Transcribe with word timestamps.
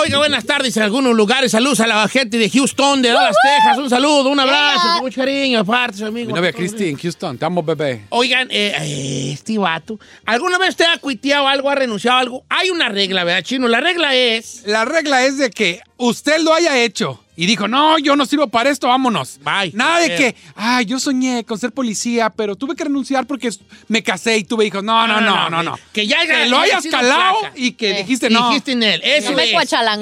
Oiga, 0.00 0.18
buenas 0.18 0.44
tardes 0.44 0.76
en 0.76 0.84
algunos 0.84 1.16
lugares. 1.16 1.50
Saludos 1.50 1.80
a 1.80 1.86
la 1.88 2.06
gente 2.06 2.38
de 2.38 2.48
Houston, 2.48 3.02
de 3.02 3.08
Dallas, 3.08 3.34
Texas. 3.42 3.78
Un 3.78 3.90
saludo, 3.90 4.28
un 4.28 4.38
abrazo, 4.38 4.86
con 4.94 5.02
mucho 5.02 5.20
cariño, 5.20 5.58
aparte, 5.58 5.98
su 5.98 6.06
amigo. 6.06 6.28
Mi 6.28 6.34
novia 6.34 6.52
Cristi 6.52 6.88
en 6.88 6.96
Houston, 6.96 7.36
te 7.36 7.44
amo, 7.44 7.64
bebé. 7.64 8.04
Oigan, 8.10 8.48
eh, 8.48 8.74
eh, 8.80 9.32
este 9.32 9.58
vato, 9.58 9.98
¿alguna 10.24 10.56
vez 10.56 10.70
usted 10.70 10.84
ha 10.84 10.98
cuiteado 10.98 11.48
algo, 11.48 11.68
ha 11.68 11.74
renunciado 11.74 12.16
a 12.16 12.20
algo? 12.20 12.44
Hay 12.48 12.70
una 12.70 12.88
regla, 12.88 13.24
¿verdad, 13.24 13.42
Chino? 13.42 13.66
La 13.66 13.80
regla 13.80 14.14
es... 14.14 14.62
La 14.66 14.84
regla 14.84 15.24
es 15.24 15.36
de 15.36 15.50
que 15.50 15.80
usted 15.96 16.42
lo 16.42 16.54
haya 16.54 16.78
hecho 16.78 17.20
y 17.40 17.46
dijo, 17.46 17.68
no, 17.68 17.98
yo 18.00 18.16
no 18.16 18.26
sirvo 18.26 18.48
para 18.48 18.68
esto, 18.68 18.88
vámonos. 18.88 19.38
Bye. 19.44 19.70
Nada 19.72 20.00
de 20.00 20.16
que, 20.16 20.34
ay, 20.56 20.86
yo 20.86 20.98
soñé 20.98 21.44
con 21.44 21.56
ser 21.56 21.70
policía, 21.70 22.30
pero 22.30 22.56
tuve 22.56 22.74
que 22.74 22.82
renunciar 22.82 23.28
porque 23.28 23.48
me 23.86 24.02
casé 24.02 24.38
y 24.38 24.44
tuve 24.44 24.66
hijos. 24.66 24.82
No, 24.82 25.06
no, 25.06 25.20
no, 25.20 25.48
no, 25.48 25.62
no. 25.62 25.78
Que 25.92 26.04
ya 26.08 26.18
haya- 26.20 26.42
Que 26.42 26.48
lo 26.50 26.58
haya 26.58 26.78
hayas 26.78 26.90
calado 26.90 27.36
y 27.54 27.72
que 27.72 27.92
Eh. 27.92 27.98
dijiste 28.02 28.28
no. 28.28 28.48
Dijiste 28.48 28.72
en 28.72 28.82
él. 28.82 29.00
Eso 29.04 29.30
es. 29.38 29.46
Que 29.50 29.52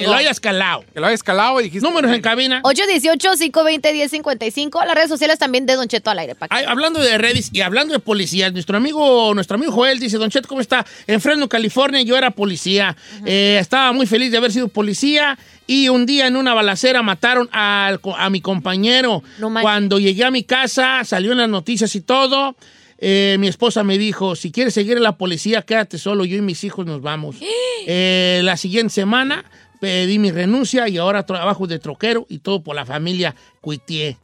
lo 0.07 0.15
hayas 0.15 0.41
calado. 0.41 0.85
Que 0.95 1.01
lo 1.01 1.07
hayas 1.07 1.23
calado 1.23 1.61
y 1.61 1.65
dijiste. 1.65 1.87
Números 1.87 2.11
en 2.11 2.23
cabina. 2.23 2.63
818-520-1055. 2.65 4.85
Las 4.87 4.95
redes 4.95 5.09
sociales 5.11 5.39
también 5.39 5.67
de 5.67 5.75
Don 5.75 5.89
Cheto 5.89 6.11
al 6.11 6.19
aire. 6.19 6.35
hablando 6.67 7.01
de 7.01 7.19
redes 7.19 7.51
y 7.53 7.61
hablando 7.61 7.93
de 7.93 7.99
policías, 8.01 8.51
nuestro 8.53 8.77
amigo, 8.79 9.35
nuestro 9.35 9.57
amigo 9.57 9.73
Joel 9.73 9.99
dice, 9.99 10.17
Don 10.17 10.31
Chet, 10.31 10.47
¿cómo 10.47 10.61
está? 10.63 10.87
En 11.07 11.21
Fresno, 11.21 11.49
California, 11.49 12.01
yo 12.03 12.17
era 12.17 12.31
policía. 12.31 12.97
Eh, 13.25 13.59
estaba 13.61 13.93
muy 13.93 14.07
feliz 14.07 14.31
de 14.31 14.39
haber 14.39 14.53
sido 14.53 14.69
policía 14.69 15.37
y 15.67 15.89
un 15.89 16.07
día 16.07 16.29
en 16.29 16.37
una 16.37 16.55
balacera 16.55 17.03
mataron 17.03 17.26
al 17.53 18.01
a 18.17 18.31
mi 18.31 18.41
compañero. 18.41 19.23
No. 19.39 19.53
Cuando 19.61 19.99
llegué 19.99 20.25
a 20.25 20.31
mi 20.31 20.43
casa, 20.45 21.03
salió 21.05 21.33
en 21.33 21.39
las 21.39 21.49
noticias 21.49 21.95
y 21.97 22.01
todo. 22.01 22.57
eh, 22.99 23.37
mi 23.39 23.49
esposa 23.49 23.85
me 23.85 23.99
dijo, 23.99 24.37
si 24.37 24.51
quieres 24.51 24.73
seguir 24.75 24.97
en 24.97 25.03
la 25.03 25.17
policía, 25.19 25.61
quédate 25.63 25.99
solo, 25.99 26.25
yo 26.25 26.37
y 26.39 26.41
mis 26.41 26.65
hijos 26.65 26.87
nos 26.87 27.01
vamos. 27.03 27.37
Eh, 27.89 28.41
la 28.43 28.57
siguiente 28.57 28.93
semana 28.93 29.45
pedí 29.81 30.19
mi 30.19 30.33
renuncia 30.33 30.89
y 30.89 30.97
ahora 30.99 31.25
trabajo 31.25 31.69
de 31.69 31.79
troquero 31.79 32.27
y 32.29 32.39
todo 32.39 32.61
por 32.61 32.75
la 32.75 32.85
familia 32.85 33.37
Cuitié. 33.61 34.17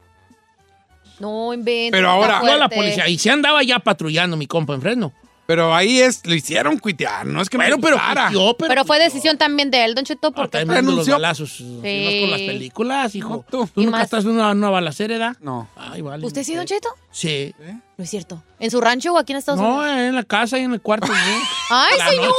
No 1.19 1.53
inventes. 1.53 1.91
Pero 1.91 2.09
ahora- 2.09 2.41
No 2.43 2.51
a 2.51 2.57
la 2.57 2.67
policía. 2.67 3.07
Y 3.07 3.17
se 3.17 3.29
andaba 3.29 3.63
ya 3.63 3.79
patrullando 3.79 4.35
mi 4.35 4.47
compa 4.47 4.73
en 4.73 4.81
Fresno. 4.81 5.13
Pero 5.45 5.75
ahí 5.75 5.99
es, 5.99 6.25
lo 6.25 6.33
hicieron 6.33 6.79
cuitear, 6.79 7.25
no 7.25 7.41
es 7.41 7.49
que 7.49 7.57
Bueno, 7.57 7.75
me 7.75 7.83
pero 7.83 7.97
cuitió, 7.97 8.55
pero, 8.57 8.69
Pero 8.69 8.85
fue 8.85 8.97
decisión 8.97 9.37
también 9.37 9.69
de 9.71 9.83
él, 9.83 9.93
Don 9.93 10.05
Cheto, 10.05 10.29
Ah, 10.29 10.31
porque 10.33 10.51
también 10.59 10.69
viendo 10.85 10.91
los 10.91 11.05
renunció. 11.05 11.13
balazos. 11.15 11.51
si 11.57 11.63
no 11.65 11.83
es 11.85 12.21
con 12.21 12.31
las 12.31 12.39
películas, 12.41 13.15
hijo. 13.15 13.29
No, 13.29 13.45
tú. 13.49 13.69
¿Tú 13.73 13.81
¿Y 13.81 13.85
nunca 13.85 13.97
más? 13.97 14.05
estás 14.05 14.23
en 14.23 14.31
una, 14.31 14.51
una 14.51 14.69
balacera, 14.69 15.15
edad? 15.17 15.35
No. 15.41 15.67
Ay, 15.75 16.01
vale. 16.01 16.25
¿Usted 16.25 16.43
sí, 16.43 16.55
Don 16.55 16.65
Cheto? 16.65 16.87
Sí. 17.11 17.53
No 17.97 18.03
es 18.05 18.09
cierto. 18.09 18.41
¿En 18.59 18.71
su 18.71 18.79
rancho 18.79 19.13
o 19.13 19.17
aquí 19.17 19.33
en 19.33 19.39
Estados 19.39 19.59
No, 19.59 19.79
Unidos? 19.79 19.97
en 19.97 20.15
la 20.15 20.23
casa 20.23 20.57
y 20.57 20.63
en 20.63 20.73
el 20.73 20.81
cuarto. 20.81 21.07
¿no? 21.07 21.13
¡Ay, 21.71 21.97
la 21.97 22.09
señor! 22.09 22.33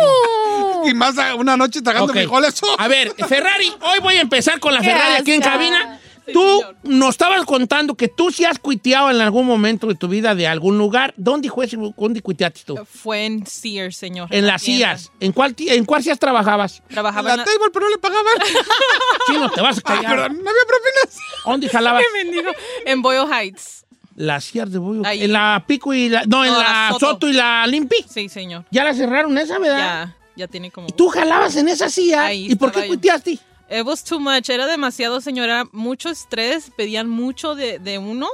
¡No! 0.00 0.88
Y 0.88 0.94
más 0.94 1.14
una 1.38 1.56
noche 1.56 1.80
tragando 1.80 2.12
Ok. 2.12 2.18
frijoles. 2.18 2.60
A 2.78 2.88
ver, 2.88 3.14
Ferrari, 3.26 3.72
hoy 3.80 3.98
voy 4.02 4.16
a 4.16 4.20
empezar 4.20 4.60
con 4.60 4.74
la 4.74 4.82
Ferrari 4.82 5.14
aquí 5.20 5.32
en 5.32 5.42
asca. 5.42 5.98
Tú 6.32 6.62
nos 6.84 7.10
estabas 7.10 7.44
contando 7.44 7.94
que 7.94 8.08
tú 8.08 8.30
sí 8.30 8.44
has 8.44 8.58
cuiteado 8.58 9.10
en 9.10 9.20
algún 9.20 9.46
momento 9.46 9.86
de 9.86 9.94
tu 9.94 10.08
vida 10.08 10.34
de 10.34 10.46
algún 10.46 10.78
lugar. 10.78 11.12
¿Dónde 11.16 11.50
fue? 11.50 11.66
ese- 11.66 11.76
¿Dónde 11.96 12.22
cuiteaste 12.22 12.62
tú? 12.64 12.78
Fue 12.90 13.26
en 13.26 13.46
Sears, 13.46 13.96
señor. 13.96 14.28
En 14.34 14.46
la 14.46 14.52
las. 14.52 14.62
CIAS. 14.62 15.12
¿En 15.20 15.32
cuál, 15.32 15.54
¿En 15.58 15.84
cuál 15.84 16.02
CIAS 16.02 16.18
trabajabas? 16.18 16.82
Trabajaba 16.88 17.28
la 17.28 17.34
en 17.34 17.38
la... 17.40 17.44
table, 17.44 17.70
pero 17.72 17.86
no 17.86 17.90
le 17.90 17.98
pagaban. 17.98 18.34
Chino, 19.26 19.50
te 19.50 19.60
vas 19.60 19.78
a 19.78 19.80
callar. 19.82 20.02
pero 20.06 20.28
no 20.28 20.38
había 20.50 20.64
propinas. 20.66 21.18
¿Dónde 21.44 21.68
jalabas? 21.68 22.02
En 22.86 23.02
Boyle 23.02 23.26
Heights. 23.30 23.84
Las 24.16 24.44
CIAS 24.50 24.70
de 24.70 24.78
Boyo. 24.78 25.02
Ahí. 25.04 25.24
En 25.24 25.32
la 25.32 25.64
Pico 25.66 25.92
y 25.92 26.08
la... 26.08 26.24
No, 26.24 26.44
en 26.44 26.52
la, 26.52 26.58
la 26.58 26.88
Soto. 26.92 27.06
Soto. 27.10 27.28
y 27.28 27.32
la 27.32 27.66
Limpi. 27.66 27.96
Sí, 28.08 28.28
señor. 28.28 28.64
Ya 28.70 28.84
la 28.84 28.94
cerraron 28.94 29.36
esa, 29.38 29.58
¿verdad? 29.58 29.78
Ya, 29.78 30.16
ya 30.36 30.46
tiene 30.48 30.70
como... 30.70 30.86
¿Y 30.88 30.92
tú 30.92 31.08
jalabas 31.08 31.56
en 31.56 31.68
esa 31.68 31.90
silla? 31.90 32.26
Ahí 32.26 32.46
¿Y 32.50 32.54
por 32.54 32.70
qué 32.70 32.82
yo. 32.82 32.86
cuiteaste? 32.86 33.38
It 33.70 33.84
was 33.84 34.04
too 34.04 34.20
much. 34.20 34.48
Era 34.50 34.66
demasiado, 34.66 35.20
señora. 35.20 35.64
Mucho 35.72 36.10
estrés. 36.10 36.70
Pedían 36.76 37.08
mucho 37.08 37.54
de, 37.54 37.78
de 37.78 37.98
uno. 37.98 38.28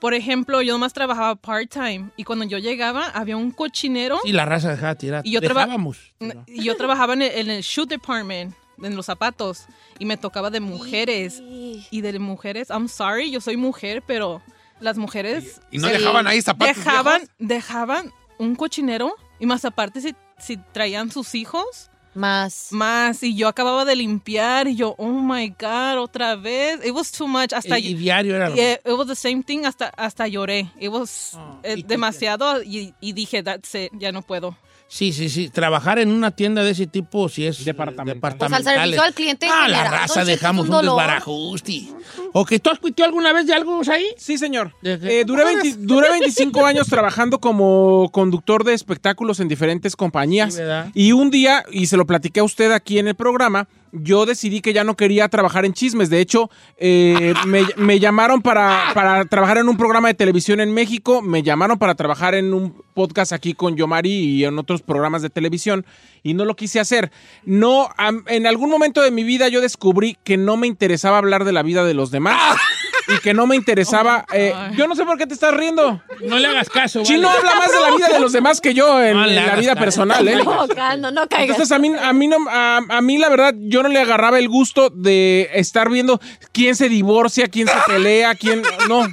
Por 0.00 0.14
ejemplo, 0.14 0.62
yo 0.62 0.72
nomás 0.74 0.92
trabajaba 0.92 1.34
part-time. 1.34 2.10
Y 2.16 2.24
cuando 2.24 2.44
yo 2.44 2.58
llegaba, 2.58 3.06
había 3.08 3.36
un 3.36 3.50
cochinero. 3.50 4.18
Y 4.24 4.32
la 4.32 4.44
raza 4.44 4.70
dejaba 4.70 4.94
tirar. 4.94 5.26
Y 5.26 5.32
yo 5.32 5.40
traba- 5.40 5.62
Dejábamos. 5.64 6.12
Y 6.46 6.62
yo 6.62 6.76
trabajaba 6.76 7.14
en 7.14 7.22
el, 7.22 7.32
en 7.32 7.50
el 7.50 7.62
shoe 7.62 7.84
department, 7.86 8.54
en 8.80 8.94
los 8.96 9.06
zapatos. 9.06 9.66
Y 9.98 10.04
me 10.04 10.16
tocaba 10.16 10.50
de 10.50 10.60
mujeres. 10.60 11.40
Y 11.42 12.00
de 12.00 12.18
mujeres, 12.20 12.68
I'm 12.70 12.88
sorry, 12.88 13.30
yo 13.32 13.40
soy 13.40 13.56
mujer, 13.56 14.02
pero 14.06 14.40
las 14.80 14.96
mujeres... 14.98 15.60
Y 15.72 15.78
no 15.78 15.88
se- 15.88 15.94
dejaban 15.94 16.26
ahí 16.28 16.40
zapatos 16.42 16.76
Dejaban, 16.76 17.18
viejos. 17.22 17.36
dejaban 17.38 18.12
un 18.38 18.54
cochinero. 18.54 19.14
Y 19.40 19.46
más 19.46 19.64
aparte, 19.64 20.00
si, 20.00 20.14
si 20.38 20.56
traían 20.58 21.10
sus 21.10 21.34
hijos, 21.34 21.87
Más. 22.14 22.68
más. 22.70 23.22
Y 23.22 23.36
yo 23.36 23.48
acababa 23.48 23.84
de 23.84 23.96
limpiar. 23.96 24.68
Y 24.68 24.76
yo, 24.76 24.94
oh 24.98 25.08
my 25.08 25.48
God, 25.50 25.98
otra 25.98 26.36
vez. 26.36 26.84
It 26.84 26.92
was 26.92 27.10
too 27.12 27.26
much. 27.26 27.52
Hasta 27.52 27.78
Y, 27.78 27.88
y 27.88 27.94
diario 27.94 28.34
era 28.36 28.48
lo 28.48 28.56
Yeah, 28.56 28.74
it 28.84 28.92
was 28.96 29.06
the 29.06 29.16
same 29.16 29.42
thing. 29.42 29.64
Hasta, 29.64 29.92
hasta 29.96 30.26
lloré. 30.26 30.70
It 30.78 30.90
was 30.90 31.34
Oh, 31.34 31.60
eh, 31.62 31.76
¿y 31.78 31.82
demasiado. 31.82 32.62
Y, 32.62 32.94
y 33.00 33.12
dije, 33.12 33.42
that's 33.42 33.74
it, 33.74 33.92
ya 33.98 34.12
no 34.12 34.22
puedo. 34.22 34.56
Sí, 34.90 35.12
sí, 35.12 35.28
sí. 35.28 35.50
Trabajar 35.50 35.98
en 35.98 36.10
una 36.10 36.30
tienda 36.30 36.64
de 36.64 36.70
ese 36.70 36.86
tipo, 36.86 37.28
si 37.28 37.44
es 37.46 37.62
Departamental. 37.64 38.36
Pues 38.38 38.52
al 38.52 38.64
servicio 38.64 39.02
al 39.02 39.12
cliente 39.12 39.44
en 39.46 39.52
Ah, 39.54 39.68
la 39.68 39.84
raza 39.90 40.24
dejamos 40.24 40.66
un, 40.68 40.74
un 40.74 40.80
desbarajuste. 40.82 41.88
¿O 42.32 42.44
que 42.46 42.58
tú 42.58 42.70
has 42.70 42.78
cuiteado 42.78 43.08
alguna 43.10 43.32
vez 43.34 43.46
de 43.46 43.52
algo 43.52 43.80
ahí? 43.90 44.06
Sí, 44.16 44.38
señor. 44.38 44.74
Eh, 44.82 45.24
duré, 45.26 45.44
20 45.44 45.74
duré 45.80 46.10
25 46.20 46.64
años 46.64 46.86
trabajando 46.88 47.38
como 47.38 48.08
conductor 48.12 48.64
de 48.64 48.72
espectáculos 48.72 49.40
en 49.40 49.48
diferentes 49.48 49.94
compañías. 49.94 50.54
Sí, 50.54 50.60
¿verdad? 50.60 50.90
y 50.94 51.12
un 51.12 51.30
día, 51.30 51.64
y 51.70 51.86
se 51.86 51.96
lo 51.98 52.06
platiqué 52.06 52.40
a 52.40 52.44
usted 52.44 52.72
aquí 52.72 52.98
en 52.98 53.08
el 53.08 53.14
programa, 53.14 53.68
yo 53.92 54.26
decidí 54.26 54.60
que 54.60 54.72
ya 54.72 54.84
no 54.84 54.96
quería 54.96 55.28
trabajar 55.28 55.64
en 55.64 55.72
chismes. 55.72 56.10
De 56.10 56.20
hecho, 56.20 56.50
eh, 56.76 57.34
me, 57.46 57.62
me 57.76 57.98
llamaron 57.98 58.42
para, 58.42 58.90
para 58.94 59.24
trabajar 59.24 59.58
en 59.58 59.68
un 59.68 59.76
programa 59.76 60.08
de 60.08 60.14
televisión 60.14 60.60
en 60.60 60.72
México, 60.72 61.22
me 61.22 61.42
llamaron 61.42 61.78
para 61.78 61.94
trabajar 61.94 62.34
en 62.34 62.52
un 62.54 62.82
podcast 62.94 63.32
aquí 63.32 63.54
con 63.54 63.76
Yomari 63.76 64.10
y 64.10 64.44
en 64.44 64.58
otros 64.58 64.82
programas 64.82 65.22
de 65.22 65.30
televisión, 65.30 65.86
y 66.22 66.34
no 66.34 66.44
lo 66.44 66.56
quise 66.56 66.80
hacer. 66.80 67.12
No, 67.44 67.88
en 68.26 68.46
algún 68.46 68.70
momento 68.70 69.02
de 69.02 69.10
mi 69.10 69.24
vida 69.24 69.48
yo 69.48 69.60
descubrí 69.60 70.16
que 70.24 70.36
no 70.36 70.56
me 70.56 70.66
interesaba 70.66 71.18
hablar 71.18 71.44
de 71.44 71.52
la 71.52 71.62
vida 71.62 71.84
de 71.84 71.94
los 71.94 72.10
demás. 72.10 72.56
Y 73.08 73.18
que 73.20 73.32
no 73.34 73.46
me 73.46 73.56
interesaba. 73.56 74.24
eh, 74.32 74.52
yo 74.76 74.86
no 74.86 74.94
sé 74.94 75.04
por 75.04 75.16
qué 75.16 75.26
te 75.26 75.34
estás 75.34 75.54
riendo. 75.54 76.02
No 76.20 76.38
le 76.38 76.46
hagas 76.48 76.68
caso. 76.68 77.02
Chino 77.02 77.26
vale. 77.28 77.38
habla 77.40 77.54
más 77.56 77.72
de 77.72 77.80
la 77.80 77.96
vida 77.96 78.08
de 78.08 78.20
los 78.20 78.32
demás 78.32 78.60
que 78.60 78.74
yo 78.74 79.02
en, 79.02 79.14
No 79.14 79.26
la 79.26 79.56
vida 79.56 79.72
caso. 79.74 79.84
personal, 79.84 80.28
¿eh? 80.28 80.36
No, 80.44 81.10
no 81.10 81.28
caigas. 81.28 81.50
Entonces 81.56 81.72
a 81.72 81.78
mí, 81.78 81.90
a 82.00 82.12
mí 82.12 82.28
no, 82.28 82.36
a, 82.50 82.80
a 82.88 83.00
mí 83.00 83.18
la 83.18 83.28
verdad 83.28 83.54
yo 83.56 83.82
no 83.82 83.88
le 83.88 84.00
agarraba 84.00 84.38
el 84.38 84.48
gusto 84.48 84.90
de 84.90 85.48
estar 85.54 85.88
viendo 85.90 86.20
quién 86.52 86.76
se 86.76 86.88
divorcia, 86.88 87.48
quién 87.48 87.66
se 87.68 87.74
pelea, 87.86 88.34
quién 88.34 88.62
no, 88.88 89.06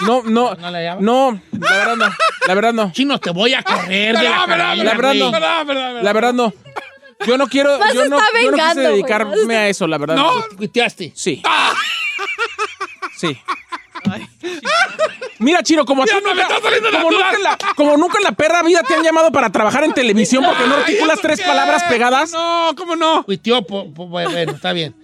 no, 0.00 0.22
no, 0.22 0.54
¿No 0.54 0.70
le 0.70 0.84
llama? 0.84 1.00
no, 1.00 1.40
la 1.52 1.76
verdad 1.76 1.96
no, 1.96 2.06
la 2.46 2.54
verdad 2.54 2.72
no, 2.72 2.92
Chino, 2.92 3.18
te 3.18 3.30
voy 3.30 3.54
a 3.54 3.62
correr 3.62 4.16
de 4.16 4.22
la 4.24 4.44
cabina, 4.46 4.84
la 4.84 4.94
verdad 4.94 5.14
no, 5.14 5.30
la 6.02 6.12
verdad 6.12 6.32
no. 6.34 6.52
Yo 7.26 7.36
no 7.36 7.48
quiero, 7.48 7.78
yo 7.92 8.08
no, 8.08 8.16
yo 8.42 8.50
no 8.50 8.56
quise 8.56 8.80
dedicarme 8.80 9.54
a 9.56 9.68
eso, 9.68 9.86
la 9.86 9.98
verdad. 9.98 10.16
¿No? 10.16 10.32
¿Cuiteaste? 10.56 11.12
Sí. 11.14 11.42
Sí. 13.20 13.38
Mira, 15.38 15.62
Chino, 15.62 15.84
como 15.84 16.02
a 16.02 16.06
ti 16.06 16.12
nunca, 16.24 16.42
está 16.42 16.60
saliendo 16.60 16.90
como, 16.90 17.10
nunca 17.10 17.32
en 17.34 17.42
la, 17.42 17.58
como 17.76 17.96
nunca 17.96 18.18
en 18.18 18.24
la 18.24 18.32
perra 18.32 18.62
vida 18.62 18.82
te 18.86 18.94
han 18.94 19.02
llamado 19.02 19.30
para 19.32 19.50
trabajar 19.50 19.84
en 19.84 19.92
televisión 19.92 20.44
porque 20.44 20.66
no 20.66 20.74
articulas 20.76 21.14
¿eso 21.18 21.22
tres 21.22 21.40
qué? 21.40 21.46
palabras 21.46 21.82
pegadas. 21.84 22.32
No, 22.32 22.74
¿cómo 22.76 22.96
no? 22.96 23.24
Po- 23.66 23.92
po- 23.92 24.06
bueno, 24.06 24.30
está 24.52 24.72
bien. 24.72 24.94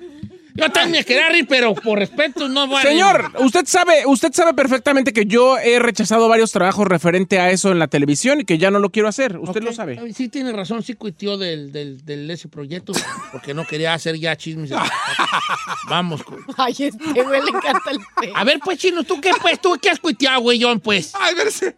Yo 0.56 0.70
también 0.70 1.04
reír, 1.30 1.46
pero 1.48 1.74
por 1.74 1.98
respeto 1.98 2.48
no 2.48 2.66
voy 2.66 2.78
a 2.78 2.82
Señor, 2.82 3.30
usted 3.38 3.66
sabe, 3.66 4.04
usted 4.06 4.32
sabe 4.32 4.54
perfectamente 4.54 5.12
que 5.12 5.26
yo 5.26 5.58
he 5.58 5.78
rechazado 5.78 6.28
varios 6.28 6.52
trabajos 6.52 6.86
referente 6.86 7.38
a 7.38 7.50
eso 7.50 7.70
en 7.72 7.78
la 7.78 7.88
televisión 7.88 8.40
y 8.40 8.44
que 8.44 8.58
ya 8.58 8.70
no 8.70 8.78
lo 8.78 8.90
quiero 8.90 9.08
hacer. 9.08 9.38
Usted 9.38 9.62
lo 9.62 9.72
sabe. 9.72 10.00
Sí, 10.14 10.28
tiene 10.28 10.52
razón, 10.52 10.82
sí 10.82 10.94
cuitió 10.94 11.36
del, 11.38 11.72
del, 11.72 12.04
del 12.04 12.30
ese 12.30 12.48
proyecto 12.48 12.92
porque 13.32 13.54
no 13.54 13.66
quería 13.66 13.94
hacer 13.94 14.18
ya 14.18 14.36
chismes. 14.36 14.70
Vamos. 15.88 16.22
cu- 16.22 16.38
Ay, 16.56 16.74
este 16.78 17.22
güey 17.22 17.42
le 17.42 17.48
encanta 17.50 17.90
el 17.90 17.98
té. 18.20 18.32
A 18.34 18.44
ver, 18.44 18.58
pues, 18.64 18.78
Chino, 18.78 19.04
¿tú 19.04 19.20
qué, 19.20 19.30
pues? 19.40 19.60
¿Tú 19.60 19.76
qué 19.80 19.90
has 19.90 20.00
cuiteado, 20.00 20.40
güey, 20.40 20.60
John, 20.62 20.80
pues? 20.80 21.12
Ay, 21.18 21.34
verse. 21.34 21.76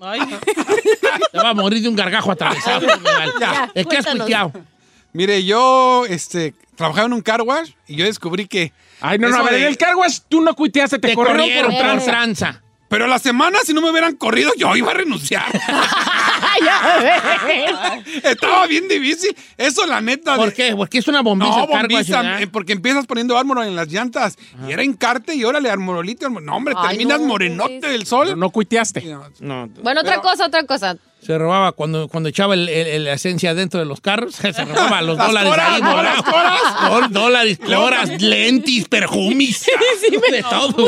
Ay, 0.00 0.20
Te 1.32 1.38
va 1.38 1.50
a 1.50 1.54
morir 1.54 1.82
de 1.82 1.88
un 1.88 1.96
gargajo 1.96 2.30
atravesado. 2.32 2.86
Ya, 3.40 3.70
¿De 3.74 3.84
qué 3.84 3.96
has 3.98 4.06
cuiteado? 4.06 4.52
Mire, 5.12 5.44
yo 5.44 6.04
este, 6.06 6.54
trabajaba 6.80 7.06
en 7.06 7.12
un 7.12 7.20
car 7.20 7.42
wash 7.42 7.72
y 7.86 7.96
yo 7.96 8.06
descubrí 8.06 8.46
que. 8.48 8.72
Ay, 9.02 9.18
no, 9.18 9.28
no, 9.28 9.36
a 9.36 9.42
ver, 9.42 9.52
de- 9.52 9.60
en 9.60 9.66
el 9.68 9.76
car 9.76 9.94
wash 9.96 10.20
tú 10.28 10.40
no 10.40 10.54
cuiteaste, 10.54 10.98
te, 10.98 11.08
Te 11.08 11.14
corrieron, 11.14 11.42
corrieron 11.46 11.70
por 11.72 11.80
tranza. 11.80 12.10
tranza. 12.10 12.62
Pero 12.88 13.06
la 13.06 13.20
semana, 13.20 13.60
si 13.64 13.72
no 13.72 13.80
me 13.82 13.90
hubieran 13.90 14.16
corrido, 14.16 14.50
yo 14.58 14.74
iba 14.74 14.90
a 14.90 14.94
renunciar. 14.94 15.44
Estaba 18.24 18.66
bien 18.66 18.88
difícil. 18.88 19.34
Eso, 19.56 19.86
la 19.86 20.00
neta. 20.00 20.36
¿Por 20.36 20.48
de- 20.50 20.54
qué? 20.54 20.76
Porque 20.76 20.98
es 20.98 21.08
una. 21.08 21.18
No, 21.22 21.36
bombiza, 21.36 21.66
nacional. 21.88 22.42
eh, 22.42 22.46
porque 22.48 22.72
empiezas 22.72 23.06
poniendo 23.06 23.38
ármor 23.38 23.64
en 23.64 23.76
las 23.76 23.88
llantas. 23.88 24.36
Y 24.66 24.72
era 24.72 24.82
encarte 24.82 25.34
y 25.34 25.44
órale, 25.44 25.70
armorolito. 25.70 26.26
armor- 26.26 26.42
No, 26.42 26.56
hombre, 26.56 26.74
Ay, 26.76 26.90
terminas 26.96 27.20
no, 27.20 27.26
morenote 27.28 27.80
del 27.88 28.06
sol. 28.06 28.26
Pero 28.26 28.36
no 28.36 28.50
cuiteaste. 28.50 29.02
No, 29.40 29.68
Bueno, 29.82 30.00
otra 30.00 30.20
cosa, 30.20 30.46
otra 30.46 30.64
cosa. 30.64 30.96
Se 31.22 31.36
robaba 31.38 31.72
cuando, 31.72 32.08
cuando 32.08 32.28
echaba 32.28 32.54
el- 32.54 32.68
el- 32.68 33.06
esencia 33.08 33.54
dentro 33.54 33.78
de 33.80 33.86
los 33.86 34.00
carros. 34.00 34.34
Se 34.40 34.52
robaba 34.64 35.02
los 35.02 35.16
Las 35.16 35.26
dólares 35.28 35.50
coras, 35.50 35.68
ahí, 35.72 35.82
no, 35.82 35.96
¿no? 35.96 36.02
las 36.02 36.22
coras. 36.22 37.10
Dólares, 37.10 37.58
coras, 37.64 38.22
lentis, 38.22 38.88
perfumes. 38.88 39.64
de 40.30 40.42
todo. 40.42 40.86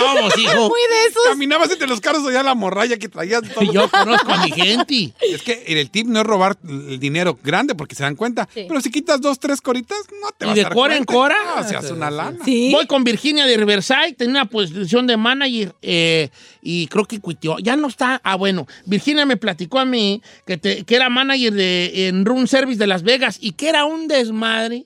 Vamos, 0.00 0.38
hijo. 0.38 0.68
Muy 0.68 0.80
de 0.80 1.06
esos. 1.10 1.22
Caminabas 1.28 1.70
entre 1.70 1.88
los 1.88 2.00
carros 2.00 2.26
allá 2.26 2.42
la 2.42 2.54
morralla 2.54 2.96
que 2.98 3.08
traías. 3.08 3.42
todo. 3.42 3.64
Y 3.64 3.72
yo 3.72 3.88
conozco 3.90 4.32
a 4.32 4.44
mi 4.44 4.50
gente. 4.50 5.12
Es 5.20 5.42
que 5.42 5.64
el 5.66 5.90
tip 5.90 6.06
no 6.06 6.20
es 6.20 6.26
robar 6.26 6.56
el 6.68 6.98
dinero 7.00 7.38
grande 7.42 7.74
porque 7.74 7.94
se 7.94 8.02
dan 8.02 8.16
cuenta. 8.16 8.48
Sí. 8.52 8.64
Pero 8.68 8.80
si 8.80 8.90
quitas 8.90 9.20
dos, 9.20 9.38
tres 9.38 9.60
coritas, 9.60 9.98
no 10.20 10.28
te 10.36 10.44
¿Y 10.44 10.48
vas 10.48 10.52
a 10.52 10.56
de 10.56 10.62
dar 10.64 10.72
cora 10.74 10.96
en 10.96 11.04
cora? 11.04 11.36
No, 11.56 11.66
se 11.66 11.76
hace 11.76 11.92
una 11.92 12.10
lana. 12.10 12.38
Sí. 12.44 12.70
Voy 12.72 12.86
con 12.86 13.04
Virginia 13.04 13.46
de 13.46 13.56
Riverside, 13.56 14.12
tenía 14.16 14.42
una 14.42 14.44
posición 14.46 15.06
de 15.06 15.16
manager 15.16 15.74
eh, 15.82 16.28
y 16.62 16.86
creo 16.88 17.04
que 17.06 17.20
cuitió. 17.20 17.58
Ya 17.58 17.76
no 17.76 17.88
está. 17.88 18.20
Ah, 18.24 18.36
bueno, 18.36 18.66
Virginia 18.84 19.24
me 19.26 19.36
platicó 19.36 19.53
a 19.78 19.84
mí 19.84 20.22
que, 20.46 20.56
te- 20.56 20.84
que 20.84 20.96
era 20.96 21.08
manager 21.08 21.52
de, 21.52 22.08
en 22.08 22.24
Room 22.24 22.46
Service 22.46 22.78
de 22.78 22.86
Las 22.86 23.02
Vegas 23.02 23.38
y 23.40 23.52
que 23.52 23.68
era 23.68 23.84
un 23.84 24.08
desmadre 24.08 24.84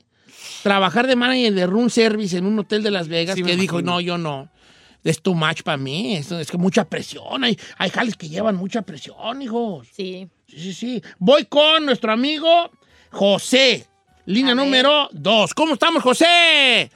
trabajar 0.63 1.07
de 1.07 1.17
manager 1.17 1.55
de 1.55 1.67
Room 1.67 1.91
Service 1.91 2.37
en 2.37 2.47
un 2.47 2.59
hotel 2.59 2.83
de 2.83 2.91
Las 2.91 3.09
Vegas 3.09 3.37
Sí, 3.37 3.43
me 3.43 3.51
que 3.53 3.57
dijo, 3.57 3.81
no, 3.83 4.01
yo 4.01 4.19
no. 4.19 4.49
Es 5.05 5.23
too 5.23 5.33
much 5.35 5.63
para 5.63 5.77
mí. 5.79 6.17
Es 6.17 6.51
que 6.51 6.59
mucha 6.59 6.85
presión. 6.85 7.43
Hay, 7.45 7.57
hay 7.79 7.89
jales 7.91 8.17
que 8.17 8.29
llevan 8.29 8.57
mucha 8.57 8.83
presión, 8.83 9.41
hijos. 9.41 9.87
Sí. 9.93 10.29
Sí, 10.47 10.59
sí, 10.61 10.73
sí. 10.73 11.03
Voy 11.19 11.45
con 11.45 11.87
nuestro 11.87 12.13
amigo 12.13 12.71
José. 13.11 13.87
Línea 14.27 14.55
número 14.55 15.09
dos. 15.13 15.55
¿Cómo 15.55 15.75
estamos, 15.75 16.03
José? 16.03 16.91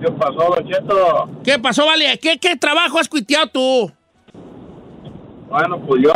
¿Qué 0.00 0.10
pasó, 0.10 0.54
Don 0.56 0.66
Cheto? 0.68 1.30
¿Qué 1.44 1.58
pasó, 1.58 1.86
Vale? 1.86 2.18
¿Qué, 2.18 2.38
qué 2.38 2.56
trabajo 2.56 2.98
has 2.98 3.08
cuiteado 3.08 3.46
tú? 3.46 3.92
Bueno, 5.52 5.78
pues 5.86 6.02
yo 6.02 6.12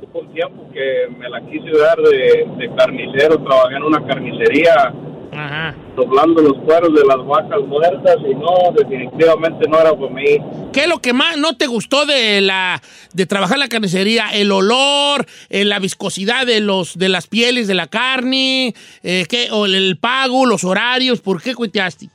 hubo 0.00 0.20
un 0.20 0.32
tiempo 0.32 0.66
que 0.72 1.06
me 1.18 1.28
la 1.28 1.38
quise 1.42 1.70
dar 1.78 1.98
de, 1.98 2.48
de 2.56 2.74
carnicero, 2.74 3.38
trabajé 3.44 3.76
en 3.76 3.82
una 3.82 4.06
carnicería 4.06 4.94
Ajá. 5.32 5.74
doblando 5.94 6.40
los 6.40 6.54
cueros 6.64 6.94
de 6.94 7.04
las 7.06 7.26
vacas 7.26 7.60
muertas 7.66 8.16
y 8.26 8.34
no, 8.34 8.72
definitivamente 8.74 9.68
no 9.68 9.78
era 9.78 9.94
por 9.94 10.10
mí. 10.10 10.38
¿Qué 10.72 10.84
es 10.84 10.88
lo 10.88 11.00
que 11.00 11.12
más 11.12 11.36
no 11.36 11.58
te 11.58 11.66
gustó 11.66 12.06
de 12.06 12.40
la 12.40 12.80
de 13.12 13.26
trabajar 13.26 13.56
en 13.56 13.60
la 13.60 13.68
carnicería? 13.68 14.30
¿El 14.32 14.50
olor, 14.50 15.26
eh, 15.50 15.66
la 15.66 15.78
viscosidad 15.78 16.46
de 16.46 16.60
los 16.60 16.96
de 16.96 17.10
las 17.10 17.26
pieles 17.26 17.68
de 17.68 17.74
la 17.74 17.88
carne, 17.88 18.72
eh, 19.02 19.26
¿qué? 19.28 19.48
o 19.50 19.66
el, 19.66 19.98
pago, 20.00 20.46
los 20.46 20.64
horarios? 20.64 21.20
¿Por 21.20 21.42
qué 21.42 21.54
cuiteaste? 21.54 22.08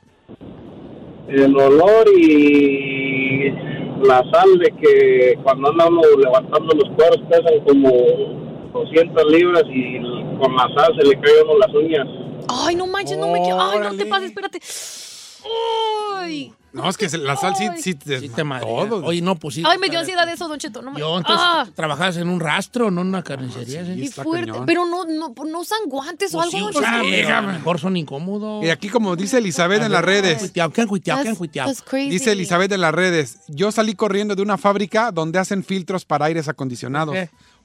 El 1.28 1.56
olor 1.56 2.08
y 2.18 3.52
la 4.02 4.22
sal 4.30 4.58
de 4.58 4.70
que 4.80 5.38
cuando 5.42 5.70
andamos 5.70 6.06
levantando 6.16 6.74
los 6.74 6.90
cueros 6.96 7.18
pesan 7.28 7.60
como 7.66 7.90
200 8.72 9.32
libras 9.32 9.64
y 9.68 9.98
con 10.38 10.54
la 10.54 10.68
sal 10.76 10.94
se 10.98 11.06
le 11.06 11.20
caen 11.20 11.38
a 11.40 11.44
uno 11.44 11.58
las 11.58 11.74
uñas. 11.74 12.06
Ay, 12.48 12.74
no 12.76 12.86
manches, 12.86 13.18
no 13.18 13.28
me 13.28 13.42
quiero. 13.42 13.60
Ay, 13.60 13.80
no 13.80 13.96
te 13.96 14.06
pases, 14.06 14.28
espérate. 14.28 14.60
Ay. 16.16 16.52
No, 16.82 16.88
es 16.88 16.96
que 16.96 17.08
la 17.18 17.36
sal 17.36 17.54
sí, 17.56 17.68
sí 17.80 17.94
te, 17.94 18.20
Sí 18.20 18.28
te 18.28 18.42
todo. 18.42 19.04
Oye, 19.04 19.20
no, 19.20 19.36
pues 19.36 19.56
sí. 19.56 19.62
Ay, 19.66 19.78
me 19.78 19.88
dio 19.88 19.98
ansiedad 19.98 20.26
de 20.26 20.32
eso, 20.32 20.48
Don 20.48 20.58
Cheto. 20.58 20.82
No 20.82 20.90
me... 20.92 21.00
Yo, 21.00 21.18
entonces, 21.18 21.44
Ah, 21.46 21.66
trabajabas 21.74 22.16
en 22.16 22.28
un 22.28 22.40
rastro, 22.40 22.90
no 22.90 23.00
en 23.02 23.08
una 23.08 23.22
carnicería. 23.22 23.84
¿sí? 23.84 23.94
qué 23.96 24.04
está 24.04 24.22
fuerte. 24.22 24.50
cañón. 24.50 24.66
Pero 24.66 24.84
no, 24.86 25.04
no, 25.04 25.34
no 25.44 25.60
usan 25.60 25.78
guantes 25.86 26.34
o 26.34 26.38
Pues 26.38 26.54
algo. 26.54 26.68
sí, 26.68 26.74
Don 26.74 26.82
usan, 26.84 27.02
Cheto. 27.02 27.16
pero 27.26 27.36
a 27.36 27.40
lo 27.42 27.48
mejor 27.52 27.78
son 27.80 27.96
incómodos. 27.96 28.64
Y 28.64 28.70
aquí, 28.70 28.88
como 28.88 29.16
dice 29.16 29.38
Elizabeth 29.38 29.82
en 29.82 29.92
las 29.92 30.04
redes, 30.04 30.38
Cuiteado, 30.38 30.72
¿Qué 30.72 30.80
han 30.82 30.88
cuiteado? 30.88 31.22
¿Qué 31.22 31.28
han 31.28 31.34
That's- 31.34 31.38
cuiteado? 31.38 31.68
that's 31.70 31.82
crazy. 31.82 32.10
dice 32.10 32.32
Elizabeth 32.32 32.72
en 32.72 32.80
las 32.80 32.94
redes, 32.94 33.38
yo 33.48 33.70
salí 33.72 33.94
corriendo 33.94 34.34
de 34.34 34.42
una 34.42 34.58
fábrica 34.58 35.10
donde 35.12 35.38
hacen 35.38 35.64
filtros 35.64 36.04
para 36.04 36.26
aires 36.26 36.48
acondicionados. 36.48 37.16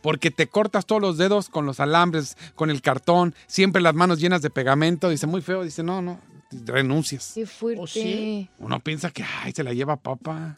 Porque 0.01 0.31
te 0.31 0.47
cortas 0.47 0.85
todos 0.85 1.01
los 1.01 1.17
dedos 1.17 1.47
con 1.47 1.65
los 1.65 1.79
alambres, 1.79 2.35
con 2.55 2.69
el 2.69 2.81
cartón, 2.81 3.33
siempre 3.47 3.81
las 3.81 3.93
manos 3.95 4.19
llenas 4.19 4.41
de 4.41 4.49
pegamento. 4.49 5.07
Dice, 5.07 5.27
muy 5.27 5.41
feo. 5.41 5.63
Dice, 5.63 5.81
no, 5.81 6.01
no, 6.01 6.19
renuncias. 6.65 7.31
Qué 7.35 7.45
fuerte. 7.45 7.81
¿Oh, 7.81 7.87
sí? 7.87 8.49
Uno 8.59 8.79
piensa 8.79 9.11
que, 9.11 9.23
ay, 9.23 9.51
se 9.51 9.63
la 9.63 9.73
lleva 9.73 9.95
papa. 9.97 10.57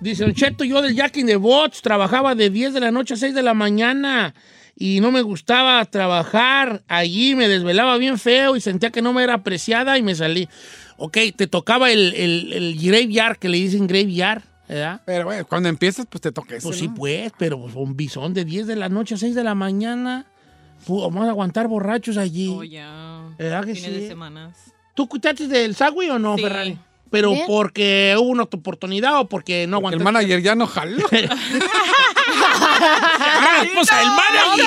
Dice, 0.00 0.24
Don 0.24 0.34
Cheto, 0.34 0.64
yo 0.64 0.82
del 0.82 0.94
Jack 0.96 1.16
in 1.18 1.26
the 1.26 1.36
Box 1.36 1.80
trabajaba 1.80 2.34
de 2.34 2.50
10 2.50 2.74
de 2.74 2.80
la 2.80 2.90
noche 2.90 3.14
a 3.14 3.16
6 3.16 3.34
de 3.34 3.42
la 3.42 3.54
mañana 3.54 4.34
y 4.76 5.00
no 5.00 5.12
me 5.12 5.22
gustaba 5.22 5.84
trabajar 5.84 6.82
allí, 6.88 7.34
me 7.34 7.46
desvelaba 7.46 7.98
bien 7.98 8.18
feo 8.18 8.56
y 8.56 8.60
sentía 8.60 8.90
que 8.90 9.02
no 9.02 9.12
me 9.12 9.22
era 9.22 9.34
apreciada 9.34 9.98
y 9.98 10.02
me 10.02 10.14
salí. 10.14 10.48
Ok, 10.96 11.18
te 11.36 11.46
tocaba 11.46 11.90
el, 11.92 12.14
el, 12.14 12.52
el 12.52 12.78
graveyard, 12.80 13.38
que 13.38 13.48
le 13.48 13.58
dicen 13.58 13.86
graveyard, 13.86 14.42
¿verdad? 14.68 15.00
Pero 15.04 15.24
bueno, 15.26 15.46
cuando 15.46 15.68
empiezas, 15.68 16.06
pues 16.06 16.20
te 16.20 16.32
toca 16.32 16.56
eso. 16.56 16.68
Pues 16.68 16.78
sí, 16.80 16.88
¿no? 16.88 16.94
pues, 16.94 17.32
pero 17.38 17.60
pues, 17.60 17.74
un 17.74 17.96
bisón 17.96 18.34
de 18.34 18.44
10 18.44 18.66
de 18.66 18.76
la 18.76 18.88
noche 18.88 19.14
a 19.14 19.18
6 19.18 19.34
de 19.34 19.44
la 19.44 19.54
mañana, 19.54 20.26
vamos 20.88 21.26
a 21.26 21.30
aguantar 21.30 21.68
borrachos 21.68 22.16
allí. 22.16 22.48
oh, 22.48 22.64
ya. 22.64 23.22
¿Verdad 23.38 23.64
que 23.64 23.74
Fines 23.74 23.92
sí? 23.92 24.00
de 24.00 24.08
semanas. 24.08 24.72
¿Tú 24.94 25.08
cuitaste 25.08 25.48
del 25.48 25.74
Sagui 25.74 26.10
o 26.10 26.18
no, 26.18 26.36
Sí. 26.36 26.42
Ferrari? 26.42 26.78
¿Pero 27.10 27.34
porque 27.46 28.14
hubo 28.18 28.28
una 28.30 28.44
oportunidad 28.44 29.18
o 29.20 29.28
porque 29.28 29.66
no 29.66 29.76
aguantaste? 29.76 30.00
el 30.00 30.04
manager 30.14 30.42
ya 30.42 30.54
no 30.54 30.66
jaló. 30.66 31.06
¡Ah, 32.44 33.58
la 33.58 33.62
esposa 33.64 33.98
del 33.98 34.08
manager! 34.08 34.64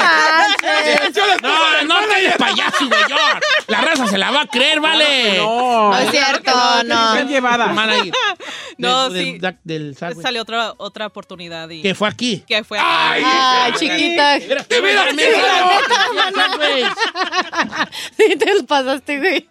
No, 1.42 1.84
no 1.84 2.08
te 2.08 2.22
des 2.22 2.38
payaso, 2.38 2.88
güey. 2.88 3.00
yo. 3.10 3.16
La 3.68 3.82
raza 3.82 4.08
se 4.08 4.18
la 4.18 4.32
va 4.32 4.42
a 4.42 4.48
creer, 4.48 4.80
vale. 4.80 5.38
No. 5.38 5.90
No 5.92 5.98
es 5.98 6.12
cierto, 6.12 6.52
no. 6.86 7.14
Bien 7.14 7.28
llevada. 7.30 7.68
No, 8.78 9.10
Del- 9.10 9.24
sí. 9.26 9.38
Del, 9.40 9.58
del. 9.64 9.96
Salió 10.22 10.42
otra, 10.42 10.74
otra 10.78 11.08
oportunidad 11.08 11.70
y 11.70 11.82
Que 11.82 11.96
fue 11.96 12.08
aquí. 12.08 12.44
que 12.48 12.64
fue 12.64 12.78
Ay, 12.82 13.24
chiquita. 13.78 14.38
¡Te 14.68 14.82
mira, 14.82 15.06
Sí, 18.18 18.36
te 18.38 18.54
los 18.54 18.64
pasaste, 18.64 19.20
güey. 19.20 19.48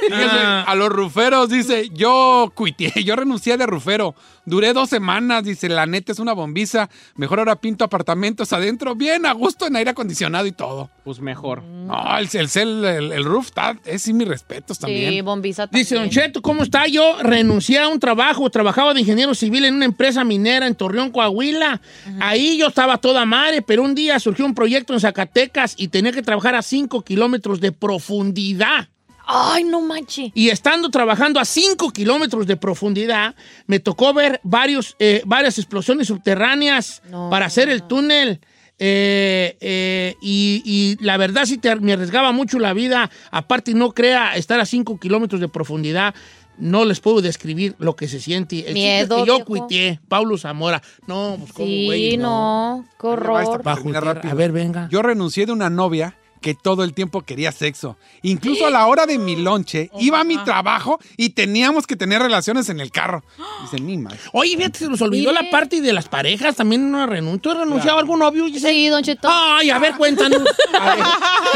Fíjese, 0.00 0.36
a 0.66 0.74
los 0.74 0.88
ruferos, 0.88 1.48
dice, 1.48 1.88
yo 1.92 2.52
cuité, 2.54 2.92
yo 3.04 3.16
renuncié 3.16 3.56
de 3.56 3.66
rufero. 3.66 4.14
Duré 4.46 4.72
dos 4.72 4.90
semanas, 4.90 5.44
dice, 5.44 5.68
la 5.68 5.86
neta 5.86 6.12
es 6.12 6.18
una 6.18 6.32
bombiza. 6.32 6.90
Mejor 7.16 7.38
ahora 7.38 7.56
pinto 7.56 7.84
apartamentos 7.84 8.52
adentro, 8.52 8.94
bien 8.94 9.24
a 9.26 9.32
gusto 9.32 9.66
en 9.66 9.76
aire 9.76 9.90
acondicionado 9.90 10.46
y 10.46 10.52
todo. 10.52 10.90
Pues 11.04 11.20
mejor. 11.20 11.62
No, 11.62 12.18
el, 12.18 12.24
el, 12.32 12.48
cel- 12.48 12.84
el, 12.84 13.12
el 13.12 13.24
roof, 13.24 13.46
está- 13.46 13.76
es 13.84 14.02
sí 14.02 14.12
mis 14.12 14.28
respetos 14.28 14.78
también. 14.78 15.12
Sí, 15.12 15.20
bombiza 15.22 15.66
también. 15.66 15.82
Dice 15.84 15.94
Don 15.94 16.10
Cheto, 16.10 16.42
¿cómo 16.42 16.62
está? 16.62 16.86
Yo 16.86 17.16
renuncié 17.22 17.78
a 17.78 17.88
un 17.88 17.98
trabajo, 18.00 18.48
trabajaba 18.50 18.92
de 18.94 19.00
ingeniero 19.00 19.34
civil 19.34 19.64
en 19.64 19.74
una 19.74 19.84
empresa 19.86 20.24
minera 20.24 20.66
en 20.66 20.74
Torreón, 20.74 21.10
Coahuila. 21.10 21.80
Ahí 22.20 22.58
yo 22.58 22.68
estaba 22.68 22.98
toda 22.98 23.24
madre, 23.24 23.62
pero 23.62 23.82
un 23.82 23.94
día 23.94 24.18
surgió 24.18 24.44
un 24.46 24.54
proyecto 24.54 24.92
en 24.94 25.00
Zacatecas 25.00 25.74
y 25.78 25.88
tenía 25.88 26.12
que 26.12 26.22
trabajar 26.22 26.54
a 26.54 26.62
5 26.62 27.02
kilómetros 27.02 27.60
de 27.60 27.72
profundidad. 27.72 28.88
Ay, 29.26 29.64
no 29.64 29.80
manches. 29.80 30.30
Y 30.34 30.50
estando 30.50 30.90
trabajando 30.90 31.40
a 31.40 31.44
5 31.44 31.90
kilómetros 31.92 32.46
de 32.46 32.56
profundidad, 32.56 33.34
me 33.66 33.80
tocó 33.80 34.12
ver 34.12 34.40
varios, 34.42 34.96
eh, 34.98 35.22
varias 35.24 35.58
explosiones 35.58 36.08
subterráneas 36.08 37.02
No. 37.10 37.30
para 37.30 37.46
hacer 37.46 37.68
el 37.68 37.82
túnel. 37.84 38.40
Eh, 38.78 39.56
eh, 39.60 40.16
y, 40.20 40.62
y 40.64 41.04
la 41.04 41.16
verdad 41.16 41.44
sí 41.46 41.58
te- 41.58 41.76
me 41.76 41.92
arriesgaba 41.92 42.32
mucho 42.32 42.58
la 42.58 42.72
vida. 42.72 43.10
Aparte, 43.30 43.72
no 43.72 43.92
crea 43.92 44.34
estar 44.36 44.58
a 44.60 44.66
5 44.66 44.98
kilómetros 44.98 45.40
de 45.40 45.48
profundidad. 45.48 46.14
no 46.56 46.84
les 46.84 47.00
puedo 47.00 47.20
describir 47.20 47.74
lo 47.80 47.96
que 47.96 48.06
se 48.06 48.20
siente. 48.20 48.60
El 48.60 48.74
chiste 48.74 49.00
es 49.00 49.08
Miedo, 49.08 49.16
que 49.22 49.26
yo 49.26 49.34
viejo. 49.38 49.44
cuiteé, 49.48 49.98
Paulo 50.06 50.38
Zamora. 50.38 50.80
No, 51.08 51.34
pues 51.40 51.52
como 51.52 51.66
Sí, 51.66 51.86
güey, 51.86 52.16
no, 52.16 52.84
qué 53.00 53.06
horror. 53.08 53.60
Rápido. 53.64 54.30
A 54.30 54.34
ver, 54.34 54.52
venga. 54.52 54.88
Yo 54.88 55.02
renuncié 55.02 55.46
de 55.46 55.52
una 55.52 55.68
novia 55.68 56.16
que 56.44 56.52
todo 56.52 56.84
el 56.84 56.92
tiempo 56.92 57.22
quería 57.22 57.52
sexo. 57.52 57.96
Incluso 58.20 58.66
a 58.66 58.70
la 58.70 58.86
hora 58.86 59.06
de 59.06 59.16
mi 59.16 59.34
lonche, 59.34 59.90
iba 59.98 60.20
a 60.20 60.24
mi 60.24 60.36
trabajo 60.44 61.00
y 61.16 61.30
teníamos 61.30 61.86
que 61.86 61.96
tener 61.96 62.20
relaciones 62.20 62.68
en 62.68 62.80
el 62.80 62.90
carro. 62.90 63.24
Dice, 63.62 63.82
ni 63.82 63.96
mal. 63.96 64.20
Oye, 64.34 64.54
fíjate, 64.54 64.80
se 64.80 64.88
nos 64.90 65.00
olvidó 65.00 65.30
Mire. 65.30 65.42
la 65.42 65.50
parte 65.50 65.80
de 65.80 65.90
las 65.94 66.06
parejas. 66.06 66.56
También 66.56 66.84
una 66.84 67.06
renuncia. 67.06 67.40
¿Tú 67.40 67.50
has 67.50 67.56
renunciado 67.56 67.96
a 67.96 68.00
algún 68.00 68.18
novio? 68.18 68.44
Sí, 68.50 68.88
Don 68.88 69.02
Cheto. 69.02 69.26
Ay, 69.32 69.70
a 69.70 69.78
ver, 69.78 69.94
cuéntanos. 69.96 70.42
A 70.78 70.94
ver. 70.96 71.04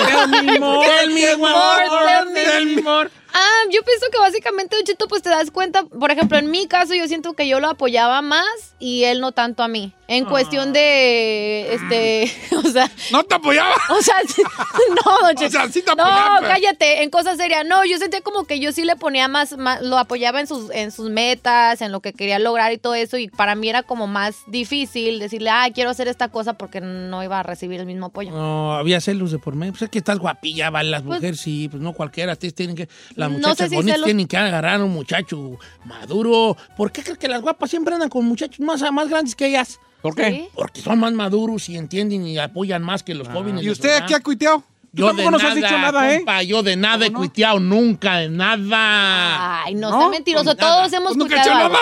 Tell 0.06 0.46
me 0.46 0.58
more, 0.58 0.88
tell 0.88 1.12
me 1.12 1.36
more, 1.36 1.84
Tell 2.06 2.32
me 2.32 2.42
tell 2.42 2.76
me 2.76 2.80
more. 2.82 3.10
Ah, 3.34 3.64
yo 3.70 3.82
pienso 3.82 4.06
que 4.10 4.18
básicamente, 4.18 4.74
Don 4.74 4.86
Cheto, 4.86 5.06
pues 5.06 5.20
te 5.20 5.28
das 5.28 5.50
cuenta, 5.50 5.84
por 5.84 6.10
ejemplo, 6.10 6.38
en 6.38 6.50
mi 6.50 6.66
caso 6.66 6.94
yo 6.94 7.06
siento 7.08 7.34
que 7.34 7.46
yo 7.46 7.60
lo 7.60 7.68
apoyaba 7.68 8.22
más 8.22 8.74
y 8.78 9.04
él 9.04 9.20
no 9.20 9.32
tanto 9.32 9.62
a 9.62 9.68
mí. 9.68 9.92
En 10.10 10.24
cuestión 10.24 10.72
de, 10.72 11.74
este, 11.74 12.32
o 12.56 12.62
sea... 12.62 12.90
¿No 13.12 13.24
te 13.24 13.34
apoyaba? 13.34 13.74
O 13.90 14.00
sea, 14.00 14.14
no, 14.88 15.26
Don 15.34 15.44
O 15.46 15.50
sea, 15.50 15.68
sí 15.68 15.82
te 15.82 15.94
No, 15.94 16.02
apoyaba, 16.02 16.36
pero- 16.40 16.48
cállate, 16.54 17.02
en 17.02 17.10
cosas 17.10 17.36
serias. 17.36 17.66
No, 17.66 17.84
yo 17.84 17.98
sentía 17.98 18.22
como 18.22 18.44
que 18.44 18.58
yo 18.58 18.72
sí 18.72 18.84
le 18.84 18.96
ponía 18.96 19.28
más, 19.28 19.58
más- 19.58 19.82
lo 19.82 19.98
apoyaba 19.98 20.40
en 20.40 20.46
sus, 20.46 20.70
en 20.70 20.92
sus 20.92 21.10
metas, 21.10 21.82
en 21.82 21.92
lo 21.92 22.00
que 22.00 22.14
quería 22.14 22.38
lograr 22.38 22.72
y 22.72 22.78
todo 22.78 22.94
eso. 22.94 23.18
Y 23.18 23.28
para 23.28 23.54
mí 23.54 23.68
era 23.68 23.82
como 23.82 24.06
más 24.06 24.36
difícil 24.46 25.18
decirle, 25.18 25.50
ah, 25.50 25.68
quiero 25.74 25.90
hacer 25.90 26.08
esta 26.08 26.28
cosa 26.28 26.54
porque 26.54 26.80
no 26.80 27.22
iba 27.22 27.38
a 27.40 27.42
recibir 27.42 27.78
el 27.80 27.86
mismo 27.86 28.06
apoyo. 28.06 28.30
No, 28.30 28.72
había 28.76 29.02
celos 29.02 29.30
de 29.30 29.38
por 29.38 29.56
medio. 29.56 29.72
Pues 29.72 29.82
es 29.82 29.90
que 29.90 29.98
estás 29.98 30.18
guapilla, 30.18 30.70
¿vale? 30.70 30.88
Las 30.88 31.04
mujeres 31.04 31.38
sí, 31.38 31.68
pues 31.68 31.82
no 31.82 31.92
cualquiera. 31.92 32.32
ustedes 32.32 32.54
tienen 32.54 32.76
que, 32.76 32.88
las 33.14 33.28
No 33.30 33.36
muchachas 33.36 33.58
sé 33.58 33.68
si 33.68 33.76
bonitas 33.76 33.98
celos- 33.98 34.04
tienen 34.06 34.26
que 34.26 34.36
agarrar 34.38 34.80
a 34.80 34.84
un 34.84 34.90
muchacho 34.92 35.58
maduro. 35.84 36.56
¿Por 36.78 36.92
qué 36.92 37.02
crees 37.02 37.18
que 37.18 37.28
las 37.28 37.42
guapas 37.42 37.68
siempre 37.68 37.92
andan 37.92 38.08
con 38.08 38.24
muchachos 38.24 38.60
más, 38.60 38.80
más 38.90 39.08
grandes 39.10 39.34
que 39.34 39.46
ellas? 39.48 39.78
¿Por 40.02 40.14
qué? 40.14 40.30
¿Sí? 40.30 40.48
Porque 40.54 40.80
son 40.80 40.98
más 41.00 41.12
maduros 41.12 41.68
y 41.68 41.76
entienden 41.76 42.26
y 42.26 42.38
apoyan 42.38 42.82
más 42.82 43.02
que 43.02 43.14
los 43.14 43.28
jóvenes. 43.28 43.62
¿Y 43.62 43.66
de 43.66 43.72
usted 43.72 43.96
aquí 43.96 44.14
ha 44.14 44.20
cuiteado? 44.20 44.62
Yo 44.92 45.06
tampoco 45.06 45.26
de 45.26 45.30
nos 45.32 45.44
has 45.44 45.54
dicho 45.54 45.78
nada, 45.78 46.14
¿eh? 46.14 46.24
Yo 46.46 46.62
de 46.62 46.76
nada 46.76 47.06
he 47.06 47.12
cuiteado, 47.12 47.60
nunca, 47.60 48.18
de 48.18 48.28
nada. 48.28 49.64
Ay, 49.64 49.74
no, 49.74 49.90
¿No? 49.90 50.00
sea 50.00 50.08
mentiroso. 50.08 50.54
Nada. 50.54 50.56
Todos 50.56 50.92
hemos 50.92 51.08
Pues 51.08 51.16
nunca 51.16 51.36
he 51.36 51.40
hecho 51.40 51.54
nada. 51.54 51.78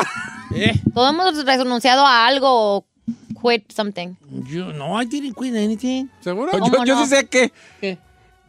¿Eh? 0.54 0.72
Todos 0.92 1.10
hemos 1.10 1.44
renunciado 1.44 2.06
a 2.06 2.26
algo 2.26 2.76
o 2.78 2.84
quit 3.42 3.70
something. 3.70 4.14
Yo, 4.48 4.72
no, 4.72 5.00
I 5.00 5.06
didn't 5.06 5.36
quit 5.36 5.54
anything. 5.54 6.08
¿Seguro? 6.20 6.52
Yo, 6.52 6.58
¿Cómo 6.58 6.84
yo 6.84 6.94
no? 6.94 7.04
sí 7.04 7.10
sé 7.10 7.28
que 7.28 7.52
¿Qué? 7.80 7.98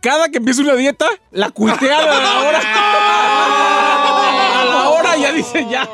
cada 0.01 0.29
que 0.29 0.38
empieza 0.38 0.62
una 0.62 0.74
dieta, 0.75 1.05
la 1.31 1.50
cuitea 1.51 2.00
a 2.00 2.05
la 2.05 2.39
hora. 2.39 2.62
a 4.62 4.65
la 4.65 4.89
hora 4.89 5.17
ya 5.17 5.31
dice 5.53 5.67
ya. 5.69 5.87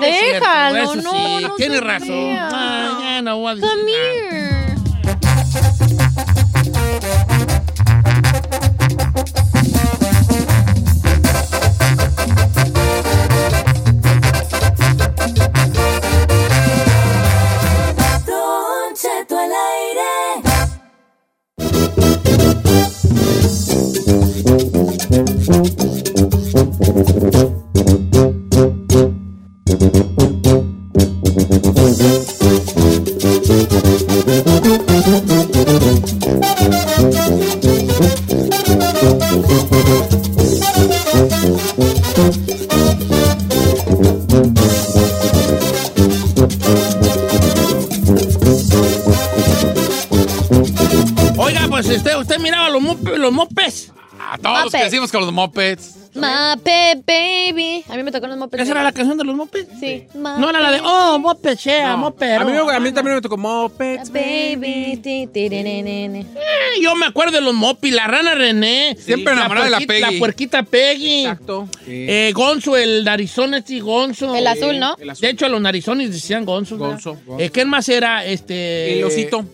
Déjalo, 0.00 0.96
no, 0.96 1.40
no 1.40 1.54
Tienes 1.56 1.80
razón. 1.80 2.08
crea. 2.08 2.48
Ah, 2.52 2.98
ya 3.02 3.22
no 3.22 3.38
voy 3.38 3.52
a 3.52 3.54
decir 3.56 3.70
Come 3.70 3.82
nada. 3.92 4.04
here. 4.14 4.53
Con 55.14 55.22
los 55.22 55.32
mopeds. 55.32 56.10
Mape, 56.14 57.02
baby. 57.06 57.84
A 57.88 57.96
mí 57.96 58.02
me 58.02 58.10
tocó 58.12 58.26
los 58.26 58.36
mopeds. 58.36 58.62
¿Esa 58.62 58.72
era 58.72 58.82
la 58.82 58.92
canción 58.92 59.16
de 59.18 59.24
los 59.24 59.34
mopes? 59.36 59.66
Sí. 59.80 60.04
No 60.14 60.48
era 60.50 60.60
la 60.60 60.70
de, 60.72 60.80
oh, 60.84 61.18
mope, 61.18 61.56
sea, 61.56 61.96
mope. 61.96 62.34
A 62.34 62.44
mí, 62.44 62.52
me- 62.52 62.58
a 62.74 62.80
mí 62.80 62.92
también 62.92 63.16
me 63.16 63.20
tocó 63.22 63.36
mopeds. 63.36 64.10
Baby. 64.10 64.98
ti, 65.02 65.28
ti, 65.32 65.48
ni, 65.48 65.62
ni, 65.62 65.82
ni, 65.82 66.08
ni. 66.08 66.20
Eh, 66.20 66.80
Yo 66.82 66.94
me 66.96 67.06
acuerdo 67.06 67.32
de 67.32 67.40
los 67.40 67.54
mopis, 67.54 67.92
la 67.92 68.06
rana 68.06 68.34
René. 68.34 68.96
Siempre 68.98 69.32
enamorada 69.32 69.64
de 69.66 69.70
la 69.72 69.80
Peggy. 69.80 70.00
La 70.00 70.12
puerquita 70.18 70.62
Peggy. 70.62 71.20
Exacto. 71.26 71.68
Eh, 71.86 72.32
Gonzo, 72.34 72.76
el 72.76 73.04
narizón 73.04 73.54
este 73.54 73.80
Gonzo. 73.80 74.34
El 74.34 74.46
azul, 74.46 74.78
¿no? 74.78 74.96
El 74.98 75.10
azul. 75.10 75.22
De 75.22 75.30
hecho, 75.30 75.46
a 75.46 75.48
los 75.48 75.60
narizones 75.60 76.12
decían 76.12 76.44
Gonzo. 76.44 76.76
Gonzo, 76.76 77.16
Gonzo. 77.26 77.42
Eh, 77.42 77.50
¿Quién 77.50 77.68
más 77.68 77.88
era? 77.88 78.24
Este... 78.24 78.98
El 78.98 79.04
osito. 79.04 79.44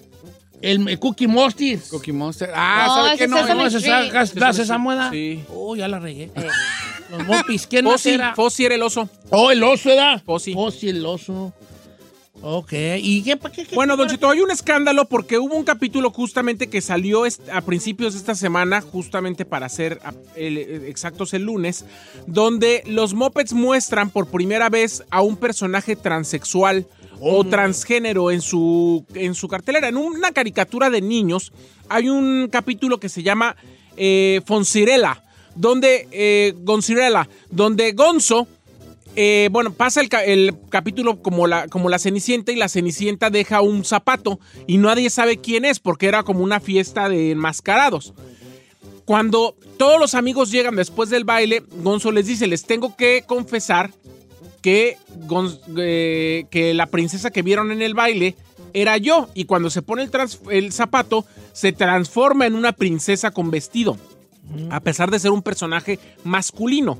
El, 0.62 0.88
el 0.88 0.98
Cookie 0.98 1.26
Monster. 1.26 1.78
Cookie 1.90 2.12
Monster. 2.12 2.50
Ah, 2.54 2.84
No, 2.86 2.94
¿sabe 2.94 3.08
ese 3.08 3.18
qué? 3.18 3.24
es 3.24 3.30
No, 3.30 3.36
Sesame 3.36 3.54
¿No 3.54 3.64
no, 3.64 3.80
sacas 3.80 4.34
das 4.34 4.58
esa 4.58 4.78
mueda? 4.78 5.10
Sí. 5.10 5.42
Oh, 5.54 5.76
ya 5.76 5.88
la 5.88 5.98
regué. 5.98 6.30
Los 7.10 7.26
mopis, 7.26 7.66
¿quién 7.66 7.84
Fossi, 7.86 8.10
era? 8.10 8.34
Fossi 8.34 8.66
era 8.66 8.74
el 8.76 8.82
oso. 8.82 9.08
Oh, 9.30 9.50
el 9.50 9.62
oso, 9.64 9.88
¿verdad? 9.88 10.22
Fossi. 10.24 10.54
Fossi, 10.54 10.90
el 10.90 11.04
oso. 11.04 11.52
Ok. 12.42 12.72
¿Y 12.98 13.22
qué? 13.22 13.38
qué, 13.52 13.66
qué 13.66 13.74
Bueno, 13.74 13.96
Don 13.96 14.08
Cheto, 14.08 14.30
hay 14.30 14.40
un 14.40 14.50
escándalo 14.50 15.06
porque 15.06 15.38
hubo 15.38 15.54
un 15.56 15.64
capítulo 15.64 16.10
justamente 16.10 16.68
que 16.68 16.80
salió 16.80 17.24
a 17.52 17.60
principios 17.62 18.14
de 18.14 18.20
esta 18.20 18.34
semana, 18.34 18.80
justamente 18.80 19.44
para 19.44 19.68
ser 19.68 20.00
eh, 20.36 20.86
exactos 20.88 21.34
el 21.34 21.42
lunes, 21.42 21.84
donde 22.26 22.82
los 22.86 23.12
Muppets 23.12 23.52
muestran 23.52 24.10
por 24.10 24.28
primera 24.28 24.70
vez 24.70 25.04
a 25.10 25.20
un 25.20 25.36
personaje 25.36 25.96
transexual 25.96 26.86
o 27.20 27.44
transgénero 27.44 28.30
en 28.30 28.40
su, 28.40 29.04
en 29.14 29.34
su 29.34 29.48
cartelera. 29.48 29.88
En 29.88 29.96
una 29.96 30.32
caricatura 30.32 30.90
de 30.90 31.00
niños 31.00 31.52
hay 31.88 32.08
un 32.08 32.48
capítulo 32.50 32.98
que 32.98 33.08
se 33.08 33.22
llama 33.22 33.56
eh, 33.96 34.40
Fonsirela, 34.46 35.22
donde 35.54 36.08
eh, 36.10 36.54
donde 37.50 37.92
Gonzo 37.92 38.48
eh, 39.16 39.48
bueno, 39.50 39.72
pasa 39.72 40.00
el 40.00 40.56
capítulo 40.68 41.20
como 41.20 41.48
la, 41.48 41.66
como 41.66 41.88
la 41.88 41.98
Cenicienta 41.98 42.52
y 42.52 42.56
la 42.56 42.68
Cenicienta 42.68 43.28
deja 43.28 43.60
un 43.60 43.84
zapato 43.84 44.38
y 44.68 44.78
nadie 44.78 45.10
sabe 45.10 45.38
quién 45.38 45.64
es 45.64 45.80
porque 45.80 46.06
era 46.06 46.22
como 46.22 46.44
una 46.44 46.60
fiesta 46.60 47.08
de 47.08 47.32
enmascarados. 47.32 48.14
Cuando 49.04 49.56
todos 49.76 49.98
los 49.98 50.14
amigos 50.14 50.52
llegan 50.52 50.76
después 50.76 51.10
del 51.10 51.24
baile, 51.24 51.64
Gonzo 51.82 52.12
les 52.12 52.26
dice, 52.26 52.46
les 52.46 52.64
tengo 52.64 52.96
que 52.96 53.24
confesar 53.26 53.90
que, 54.62 54.98
eh, 55.78 56.44
que 56.50 56.74
la 56.74 56.86
princesa 56.86 57.30
que 57.30 57.42
vieron 57.42 57.72
en 57.72 57.82
el 57.82 57.94
baile 57.94 58.36
era 58.72 58.96
yo 58.98 59.28
y 59.34 59.44
cuando 59.44 59.70
se 59.70 59.82
pone 59.82 60.08
el, 60.50 60.72
zapato 60.72 61.24
se 61.52 61.72
transforma 61.72 62.46
en 62.46 62.54
una 62.54 62.72
princesa 62.72 63.30
con 63.30 63.50
vestido, 63.50 63.96
a 64.70 64.80
pesar 64.80 65.10
de 65.10 65.18
ser 65.18 65.30
un 65.30 65.42
personaje 65.42 65.98
masculino. 66.24 66.98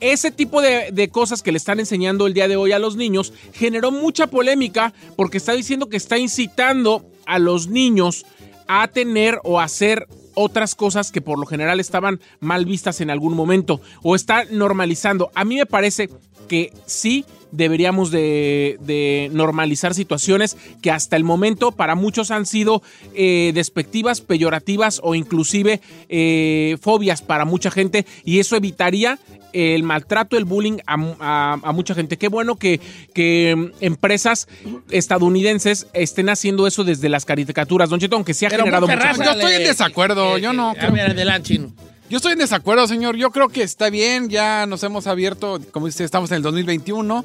Ese 0.00 0.32
tipo 0.32 0.60
de, 0.60 0.90
de 0.90 1.10
cosas 1.10 1.42
que 1.42 1.52
le 1.52 1.58
están 1.58 1.78
enseñando 1.78 2.26
el 2.26 2.34
día 2.34 2.48
de 2.48 2.56
hoy 2.56 2.72
a 2.72 2.80
los 2.80 2.96
niños 2.96 3.32
generó 3.52 3.92
mucha 3.92 4.26
polémica 4.26 4.92
porque 5.16 5.36
está 5.38 5.52
diciendo 5.52 5.88
que 5.88 5.96
está 5.96 6.18
incitando 6.18 7.04
a 7.24 7.38
los 7.38 7.68
niños 7.68 8.26
a 8.66 8.88
tener 8.88 9.38
o 9.44 9.60
hacer 9.60 10.08
otras 10.34 10.74
cosas 10.74 11.12
que 11.12 11.20
por 11.20 11.38
lo 11.38 11.46
general 11.46 11.80
estaban 11.80 12.20
mal 12.40 12.64
vistas 12.64 13.00
en 13.00 13.10
algún 13.10 13.34
momento 13.34 13.80
o 14.02 14.14
está 14.14 14.44
normalizando. 14.50 15.30
A 15.34 15.44
mí 15.44 15.56
me 15.56 15.66
parece 15.66 16.08
que 16.48 16.72
sí 16.86 17.24
deberíamos 17.50 18.10
de, 18.10 18.78
de 18.80 19.28
normalizar 19.32 19.92
situaciones 19.92 20.56
que 20.80 20.90
hasta 20.90 21.16
el 21.16 21.24
momento 21.24 21.70
para 21.72 21.94
muchos 21.94 22.30
han 22.30 22.46
sido 22.46 22.82
eh, 23.14 23.52
despectivas, 23.54 24.22
peyorativas 24.22 25.00
o 25.02 25.14
inclusive 25.14 25.80
eh, 26.08 26.78
fobias 26.80 27.20
para 27.20 27.44
mucha 27.44 27.70
gente 27.70 28.06
y 28.24 28.38
eso 28.38 28.56
evitaría 28.56 29.18
el 29.52 29.82
maltrato, 29.82 30.38
el 30.38 30.46
bullying 30.46 30.78
a, 30.86 30.94
a- 31.20 31.60
a 31.62 31.72
mucha 31.72 31.94
gente. 31.94 32.16
Qué 32.16 32.28
bueno 32.28 32.56
que, 32.56 32.80
que 33.12 33.54
mm, 33.54 33.84
empresas 33.84 34.48
estadounidenses 34.90 35.88
estén 35.92 36.28
haciendo 36.30 36.66
eso 36.66 36.84
desde 36.84 37.08
las 37.10 37.24
caricaturas, 37.26 37.90
Don 37.90 38.00
Cheto, 38.00 38.16
aunque 38.16 38.32
se 38.32 38.46
ha 38.46 38.48
Pero 38.48 38.64
generado 38.64 38.86
mucha 38.86 39.12
Yo 39.12 39.30
estoy 39.32 39.52
en 39.54 39.64
desacuerdo, 39.64 40.38
yo 40.38 40.52
no 40.54 40.70
A 40.70 40.74
creo- 40.74 40.92
ver, 40.92 41.10
adelante, 41.10 41.48
chino. 41.48 41.72
Yo 42.12 42.18
estoy 42.18 42.32
en 42.34 42.40
desacuerdo, 42.40 42.86
señor. 42.86 43.16
Yo 43.16 43.30
creo 43.30 43.48
que 43.48 43.62
está 43.62 43.88
bien. 43.88 44.28
Ya 44.28 44.66
nos 44.66 44.82
hemos 44.82 45.06
abierto, 45.06 45.58
como 45.70 45.86
dice, 45.86 46.04
estamos 46.04 46.30
en 46.30 46.36
el 46.36 46.42
2021, 46.42 47.24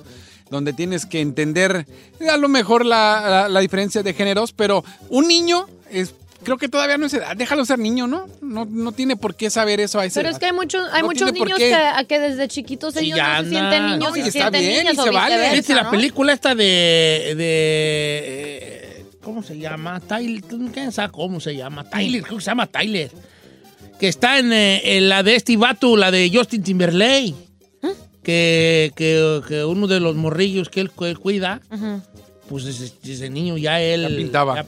donde 0.50 0.72
tienes 0.72 1.06
que 1.06 1.20
entender 1.20 1.86
a 2.32 2.38
lo 2.38 2.48
mejor 2.48 2.86
la, 2.86 3.22
la- 3.30 3.50
la 3.50 3.60
diferencia 3.60 4.02
de 4.02 4.14
géneros, 4.14 4.54
pero 4.54 4.86
un 5.10 5.28
niño 5.28 5.68
es 5.92 6.14
creo 6.42 6.56
que 6.58 6.70
todavía 6.70 6.98
no 6.98 7.08
es 7.08 7.14
edad. 7.14 7.36
Déjalo 7.36 7.66
ser 7.66 7.80
niño, 7.80 8.08
¿no? 8.08 8.28
No, 8.42 8.64
no 8.64 8.94
tiene 8.94 9.18
por 9.18 9.36
qué 9.36 9.50
saber 9.50 9.82
eso 9.82 10.00
a 10.00 10.06
esa 10.06 10.22
Pero 10.22 10.30
edad. 10.30 10.36
es 10.38 10.40
que 10.40 10.46
hay 10.46 10.54
muchos, 10.54 10.88
hay 10.94 11.02
No 11.02 11.08
muchos 11.08 11.34
niños 11.34 11.58
que, 11.58 11.76
a 11.76 12.02
que 12.06 12.20
desde 12.22 12.48
chiquitos 12.48 12.96
ellos 12.96 13.20
no 13.20 13.44
se 13.44 13.50
sienten 13.50 13.86
niños 13.88 14.10
No, 14.12 14.16
y 14.16 14.22
se 14.22 14.28
está 14.30 14.40
sienten 14.40 14.62
bien, 14.62 14.78
niñas 14.86 14.94
y 14.96 15.00
o 15.00 15.04
se 15.04 15.10
vale. 15.10 15.52
¿Viste 15.54 15.76
la 15.76 15.84
¿no? 15.84 15.92
película 15.92 16.32
esta 16.32 16.56
de. 16.56 17.34
de 17.36 18.22
eh, 18.24 19.06
¿Cómo 19.22 19.44
se 19.44 19.58
llama? 19.58 20.00
Tyler. 20.00 20.42
¿Quién 20.74 20.94
sabe 20.94 21.12
cómo 21.12 21.42
se 21.42 21.58
llama? 21.58 21.84
Tyler, 21.90 22.24
creo 22.24 22.38
que 22.38 22.44
se 22.46 22.52
llama 22.52 22.68
Tyler. 22.68 23.12
Que 24.00 24.08
está 24.08 24.40
en, 24.40 24.54
eh, 24.54 24.98
en 24.98 25.10
la 25.10 25.24
de 25.24 25.36
este 25.36 25.58
vato, 25.58 25.98
la 25.98 26.12
de 26.12 26.30
Justin 26.34 26.64
Timberlake. 26.64 27.34
¿Mm? 27.82 27.88
Que, 28.24 28.92
que, 28.96 29.42
que 29.48 29.64
uno 29.66 29.88
de 29.88 30.00
los 30.00 30.16
morrillos 30.16 30.70
que 30.70 30.82
él, 30.82 30.92
que 30.92 31.10
él 31.10 31.18
cuida, 31.18 31.62
Ujú. 31.72 32.02
pues 32.50 32.66
desde, 32.66 32.92
desde 33.04 33.30
niño 33.30 33.58
ya 33.58 33.82
él. 33.82 34.02
Ya 34.04 34.16
pintaba. 34.16 34.56
Ya, 34.56 34.66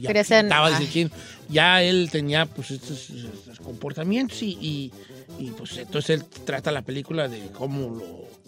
ya- 0.00 0.12
ya 0.12 0.40
pintaba 0.40 0.70
desde 0.70 0.92
chino. 0.92 1.10
Ya 1.50 1.82
él 1.82 2.10
tenía 2.12 2.44
pues 2.44 2.70
estos, 2.72 3.08
estos 3.08 3.58
comportamientos 3.60 4.42
y, 4.42 4.50
y, 4.60 4.92
y, 5.38 5.50
pues 5.52 5.78
entonces 5.78 6.20
él 6.20 6.24
trata 6.44 6.70
la 6.70 6.82
película 6.82 7.26
de 7.26 7.40
cómo 7.54 7.96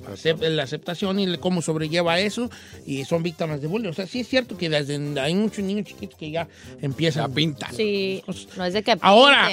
lo 0.04 0.12
acep- 0.14 0.46
la 0.46 0.64
aceptación 0.64 1.18
y 1.18 1.38
cómo 1.38 1.62
sobrelleva 1.62 2.20
eso 2.20 2.50
y 2.86 3.06
son 3.06 3.22
víctimas 3.22 3.62
de 3.62 3.68
bullying. 3.68 3.88
O 3.88 3.94
sea, 3.94 4.06
sí 4.06 4.20
es 4.20 4.28
cierto 4.28 4.58
que 4.58 4.68
desde 4.68 4.98
hay 5.18 5.34
muchos 5.34 5.64
niños 5.64 5.86
chiquitos 5.86 6.18
que 6.18 6.30
ya 6.30 6.46
empiezan 6.82 7.30
Ya 7.30 7.34
pintan. 7.34 7.74
Sí, 7.74 8.22
no 8.58 8.64
es 8.66 8.74
de 8.74 8.82
que 8.82 8.98
Ahora. 9.00 9.48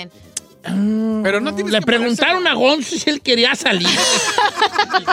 Pero 1.24 1.42
no 1.42 1.54
tienes 1.56 1.74
le 1.74 1.80
que 1.80 1.86
preguntaron 1.86 2.46
a 2.48 2.54
Gonzo 2.54 2.96
si 2.98 3.10
él 3.10 3.22
quería 3.22 3.56
salir 3.56 3.88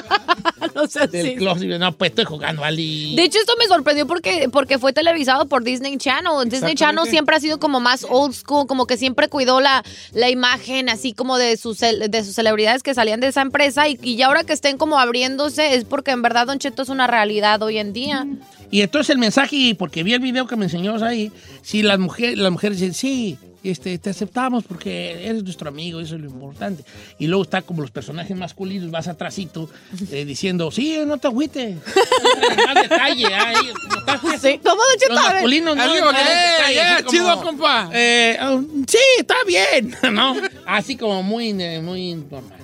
no 0.74 0.86
sé 0.86 1.06
del 1.06 1.26
si- 1.26 1.34
closet. 1.36 1.78
No, 1.78 1.92
pues 1.92 2.10
estoy 2.10 2.24
jugando 2.24 2.64
Ali. 2.64 3.14
De 3.16 3.24
hecho, 3.24 3.38
esto 3.38 3.54
me 3.58 3.66
sorprendió 3.66 4.06
porque, 4.06 4.48
porque 4.50 4.78
fue 4.78 4.92
televisado 4.92 5.46
por 5.46 5.64
Disney 5.64 5.96
Channel. 5.96 6.48
Disney 6.48 6.74
Channel 6.74 7.06
siempre 7.08 7.36
ha 7.36 7.40
sido 7.40 7.58
como 7.58 7.80
más 7.80 8.06
old 8.08 8.34
school, 8.34 8.66
como 8.66 8.86
que 8.86 8.96
siempre 8.96 9.28
cuidó 9.28 9.60
la, 9.60 9.82
la 10.12 10.30
imagen 10.30 10.88
así 10.88 11.12
como 11.12 11.38
de 11.38 11.56
sus, 11.56 11.78
de 11.78 12.24
sus 12.24 12.34
celebridades 12.34 12.82
que 12.82 12.94
salían 12.94 13.20
de 13.20 13.28
esa 13.28 13.42
empresa 13.42 13.88
y, 13.88 13.98
y 14.02 14.16
ya 14.16 14.26
ahora 14.26 14.44
que 14.44 14.52
estén 14.52 14.76
como 14.78 14.98
abriéndose 14.98 15.74
es 15.74 15.84
porque 15.84 16.10
en 16.10 16.22
verdad 16.22 16.46
Don 16.46 16.58
Cheto 16.58 16.82
es 16.82 16.88
una 16.88 17.06
realidad 17.06 17.62
hoy 17.62 17.78
en 17.78 17.92
día. 17.92 18.26
Y 18.70 18.80
entonces 18.82 19.10
el 19.10 19.18
mensaje, 19.18 19.74
porque 19.78 20.02
vi 20.02 20.14
el 20.14 20.20
video 20.20 20.46
que 20.46 20.56
me 20.56 20.64
enseñó 20.64 20.96
ahí, 21.04 21.30
si 21.62 21.82
las 21.82 21.98
mujeres, 21.98 22.38
las 22.38 22.50
mujeres 22.50 22.78
dicen, 22.80 22.94
sí, 22.94 23.38
este, 23.70 23.98
te 23.98 24.10
aceptamos 24.10 24.64
porque 24.64 25.26
eres 25.28 25.42
nuestro 25.42 25.68
amigo, 25.68 26.00
eso 26.00 26.14
es 26.16 26.20
lo 26.20 26.28
importante. 26.28 26.84
Y 27.18 27.26
luego 27.26 27.42
está 27.44 27.62
como 27.62 27.82
los 27.82 27.90
personajes 27.90 28.36
masculinos, 28.36 28.90
vas 28.90 29.08
atrásito, 29.08 29.68
eh, 30.10 30.24
diciendo, 30.24 30.70
sí, 30.70 30.98
no 31.06 31.18
te 31.18 31.28
agüites. 31.28 31.76
Más 32.66 32.74
detalle, 32.88 33.26
ahí, 33.26 33.56
¿notaste 33.90 34.28
eso? 34.28 34.38
Sí, 34.48 34.60
¿Cómo 34.62 34.82
Cheto? 34.98 35.14
Los 35.14 35.24
masculinos, 35.24 35.76
¿no? 35.76 35.82
"Eh, 35.84 35.94
detalle, 35.96 36.96
como, 37.04 37.10
chido, 37.10 37.42
compa". 37.42 37.90
eh, 37.92 38.38
oh, 38.42 38.62
sí, 38.86 38.98
está 39.18 39.36
bien, 39.46 39.94
¿no? 40.12 40.34
Así 40.66 40.96
como 40.96 41.22
muy, 41.22 41.52
muy 41.54 42.14
normal, 42.14 42.58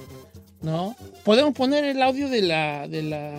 ¿no? 0.62 0.96
Podemos 1.24 1.54
poner 1.54 1.84
el 1.84 2.02
audio 2.02 2.28
de 2.28 2.42
la, 2.42 2.88
de 2.88 3.02
la 3.02 3.32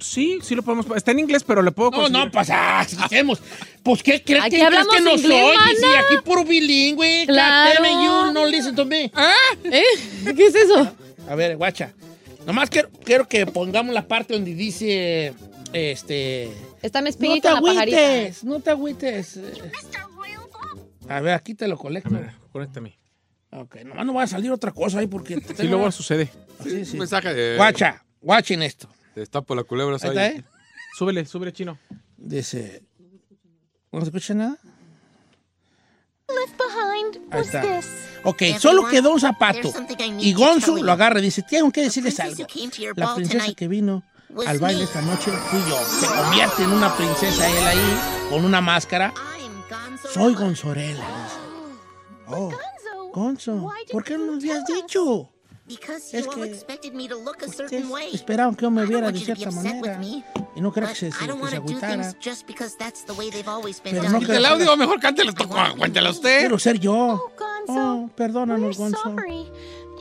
Sí, 0.00 0.38
sí 0.42 0.54
lo 0.54 0.62
podemos. 0.62 0.86
Está 0.96 1.10
en 1.12 1.18
inglés, 1.20 1.44
pero 1.44 1.62
le 1.62 1.70
puedo 1.72 1.90
no, 1.90 1.96
conseguir. 1.98 2.24
no, 2.24 2.30
pues, 2.30 2.50
ah, 2.50 2.80
hacemos. 2.80 3.40
Pues, 3.82 4.02
¿qué 4.02 4.22
crees 4.22 4.42
Aquí 4.44 4.56
que, 4.56 4.56
crees 4.56 4.66
hablamos 4.66 4.94
que 4.96 5.00
nos 5.02 5.20
inglés, 5.20 5.44
oyes? 5.44 5.78
Y 5.78 5.82
mana. 5.82 5.98
aquí 6.00 6.14
puro 6.24 6.44
bilingüe. 6.44 7.24
Claro. 7.26 7.84
You 7.84 8.32
no 8.32 8.46
listen 8.46 8.74
to 8.74 8.84
me. 8.84 9.04
¿Eh? 9.64 9.82
¿Qué 10.36 10.46
es 10.46 10.54
eso? 10.54 10.94
A 11.28 11.34
ver, 11.34 11.56
guacha. 11.56 11.92
Nomás 12.46 12.70
quiero, 12.70 12.88
quiero 13.04 13.28
que 13.28 13.46
pongamos 13.46 13.94
la 13.94 14.08
parte 14.08 14.32
donde 14.34 14.54
dice, 14.54 15.34
este... 15.72 16.50
Está 16.82 17.00
mi 17.00 17.04
No 17.04 17.10
espíritu 17.10 17.42
te 17.42 17.48
en 17.48 17.54
la 17.54 17.60
pajarita. 17.60 17.98
agüites, 17.98 18.44
no 18.44 18.60
te 18.60 18.70
agüites. 18.70 19.40
A 21.08 21.20
ver, 21.20 21.34
aquí 21.34 21.54
te 21.54 21.68
lo 21.68 21.76
colecto. 21.76 22.10
Conéctame. 22.52 22.98
Ok, 23.52 23.76
nomás 23.84 24.06
no 24.06 24.14
va 24.14 24.22
a 24.22 24.26
salir 24.26 24.50
otra 24.52 24.70
cosa 24.72 25.00
ahí 25.00 25.06
porque... 25.06 25.36
te 25.38 25.54
Sí, 25.62 25.68
luego 25.68 25.90
sucede. 25.92 26.28
Sí, 26.62 26.84
sí. 26.84 26.92
Un 26.94 27.00
mensaje 27.00 27.34
de. 27.34 27.56
Guacha, 27.56 28.02
guachen 28.20 28.62
esto. 28.62 28.88
Destapo 29.20 29.54
la 29.54 29.64
culebra. 29.64 29.96
Ahí 30.00 30.08
está, 30.08 30.26
¿eh? 30.28 30.44
Súbele, 30.96 31.26
súbele, 31.26 31.52
chino. 31.52 31.78
Dice... 32.16 32.82
¿No 33.92 34.00
se 34.00 34.06
escucha 34.06 34.32
nada? 34.32 34.56
Left 36.28 36.56
behind 36.56 37.34
was 37.34 37.46
está. 37.46 37.60
this. 37.60 37.86
Ok, 38.24 38.42
solo 38.58 38.82
Everyone, 38.82 38.90
quedó 38.90 39.12
un 39.12 39.20
zapato. 39.20 39.74
Y 40.20 40.32
Gonzo 40.32 40.82
lo 40.82 40.90
agarra 40.90 41.18
y 41.18 41.24
dice, 41.24 41.42
tengo 41.42 41.70
que 41.70 41.82
decirles 41.82 42.18
algo. 42.18 42.46
La 42.96 43.14
princesa 43.14 43.52
que 43.52 43.68
vino 43.68 44.02
al 44.46 44.58
baile 44.58 44.78
me. 44.78 44.84
esta 44.84 45.02
noche 45.02 45.30
fui 45.32 45.60
yo. 45.68 45.76
Se 45.84 46.06
convierte 46.06 46.62
en 46.62 46.72
una 46.72 46.96
princesa 46.96 47.46
él 47.46 47.66
ahí, 47.66 48.00
con 48.30 48.42
una 48.42 48.62
máscara. 48.62 49.12
Soy 50.14 50.34
Gonzorela. 50.34 51.04
Oh, 52.26 52.50
Gonzo, 53.12 53.70
¿por 53.92 54.02
qué 54.02 54.16
no 54.16 54.26
nos 54.26 54.36
habías 54.36 54.64
dicho? 54.64 55.30
Because 55.70 56.18
Es 56.18 56.24
you 56.24 56.30
all 56.32 56.36
que 56.42 56.44
expected 56.50 56.92
me 56.94 57.06
to 57.08 57.14
look 57.16 57.42
a 57.42 57.46
Ustedes 57.46 57.70
certain 57.70 57.90
way. 57.90 58.10
esperaban 58.12 58.56
que 58.56 58.62
yo 58.62 58.70
me 58.72 58.82
I 58.82 58.84
don't 58.86 58.90
viera 58.90 59.04
want 59.06 59.14
de 59.14 59.20
to 59.20 59.24
cierta 59.36 59.50
manera. 59.52 60.00
Y 60.56 60.60
no 60.60 60.72
creo 60.72 60.88
que 60.88 60.94
se, 60.96 61.12
se, 61.12 61.18
que 61.18 61.26
se 61.26 61.26
to 61.30 61.36
do 61.36 61.44
agüitara. 61.46 62.02
things 62.02 62.16
just 62.20 62.46
because 62.46 62.76
that's 62.76 63.04
the 63.06 63.12
way 63.12 63.30
they've 63.30 63.48
always 63.48 63.80
been 63.80 63.94
Pero 63.94 64.08
no 64.10 64.18
Quita 64.18 64.36
el 64.36 64.46
audio, 64.46 64.76
mejor 64.76 64.98
cántelo, 64.98 65.32
cuéntelo 65.78 66.10
usted. 66.10 66.40
Quiero 66.40 66.58
ser 66.58 66.80
yo. 66.80 66.92
Oh, 66.92 67.30
Gonzo, 67.38 67.68
Oh, 67.68 68.10
perdónanos, 68.16 68.76
we're 68.78 68.90
Gonzo. 68.90 69.02
sorry. 69.14 69.46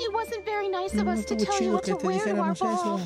It 0.01 0.13
wasn't 0.13 0.45
very 0.45 0.69
nice 0.69 0.97
of 0.97 1.03
No 1.05 1.11
us 1.11 1.25
to 1.25 1.35
estuvo 1.35 1.45
tell 1.45 1.53
you 1.53 1.59
chido 1.59 1.73
what 1.73 1.83
que 1.83 1.91
to 1.93 2.07
wear 2.07 2.23
to 2.23 2.41
our 2.41 2.55
ball. 2.57 3.01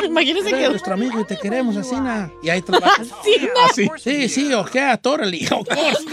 Imagínense 0.06 0.48
Eres 0.50 0.62
que... 0.62 0.68
nuestro 0.70 0.94
amigo 0.94 1.20
y 1.20 1.24
te 1.24 1.36
queremos 1.36 1.76
así, 1.76 1.96
na. 1.96 2.30
Y 2.44 2.48
ahí 2.48 2.62
trabajas. 2.62 3.08
Así. 3.68 3.90
Sí, 3.98 4.28
sí, 4.28 4.54
o 4.54 4.66
sea, 4.68 4.96
tórale, 4.98 5.44
of 5.50 5.66
course. 5.68 6.04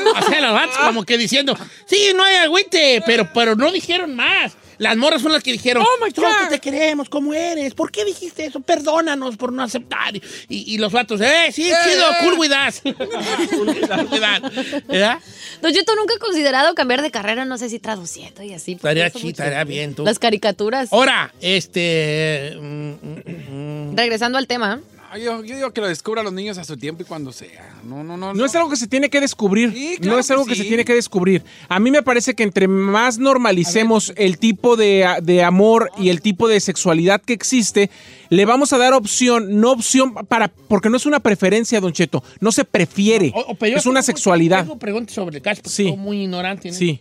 Vatos 0.42 0.78
como 0.78 1.04
que 1.04 1.16
diciendo, 1.16 1.56
sí, 1.86 2.12
no 2.16 2.24
hay 2.24 2.36
agüite, 2.38 3.04
pero, 3.06 3.30
pero 3.34 3.56
no 3.56 3.72
dijeron 3.72 4.16
más. 4.16 4.58
Las 4.78 4.98
morras 4.98 5.22
son 5.22 5.32
las 5.32 5.44
que 5.44 5.52
dijeron, 5.52 5.84
Oh, 5.84 6.04
my 6.04 6.10
"Nosotros 6.10 6.34
God. 6.44 6.50
te 6.50 6.60
queremos, 6.60 7.10
¿cómo 7.10 7.34
eres? 7.34 7.74
¿Por 7.74 7.92
qué 7.92 8.06
dijiste 8.06 8.46
eso? 8.46 8.60
Perdónanos 8.62 9.38
por 9.38 9.52
no 9.52 9.64
aceptar. 9.64 10.16
Y, 10.16 10.22
y 10.50 10.78
los 10.78 10.92
vatos, 10.92 11.22
eh, 11.22 11.52
sí, 11.52 11.64
chido, 11.64 12.06
cool 12.22 12.40
with 12.40 12.52
us. 12.52 12.82
cool 13.52 13.68
with 13.70 13.84
us. 13.84 14.84
¿Verdad? 14.88 15.20
Don 15.62 15.72
Cheto 15.74 15.96
nunca 15.96 16.14
he 16.16 16.20
considerado 16.20 16.74
cambiar 16.76 17.02
de 17.02 17.12
carrera, 17.12 17.46
no 17.46 17.58
sé 17.58 17.70
si 17.70 17.80
traduciendo 17.80 18.44
y 18.44 18.54
así. 18.54 18.74
Estaría 18.74 19.10
chido, 19.12 19.30
estaría 19.30 19.64
bien, 19.64 19.96
tú. 19.96 20.04
Las 20.04 20.20
caricaturas. 20.20 20.92
Ahora, 20.92 21.34
este... 21.42 22.58
mm, 22.60 22.90
mm, 22.92 23.92
mm, 23.92 23.98
Regresando 23.98 24.38
al 24.38 24.48
tema. 24.48 24.80
No, 25.14 25.20
yo, 25.20 25.44
yo 25.44 25.56
digo 25.56 25.72
que 25.72 25.82
lo 25.82 25.88
descubra 25.88 26.24
los 26.24 26.34
niños 26.34 26.58
a 26.58 26.64
su 26.64 26.76
tiempo 26.78 27.04
y 27.04 27.06
cuando 27.06 27.32
sea. 27.32 27.74
No, 27.84 28.04
no, 28.04 28.18
no. 28.18 28.34
No 28.34 28.46
es 28.46 28.56
algo 28.56 28.70
que 28.70 28.76
se 28.76 28.88
tiene 28.88 29.10
que 29.10 29.22
descubrir. 29.22 29.72
Sí, 29.72 29.98
claro 29.98 30.14
no 30.14 30.20
es 30.20 30.32
algo 30.32 30.44
que 30.46 30.50
que, 30.50 30.56
sí. 30.56 30.62
se 30.64 30.68
tiene 30.68 30.86
que 30.86 30.94
descubrir. 30.96 31.44
A 31.70 31.80
mí 31.80 31.92
me 31.92 32.02
parece 32.04 32.34
que 32.34 32.44
entre 32.44 32.68
más 32.68 33.20
normalicemos 33.20 34.14
el 34.16 34.38
tipo 34.40 34.76
de, 34.76 35.08
de 35.22 35.44
amor 35.44 35.90
y 35.98 36.10
el 36.10 36.22
tipo 36.22 36.48
de 36.48 36.60
sexualidad 36.60 37.22
que 37.22 37.34
existe, 37.34 37.90
le 38.30 38.46
vamos 38.46 38.74
a 38.74 38.78
dar 38.78 38.94
opción, 38.94 39.60
no 39.60 39.72
opción 39.72 40.14
para, 40.14 40.48
porque 40.48 40.90
no 40.90 40.98
es 40.98 41.06
una 41.06 41.20
preferencia, 41.20 41.80
Don 41.80 41.94
Cheto, 41.94 42.24
no 42.40 42.52
se 42.52 42.66
prefiere. 42.66 43.32
o- 43.36 43.56
o, 43.60 43.66
es 43.66 43.86
una 43.86 44.02
sexualidad. 44.02 44.62
Tengo 44.62 44.80
preguntas 44.80 45.14
sobre 45.14 45.38
el 45.38 45.44
caso, 45.44 45.62
porque 45.62 45.76
Sí. 45.76 45.84
soy 45.90 45.98
muy 45.98 46.24
ignorante. 46.24 46.70
en 46.70 46.74
Sí. 46.74 47.00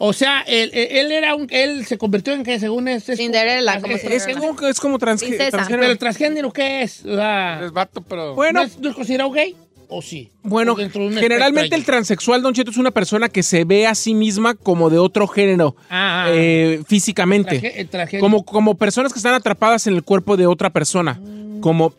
O 0.00 0.12
sea, 0.12 0.42
él, 0.46 0.70
él- 0.72 1.10
era 1.10 1.34
un, 1.34 1.48
él 1.50 1.84
se 1.84 1.98
convirtió 1.98 2.32
en 2.32 2.44
que 2.44 2.58
según 2.60 2.86
es, 2.88 3.08
es 3.08 3.18
Cinderella, 3.18 3.80
como 3.80 3.94
es, 3.96 4.00
se 4.02 4.14
es- 4.14 4.26
Es 4.28 4.36
como, 4.36 4.68
es 4.68 4.78
como 4.80 4.98
Princesa. 4.98 5.50
transgénero. 5.50 5.80
pero 5.80 5.92
el 5.92 5.98
transgénero 5.98 6.52
qué 6.52 6.82
es, 6.82 7.04
o 7.04 7.16
sea, 7.16 7.62
Es 7.64 7.72
vato, 7.72 8.00
pero. 8.02 8.34
Bueno, 8.34 8.60
¿no, 8.60 8.66
es, 8.66 8.78
no 8.78 8.90
es 8.90 8.94
considerado 8.94 9.30
gay 9.32 9.56
o 9.88 10.00
sí? 10.00 10.30
Bueno, 10.44 10.76
de 10.76 10.88
generalmente 10.88 11.74
el 11.74 11.84
transexual, 11.84 12.42
Don 12.42 12.54
Cheto, 12.54 12.70
es 12.70 12.76
una 12.76 12.92
persona 12.92 13.28
que 13.28 13.42
se 13.42 13.64
ve 13.64 13.86
a 13.88 13.94
sí 13.96 14.14
misma 14.14 14.54
como 14.54 14.88
de 14.88 14.98
otro 14.98 15.26
género 15.26 15.74
Ah, 15.90 16.26
ah, 16.26 16.30
eh, 16.32 16.80
físicamente. 16.86 17.58
Traje- 17.58 17.80
el 17.80 17.88
traje- 17.88 18.18
Como, 18.20 18.44
como 18.44 18.76
personas 18.76 19.12
que 19.12 19.18
están 19.18 19.34
atrapadas 19.34 19.86
en 19.88 19.94
el 19.94 20.04
cuerpo 20.04 20.36
de 20.36 20.46
otra 20.46 20.70
persona. 20.70 21.20
Como 21.60 21.92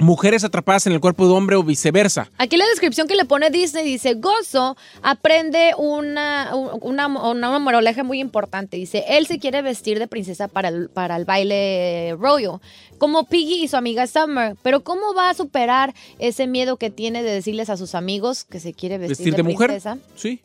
mujeres 0.00 0.44
atrapadas 0.44 0.86
en 0.86 0.92
el 0.92 1.00
cuerpo 1.00 1.26
de 1.26 1.34
hombre 1.34 1.56
o 1.56 1.62
viceversa. 1.62 2.30
Aquí 2.38 2.56
la 2.56 2.66
descripción 2.66 3.06
que 3.06 3.14
le 3.16 3.24
pone 3.24 3.50
Disney 3.50 3.84
dice, 3.84 4.14
Gozo 4.14 4.76
aprende 5.02 5.72
una, 5.76 6.50
una, 6.54 7.06
una 7.06 7.58
moraleja 7.58 8.02
muy 8.02 8.20
importante. 8.20 8.76
Dice, 8.76 9.04
él 9.08 9.26
se 9.26 9.38
quiere 9.38 9.62
vestir 9.62 9.98
de 9.98 10.08
princesa 10.08 10.48
para 10.48 10.68
el, 10.68 10.88
para 10.88 11.16
el 11.16 11.24
baile 11.24 12.16
royal, 12.18 12.60
como 12.98 13.24
Piggy 13.24 13.62
y 13.62 13.68
su 13.68 13.76
amiga 13.76 14.06
Summer. 14.06 14.56
Pero 14.62 14.80
¿cómo 14.80 15.14
va 15.14 15.30
a 15.30 15.34
superar 15.34 15.94
ese 16.18 16.46
miedo 16.46 16.76
que 16.76 16.90
tiene 16.90 17.22
de 17.22 17.32
decirles 17.32 17.70
a 17.70 17.76
sus 17.76 17.94
amigos 17.94 18.44
que 18.44 18.60
se 18.60 18.72
quiere 18.72 18.98
vestir, 18.98 19.26
Vestir 19.26 19.36
de 19.36 19.42
mujer. 19.42 19.68
princesa? 19.68 19.98
Sí. 20.16 20.40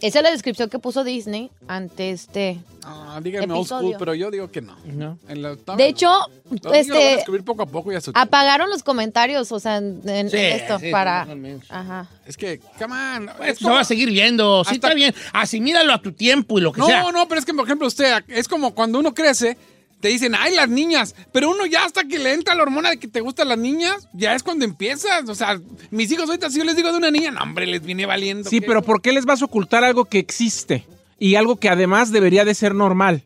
Esa 0.00 0.18
es 0.20 0.22
la 0.22 0.30
descripción 0.30 0.70
que 0.70 0.78
puso 0.78 1.04
Disney 1.04 1.50
ante 1.66 2.10
este... 2.10 2.60
Ah, 2.84 3.20
díganme 3.22 3.52
old 3.52 3.66
school, 3.66 3.96
pero 3.98 4.14
yo 4.14 4.30
digo 4.30 4.50
que 4.50 4.60
no. 4.62 4.76
No. 4.86 5.18
En 5.28 5.42
la- 5.42 5.56
De 5.56 5.88
hecho, 5.88 6.08
los 6.50 6.50
niños 6.50 6.62
lo 6.64 6.70
a 6.72 6.78
este, 6.78 7.42
poco 7.42 7.62
a 7.62 7.66
poco 7.66 7.92
y 7.92 7.96
a 7.96 8.00
su 8.00 8.12
apagaron 8.14 8.70
los 8.70 8.82
comentarios, 8.82 9.50
o 9.52 9.60
sea, 9.60 9.76
en, 9.78 10.00
en 10.08 10.30
Sí, 10.30 10.36
esto 10.36 10.78
sí, 10.78 10.90
para... 10.90 11.26
Ajá. 11.68 12.08
Es 12.26 12.36
que, 12.36 12.60
come 12.78 12.94
on. 12.94 13.30
Pues, 13.36 13.50
es 13.52 13.58
se 13.58 13.68
va 13.68 13.80
a 13.80 13.84
seguir 13.84 14.10
viendo, 14.10 14.64
sí 14.64 14.74
Hasta- 14.74 14.86
está 14.88 14.94
bien, 14.94 15.14
asimílalo 15.32 15.92
a 15.92 16.00
tu 16.00 16.12
tiempo 16.12 16.58
y 16.58 16.62
lo 16.62 16.72
que 16.72 16.82
sea. 16.82 17.02
No, 17.02 17.12
no, 17.12 17.28
pero 17.28 17.40
es 17.40 17.44
que, 17.44 17.52
por 17.52 17.64
ejemplo, 17.66 17.86
usted, 17.88 18.22
es 18.28 18.48
como 18.48 18.74
cuando 18.74 18.98
uno 18.98 19.12
crece, 19.12 19.58
te 20.00 20.08
dicen, 20.08 20.34
ay, 20.38 20.54
las 20.54 20.68
niñas. 20.68 21.14
Pero 21.32 21.50
uno 21.50 21.66
ya 21.66 21.84
hasta 21.84 22.04
que 22.04 22.18
le 22.18 22.32
entra 22.32 22.54
la 22.54 22.62
hormona 22.62 22.90
de 22.90 22.98
que 22.98 23.08
te 23.08 23.20
gustan 23.20 23.48
las 23.48 23.58
niñas, 23.58 24.08
ya 24.12 24.34
es 24.34 24.42
cuando 24.42 24.64
empiezas. 24.64 25.28
O 25.28 25.34
sea, 25.34 25.60
mis 25.90 26.10
hijos 26.10 26.28
ahorita, 26.28 26.50
si 26.50 26.58
yo 26.58 26.64
les 26.64 26.76
digo 26.76 26.92
de 26.92 26.98
una 26.98 27.10
niña, 27.10 27.30
no, 27.30 27.42
hombre, 27.42 27.66
les 27.66 27.82
viene 27.82 28.06
valiendo. 28.06 28.48
Sí, 28.48 28.60
¿qué? 28.60 28.66
pero 28.66 28.82
¿por 28.82 29.02
qué 29.02 29.12
les 29.12 29.24
vas 29.24 29.42
a 29.42 29.46
ocultar 29.46 29.84
algo 29.84 30.04
que 30.04 30.18
existe? 30.18 30.84
Y 31.18 31.34
algo 31.34 31.56
que 31.56 31.68
además 31.68 32.12
debería 32.12 32.44
de 32.44 32.54
ser 32.54 32.74
normal. 32.74 33.22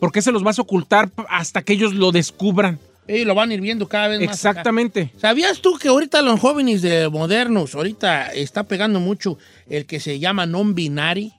¿Por 0.00 0.12
qué 0.12 0.20
se 0.20 0.32
los 0.32 0.42
vas 0.42 0.58
a 0.58 0.62
ocultar 0.62 1.10
hasta 1.28 1.62
que 1.62 1.72
ellos 1.72 1.94
lo 1.94 2.12
descubran? 2.12 2.78
Y 3.08 3.24
lo 3.24 3.34
van 3.36 3.50
a 3.50 3.54
ir 3.54 3.60
viendo 3.60 3.88
cada 3.88 4.08
vez 4.08 4.20
más. 4.20 4.40
acá. 4.40 4.50
Exactamente. 4.50 5.12
¿Sabías 5.18 5.60
tú 5.60 5.78
que 5.78 5.88
ahorita 5.88 6.22
los 6.22 6.40
jóvenes 6.40 6.82
de 6.82 7.08
modernos, 7.08 7.74
ahorita 7.74 8.32
está 8.32 8.64
pegando 8.64 8.98
mucho 8.98 9.38
el 9.70 9.86
que 9.86 10.00
se 10.00 10.18
llama 10.18 10.44
non-binary? 10.44 11.32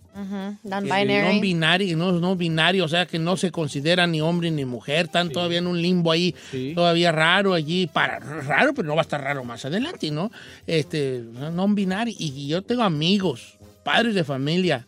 Non-binary. 0.64 1.28
non-binary, 1.28 1.96
no, 1.96 2.12
no 2.14 2.36
binario, 2.36 2.86
o 2.86 2.88
sea 2.88 3.06
que 3.06 3.20
no 3.20 3.38
se 3.38 3.52
considera 3.52 4.08
ni 4.08 4.20
hombre 4.20 4.50
ni 4.50 4.66
mujer, 4.66 5.06
están 5.06 5.30
todavía 5.30 5.60
en 5.60 5.68
un 5.68 5.80
limbo 5.80 6.12
ahí, 6.12 6.34
todavía 6.74 7.12
raro 7.12 7.54
allí, 7.54 7.86
para 7.86 8.20
raro, 8.20 8.74
pero 8.74 8.88
no 8.88 8.96
va 8.96 9.02
a 9.02 9.04
estar 9.04 9.22
raro 9.22 9.44
más 9.44 9.64
adelante, 9.66 10.10
¿no? 10.10 10.32
Este, 10.66 11.24
non-binary. 11.54 12.16
Y 12.18 12.48
yo 12.48 12.64
tengo 12.64 12.82
amigos, 12.82 13.58
padres 13.84 14.16
de 14.16 14.24
familia, 14.24 14.88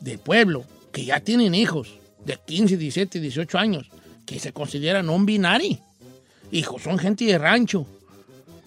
de 0.00 0.16
pueblo, 0.16 0.64
que 0.92 1.04
ya 1.04 1.20
tienen 1.20 1.54
hijos 1.54 1.94
de 2.24 2.38
15, 2.44 2.76
17, 2.78 3.20
18 3.20 3.58
años, 3.58 3.90
que 4.24 4.38
se 4.38 4.52
consideran 4.52 5.06
non-binary. 5.06 5.78
Hijos, 6.52 6.82
son 6.82 6.98
gente 6.98 7.24
de 7.24 7.36
rancho. 7.36 7.86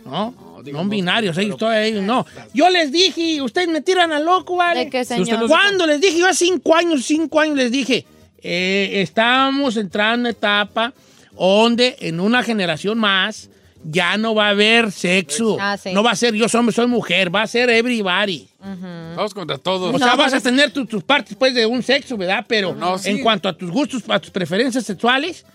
¿No? 0.10 0.34
No, 0.66 0.86
binarios, 0.86 1.38
ellos 1.38 1.58
todavía 1.58 1.84
ellos 1.86 2.04
no. 2.04 2.26
Yo 2.54 2.70
les 2.70 2.92
dije, 2.92 3.42
ustedes 3.42 3.68
me 3.68 3.82
tiran 3.82 4.12
a 4.12 4.20
loco, 4.20 4.56
¿vale? 4.56 4.86
¿De 4.86 4.90
qué, 4.90 5.06
señor? 5.06 5.48
¿Cuándo 5.48 5.86
les 5.86 6.02
dije? 6.02 6.18
Yo 6.20 6.28
hace 6.28 6.46
cinco 6.46 6.76
años, 6.76 7.06
cinco 7.06 7.40
años 7.40 7.56
les 7.56 7.72
dije, 7.72 8.06
eh, 8.42 8.90
estamos 9.02 9.78
entrando 9.78 10.16
en 10.16 10.20
una 10.22 10.30
etapa 10.32 10.94
donde 11.38 11.96
en 12.00 12.20
una 12.20 12.44
generación 12.44 12.98
más 12.98 13.50
ya 13.84 14.18
no 14.18 14.34
va 14.36 14.48
a 14.48 14.50
haber 14.50 14.92
sexo. 14.92 15.58
Ah, 15.60 15.78
sí. 15.78 15.92
No 15.94 16.04
va 16.04 16.12
a 16.12 16.16
ser 16.16 16.34
yo 16.34 16.50
soy, 16.50 16.70
soy 16.72 16.88
mujer, 16.88 17.34
va 17.34 17.44
a 17.44 17.48
ser 17.48 17.70
everybody. 17.70 18.48
Vamos 18.60 19.34
contra 19.34 19.58
todos. 19.58 19.96
O 19.96 19.98
sea, 20.00 20.16
vas 20.16 20.34
a 20.34 20.42
tener 20.42 20.72
tu- 20.72 20.86
tus 20.86 21.04
partes 21.04 21.38
pues, 21.38 21.54
de 21.54 21.66
un 21.66 21.82
sexo, 21.84 22.18
¿verdad? 22.18 22.44
Pero 22.48 22.76
No, 22.76 22.98
sí. 22.98 23.10
en 23.10 23.22
cuanto 23.22 23.48
a 23.48 23.54
tus 23.58 23.72
gustos, 23.72 24.04
a 24.10 24.20
tus 24.20 24.32
preferencias 24.32 24.84
sexuales, 24.84 25.46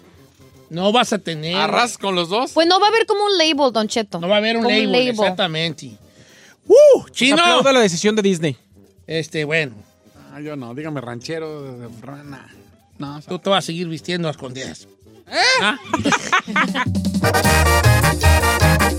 no 0.72 0.90
vas 0.92 1.12
a 1.12 1.18
tener... 1.18 1.56
Arras 1.56 1.98
con 1.98 2.14
los 2.14 2.28
dos. 2.28 2.52
Pues 2.52 2.66
no 2.66 2.80
va 2.80 2.86
a 2.86 2.88
haber 2.88 3.06
como 3.06 3.24
un 3.24 3.38
label, 3.38 3.72
Don 3.72 3.86
Cheto. 3.88 4.18
No 4.18 4.28
va 4.28 4.36
a 4.36 4.38
haber 4.38 4.56
un 4.56 4.64
label, 4.64 5.08
exactamente. 5.08 5.92
¡Uh! 6.66 7.08
¡Chino! 7.10 7.40
Aplaudo 7.40 7.72
la 7.72 7.80
decisión 7.80 8.16
de 8.16 8.22
Disney. 8.22 8.56
Este, 9.06 9.44
bueno, 9.44 9.74
Ah, 10.34 10.40
yo 10.40 10.56
no, 10.56 10.74
dígame 10.74 11.02
ranchero 11.02 11.76
de 11.76 11.88
rana. 12.00 12.48
No, 12.96 13.16
o 13.16 13.20
sea, 13.20 13.28
tú 13.28 13.38
te 13.38 13.50
vas 13.50 13.64
a 13.64 13.66
seguir 13.66 13.86
vistiendo 13.86 14.28
a 14.28 14.30
escondidas. 14.30 14.88
¿Ah? 15.60 15.78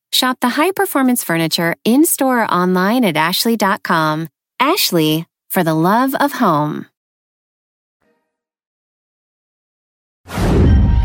Shop 0.11 0.37
the 0.41 0.49
high 0.49 0.71
performance 0.71 1.23
furniture 1.23 1.75
in 1.83 2.05
store 2.05 2.43
or 2.43 2.51
online 2.51 3.05
at 3.05 3.17
ashley.com. 3.17 4.27
Ashley, 4.59 5.25
for 5.49 5.63
the 5.63 5.73
love 5.73 6.13
of 6.15 6.33
home. 6.33 6.85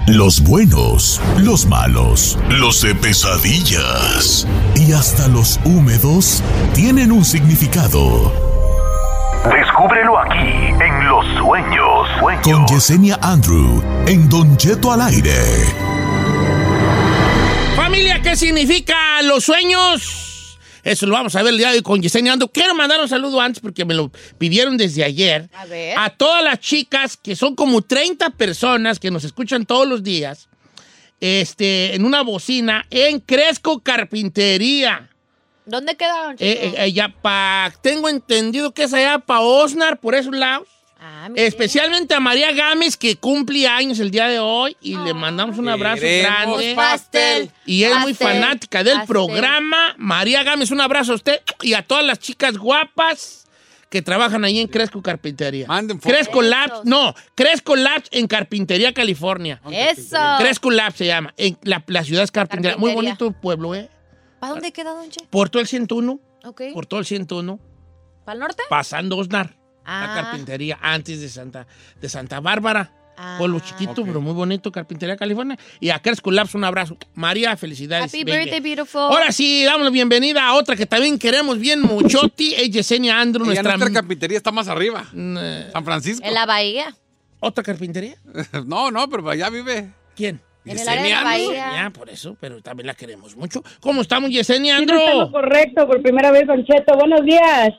Los 0.08 0.40
buenos, 0.40 1.20
los 1.38 1.66
malos, 1.66 2.38
los 2.48 2.80
de 2.80 2.94
pesadillas 2.94 4.46
y 4.76 4.92
hasta 4.92 5.26
los 5.26 5.58
húmedos 5.64 6.44
tienen 6.74 7.10
un 7.10 7.24
significado. 7.24 8.30
Descúbrelo 9.52 10.16
aquí 10.16 10.74
en 10.80 11.08
Los 11.08 11.26
Sueños. 11.38 12.08
Sueños. 12.20 12.44
Con 12.44 12.66
Yesenia 12.66 13.18
Andrew 13.20 13.82
en 14.06 14.28
Don 14.28 14.56
Cheto 14.56 14.92
al 14.92 15.00
aire. 15.00 16.05
¿Qué 18.22 18.37
significa 18.37 19.22
los 19.22 19.44
sueños? 19.44 20.59
Eso 20.83 21.07
lo 21.07 21.14
vamos 21.14 21.35
a 21.35 21.42
ver 21.42 21.52
el 21.52 21.59
día 21.59 21.70
de 21.70 21.79
hoy 21.79 21.83
con 21.83 22.00
Yesenia 22.00 22.33
Ando. 22.33 22.48
Quiero 22.48 22.74
mandar 22.74 23.00
un 23.00 23.09
saludo 23.09 23.40
antes 23.40 23.61
porque 23.61 23.85
me 23.85 23.94
lo 23.94 24.11
pidieron 24.38 24.76
desde 24.76 25.02
ayer. 25.02 25.48
A 25.55 25.66
ver. 25.66 25.98
A 25.98 26.11
todas 26.11 26.44
las 26.44 26.61
chicas, 26.61 27.16
que 27.16 27.35
son 27.35 27.57
como 27.57 27.83
30 27.83 28.31
personas 28.31 29.00
que 29.00 29.11
nos 29.11 29.24
escuchan 29.24 29.66
todos 29.66 29.87
los 29.88 30.02
días, 30.05 30.48
este, 31.20 31.94
en 31.96 32.05
una 32.05 32.22
bocina 32.22 32.87
en 32.90 33.18
Cresco 33.20 33.81
Carpintería. 33.81 35.11
¿Dónde 35.64 35.96
quedaron, 35.96 36.37
Eh, 36.38 36.72
eh, 36.76 36.81
allá 36.81 37.12
pa- 37.20 37.72
tengo 37.83 38.09
entendido 38.09 38.72
que 38.72 38.85
es 38.85 38.94
allá 38.94 39.18
para 39.18 39.40
Osnar, 39.40 39.98
por 39.98 40.14
esos 40.14 40.33
lados. 40.37 40.68
Ah. 40.98 41.28
Especialmente 41.35 42.14
a 42.14 42.20
María 42.20 42.52
Gámez, 42.52 42.96
que 42.96 43.16
cumple 43.16 43.66
años 43.66 43.98
el 44.00 44.11
día 44.11 44.28
de 44.28 44.38
hoy, 44.38 44.76
y 44.80 44.96
le 44.96 45.12
mandamos 45.12 45.59
un 45.59 45.68
abrazo 45.68 46.02
grande. 46.02 46.72
pastel. 46.74 47.50
Y 47.66 47.82
es 47.85 47.94
muy 47.98 48.14
fanática 48.14 48.82
del 48.82 48.94
pastel. 48.94 49.09
programa. 49.09 49.94
María 49.98 50.42
Gámez, 50.42 50.70
un 50.70 50.80
abrazo 50.80 51.12
a 51.12 51.16
usted 51.16 51.40
y 51.62 51.74
a 51.74 51.82
todas 51.82 52.04
las 52.04 52.18
chicas 52.18 52.56
guapas 52.56 53.46
que 53.90 54.02
trabajan 54.02 54.44
ahí 54.44 54.59
en 54.59 54.68
Cresco 54.68 55.02
Carpintería. 55.02 55.66
Manden. 55.66 55.98
Cresco 55.98 56.42
Labs, 56.42 56.85
no, 56.85 57.14
Cresco 57.35 57.76
Labs 57.76 58.09
en 58.11 58.26
Carpintería, 58.26 58.92
California. 58.92 59.61
Eso. 59.70 60.16
Cresco 60.38 60.70
Labs 60.70 60.96
se 60.96 61.06
llama. 61.06 61.35
En 61.37 61.59
la, 61.62 61.85
la 61.87 62.04
ciudad 62.04 62.24
es 62.24 62.30
Carpintería. 62.30 62.78
Muy 62.78 62.94
bonito 62.94 63.30
pueblo, 63.32 63.74
¿eh? 63.74 63.88
¿Para 64.40 64.54
dónde 64.54 64.72
queda, 64.72 64.92
Don 64.92 65.09
Che? 65.11 65.20
Por 65.30 65.50
todo 65.50 65.61
el 65.61 65.68
101. 65.68 66.20
Ok. 66.44 66.62
Por 66.72 66.87
todo 66.87 67.00
el 67.00 67.06
101. 67.06 67.59
¿Para 68.24 68.35
el 68.35 68.40
norte? 68.40 68.62
Pasando 68.68 69.16
Osnar. 69.16 69.56
Ah. 69.87 70.07
La 70.14 70.22
carpintería 70.22 70.79
antes 70.83 71.20
de 71.20 71.29
Santa, 71.29 71.66
de 72.01 72.09
Santa 72.09 72.40
Bárbara. 72.40 72.90
Ah. 73.18 73.37
Pueblo 73.38 73.61
chiquito, 73.61 74.05
pero 74.05 74.20
muy 74.20 74.35
bonito, 74.35 74.70
Carpintería, 74.70 75.16
California. 75.16 75.57
Y 75.81 75.88
a 75.88 76.01
Cresco 76.01 76.31
Labs, 76.31 76.55
un 76.55 76.64
abrazo. 76.64 76.99
María, 77.14 77.57
felicidades. 77.57 78.12
Happy 78.12 78.25
baby. 78.25 78.40
birthday, 78.40 78.61
beautiful. 78.61 79.01
Ahora 79.01 79.33
sí, 79.33 79.64
damos 79.64 79.85
la 79.85 79.90
bienvenida 79.90 80.46
a 80.46 80.55
otra 80.55 80.77
que 80.77 80.85
también 80.85 81.18
queremos 81.18 81.59
bien 81.59 81.81
muchoti. 81.81 82.55
Es 82.55 82.70
Yesenia 82.70 83.18
Andrew, 83.18 83.44
Ella 83.46 83.62
nuestra... 83.62 83.79
nuestra 83.79 84.01
carpintería 84.03 84.37
está 84.37 84.53
más 84.53 84.68
arriba. 84.68 85.07
San 85.11 85.85
Francisco. 85.85 86.27
En 86.27 86.35
la 86.35 86.44
bahía. 86.44 86.94
¿Otra 87.40 87.64
carpintería? 87.64 88.16
no, 88.66 88.90
no, 88.90 89.09
pero 89.09 89.31
allá 89.31 89.49
vive. 89.49 89.90
¿Quién? 90.14 90.40
En 90.66 90.79
el 90.79 90.88
área 90.88 91.02
de 91.02 91.11
la 91.11 91.22
bahía. 91.22 91.72
Ya, 91.76 91.90
por 91.90 92.11
eso, 92.11 92.37
pero 92.40 92.61
también 92.61 92.87
la 92.88 92.94
queremos 92.94 93.37
mucho. 93.37 93.62
¿Cómo 93.81 94.00
estamos, 94.02 94.31
Yesenia 94.31 94.79
Sí, 94.79 94.87
no 94.87 94.94
Andro? 94.94 95.31
correcto, 95.33 95.87
por 95.87 96.02
primera 96.02 96.31
vez, 96.33 96.46
Don 96.46 96.64
Cheto. 96.64 96.96
Buenos 96.96 97.24
días. 97.24 97.70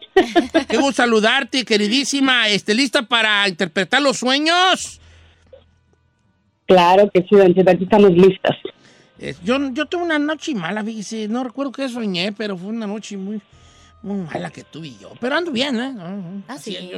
Qué 0.69 0.77
gusto 0.77 0.93
saludarte, 1.03 1.65
queridísima. 1.65 2.47
Este, 2.47 2.73
¿Lista 2.73 3.03
para 3.03 3.47
interpretar 3.47 4.01
los 4.01 4.17
sueños? 4.17 5.01
Claro 6.65 7.09
que 7.13 7.21
sí, 7.21 7.35
Don 7.35 7.53
Cheto, 7.53 7.71
aquí 7.71 7.83
estamos 7.83 8.11
listas. 8.11 8.55
Eh, 9.19 9.33
yo, 9.43 9.57
yo 9.73 9.85
tuve 9.87 10.03
una 10.03 10.19
noche 10.19 10.53
mala, 10.53 10.83
fíjese. 10.83 11.27
No 11.27 11.43
recuerdo 11.43 11.71
qué 11.71 11.89
soñé, 11.89 12.31
pero 12.33 12.57
fue 12.57 12.69
una 12.69 12.87
noche 12.87 13.17
muy, 13.17 13.41
muy 14.01 14.27
mala 14.27 14.51
que 14.51 14.63
tuve 14.63 14.93
yo. 14.99 15.13
Pero 15.19 15.35
ando 15.35 15.51
bien, 15.51 15.79
¿eh? 15.79 15.93
Ah, 15.99 16.53
así, 16.53 16.75
sí. 16.75 16.91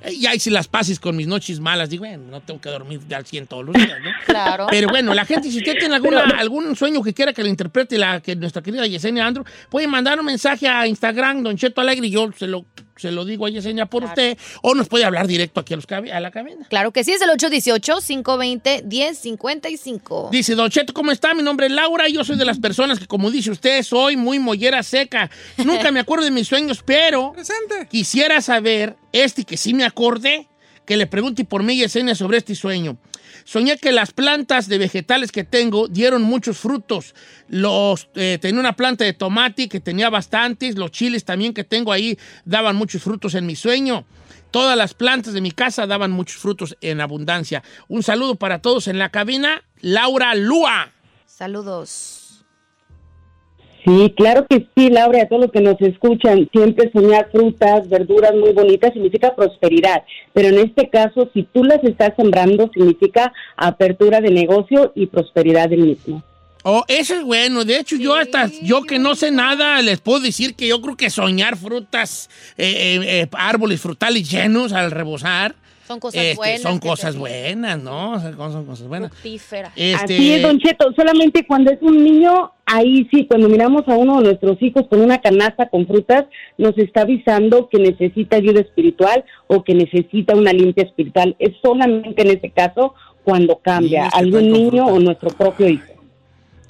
eh, 0.00 0.18
ya 0.18 0.34
hice 0.34 0.50
las 0.50 0.68
paces 0.68 1.00
con 1.00 1.16
mis 1.16 1.26
noches 1.26 1.58
malas. 1.60 1.90
Digo, 1.90 2.04
bueno, 2.04 2.24
no 2.30 2.40
tengo 2.40 2.60
que 2.60 2.68
dormir 2.70 3.00
de 3.00 3.14
al 3.14 3.26
100 3.26 3.46
todos 3.46 3.64
los 3.64 3.74
días, 3.74 3.98
¿no? 4.02 4.10
Claro. 4.26 4.66
Pero 4.70 4.88
bueno, 4.88 5.14
la 5.14 5.24
gente, 5.24 5.50
si 5.50 5.58
usted 5.58 5.78
tiene 5.78 5.94
alguna, 5.96 6.20
algún 6.38 6.74
sueño 6.76 7.02
que 7.02 7.12
quiera 7.12 7.32
que 7.32 7.42
le 7.42 7.48
interprete 7.48 7.98
la, 7.98 8.20
que 8.20 8.36
nuestra 8.36 8.62
querida 8.62 8.86
Yesenia 8.86 9.26
Andro, 9.26 9.44
puede 9.68 9.86
mandar 9.86 10.18
un 10.18 10.26
mensaje 10.26 10.68
a 10.68 10.86
Instagram, 10.86 11.42
Don 11.42 11.56
Cheto 11.56 11.80
Alegre, 11.80 12.06
y 12.06 12.10
yo 12.10 12.30
se 12.36 12.46
lo, 12.46 12.64
se 12.96 13.10
lo 13.10 13.24
digo 13.24 13.46
a 13.46 13.50
Yesenia 13.50 13.86
por 13.86 14.04
usted, 14.04 14.38
o 14.62 14.74
nos 14.74 14.88
puede 14.88 15.04
hablar 15.04 15.26
directo 15.26 15.60
aquí 15.60 15.74
a, 15.74 15.76
los, 15.76 15.86
a 15.90 16.20
la 16.20 16.30
cabina. 16.30 16.66
Claro 16.68 16.92
que 16.92 17.02
sí, 17.04 17.12
es 17.12 17.22
el 17.22 17.30
818-520-1055. 17.30 20.30
Dice, 20.30 20.54
Don 20.54 20.70
Cheto, 20.70 20.94
¿cómo 20.94 21.10
está? 21.10 21.34
Mi 21.34 21.42
nombre 21.42 21.66
es 21.66 21.72
Laura 21.72 22.08
y 22.08 22.14
yo 22.14 22.24
soy 22.24 22.36
de 22.36 22.44
las 22.44 22.58
personas 22.58 22.98
que, 22.98 23.06
como 23.06 23.30
dice 23.30 23.50
usted, 23.50 23.82
soy 23.82 24.16
muy 24.16 24.38
mollera 24.38 24.82
seca. 24.82 25.30
Nunca 25.58 25.90
me 25.90 26.00
acuerdo 26.00 26.24
de 26.24 26.30
mis 26.30 26.48
sueños, 26.48 26.82
pero 26.84 27.34
quisiera 27.90 28.40
saber, 28.40 28.96
este 29.12 29.44
que 29.44 29.56
sí 29.56 29.74
me 29.74 29.84
acordé, 29.84 30.48
que 30.84 30.96
le 30.96 31.06
pregunte 31.06 31.44
por 31.44 31.62
mí, 31.62 31.76
Yesenia, 31.76 32.14
sobre 32.14 32.38
este 32.38 32.54
sueño. 32.54 32.96
Soñé 33.44 33.76
que 33.78 33.92
las 33.92 34.12
plantas 34.12 34.68
de 34.68 34.78
vegetales 34.78 35.30
que 35.30 35.44
tengo 35.44 35.86
dieron 35.86 36.22
muchos 36.22 36.58
frutos. 36.58 37.14
Los, 37.48 38.08
eh, 38.14 38.38
tenía 38.40 38.60
una 38.60 38.74
planta 38.74 39.04
de 39.04 39.12
tomate 39.12 39.68
que 39.68 39.80
tenía 39.80 40.10
bastantes. 40.10 40.76
Los 40.76 40.90
chiles 40.90 41.24
también 41.24 41.52
que 41.52 41.64
tengo 41.64 41.92
ahí 41.92 42.18
daban 42.44 42.76
muchos 42.76 43.02
frutos 43.02 43.34
en 43.34 43.46
mi 43.46 43.54
sueño. 43.54 44.04
Todas 44.50 44.78
las 44.78 44.94
plantas 44.94 45.34
de 45.34 45.40
mi 45.40 45.50
casa 45.50 45.86
daban 45.86 46.10
muchos 46.10 46.40
frutos 46.40 46.76
en 46.80 47.00
abundancia. 47.00 47.62
Un 47.88 48.02
saludo 48.02 48.36
para 48.36 48.60
todos 48.60 48.88
en 48.88 48.98
la 48.98 49.10
cabina. 49.10 49.62
Laura 49.80 50.34
Lua. 50.34 50.92
Saludos. 51.26 52.23
Sí, 53.84 54.14
claro 54.16 54.46
que 54.48 54.66
sí, 54.74 54.88
Laura, 54.88 55.22
a 55.22 55.28
todos 55.28 55.42
los 55.42 55.52
que 55.52 55.60
nos 55.60 55.78
escuchan, 55.82 56.48
siempre 56.52 56.90
soñar 56.90 57.28
frutas, 57.30 57.86
verduras 57.90 58.34
muy 58.34 58.52
bonitas 58.52 58.94
significa 58.94 59.34
prosperidad, 59.34 60.04
pero 60.32 60.48
en 60.48 60.58
este 60.58 60.88
caso, 60.88 61.28
si 61.34 61.42
tú 61.42 61.64
las 61.64 61.84
estás 61.84 62.14
sembrando, 62.16 62.70
significa 62.72 63.32
apertura 63.56 64.22
de 64.22 64.30
negocio 64.30 64.92
y 64.94 65.06
prosperidad 65.06 65.68
del 65.68 65.82
mismo. 65.82 66.22
Oh, 66.66 66.82
eso 66.88 67.14
es 67.14 67.22
bueno. 67.24 67.66
De 67.66 67.78
hecho, 67.78 67.96
yo 67.96 68.14
hasta, 68.14 68.50
yo 68.62 68.84
que 68.84 68.98
no 68.98 69.14
sé 69.14 69.30
nada, 69.30 69.82
les 69.82 70.00
puedo 70.00 70.20
decir 70.20 70.54
que 70.54 70.66
yo 70.66 70.80
creo 70.80 70.96
que 70.96 71.10
soñar 71.10 71.58
frutas, 71.58 72.30
eh, 72.56 72.64
eh, 72.66 73.20
eh, 73.20 73.28
árboles 73.32 73.82
frutales 73.82 74.30
llenos 74.30 74.72
al 74.72 74.90
rebosar, 74.90 75.56
Son 75.86 76.00
cosas 76.00 76.22
este, 76.22 76.36
buenas. 76.36 76.62
son 76.62 76.78
cosas 76.78 77.16
buenas, 77.16 77.78
¿no? 77.78 78.12
O 78.12 78.20
sea, 78.20 78.32
son 78.32 78.64
cosas 78.64 78.88
buenas. 78.88 79.10
Fructíferas. 79.10 79.72
Este- 79.76 80.14
Así 80.14 80.32
es, 80.32 80.42
Don 80.42 80.58
Cheto, 80.58 80.92
solamente 80.96 81.46
cuando 81.46 81.70
es 81.70 81.78
un 81.82 82.02
niño, 82.02 82.52
ahí 82.64 83.06
sí, 83.10 83.26
cuando 83.26 83.48
miramos 83.48 83.82
a 83.86 83.94
uno 83.94 84.18
de 84.18 84.24
nuestros 84.24 84.60
hijos 84.62 84.86
con 84.88 85.00
una 85.00 85.20
canasta 85.20 85.68
con 85.68 85.86
frutas, 85.86 86.24
nos 86.56 86.76
está 86.78 87.02
avisando 87.02 87.68
que 87.68 87.78
necesita 87.78 88.36
ayuda 88.36 88.60
espiritual 88.60 89.24
o 89.46 89.62
que 89.62 89.74
necesita 89.74 90.34
una 90.34 90.52
limpia 90.52 90.84
espiritual. 90.84 91.36
Es 91.38 91.52
solamente 91.62 92.22
en 92.22 92.36
ese 92.38 92.50
caso 92.50 92.94
cuando 93.22 93.58
cambia 93.58 94.08
algún 94.08 94.50
niño 94.50 94.86
o 94.86 94.98
nuestro 95.00 95.30
propio 95.30 95.68
hijo. 95.68 95.92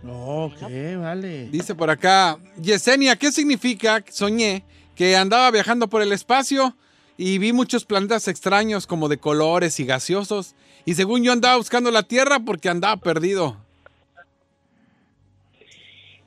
Ok, 0.06 0.60
vale. 1.00 1.48
Dice 1.50 1.74
por 1.74 1.88
acá, 1.90 2.36
Yesenia, 2.60 3.16
¿qué 3.16 3.32
significa? 3.32 4.04
Soñé 4.10 4.64
que 4.94 5.16
andaba 5.16 5.50
viajando 5.50 5.88
por 5.88 6.02
el 6.02 6.12
espacio 6.12 6.76
y 7.16 7.38
vi 7.38 7.52
muchos 7.52 7.84
planetas 7.84 8.28
extraños 8.28 8.86
como 8.86 9.08
de 9.08 9.18
colores 9.18 9.78
y 9.80 9.84
gaseosos. 9.84 10.54
Y 10.84 10.94
según 10.94 11.22
yo 11.22 11.32
andaba 11.32 11.56
buscando 11.56 11.90
la 11.90 12.02
Tierra 12.02 12.40
porque 12.40 12.68
andaba 12.68 12.96
perdido. 12.96 13.56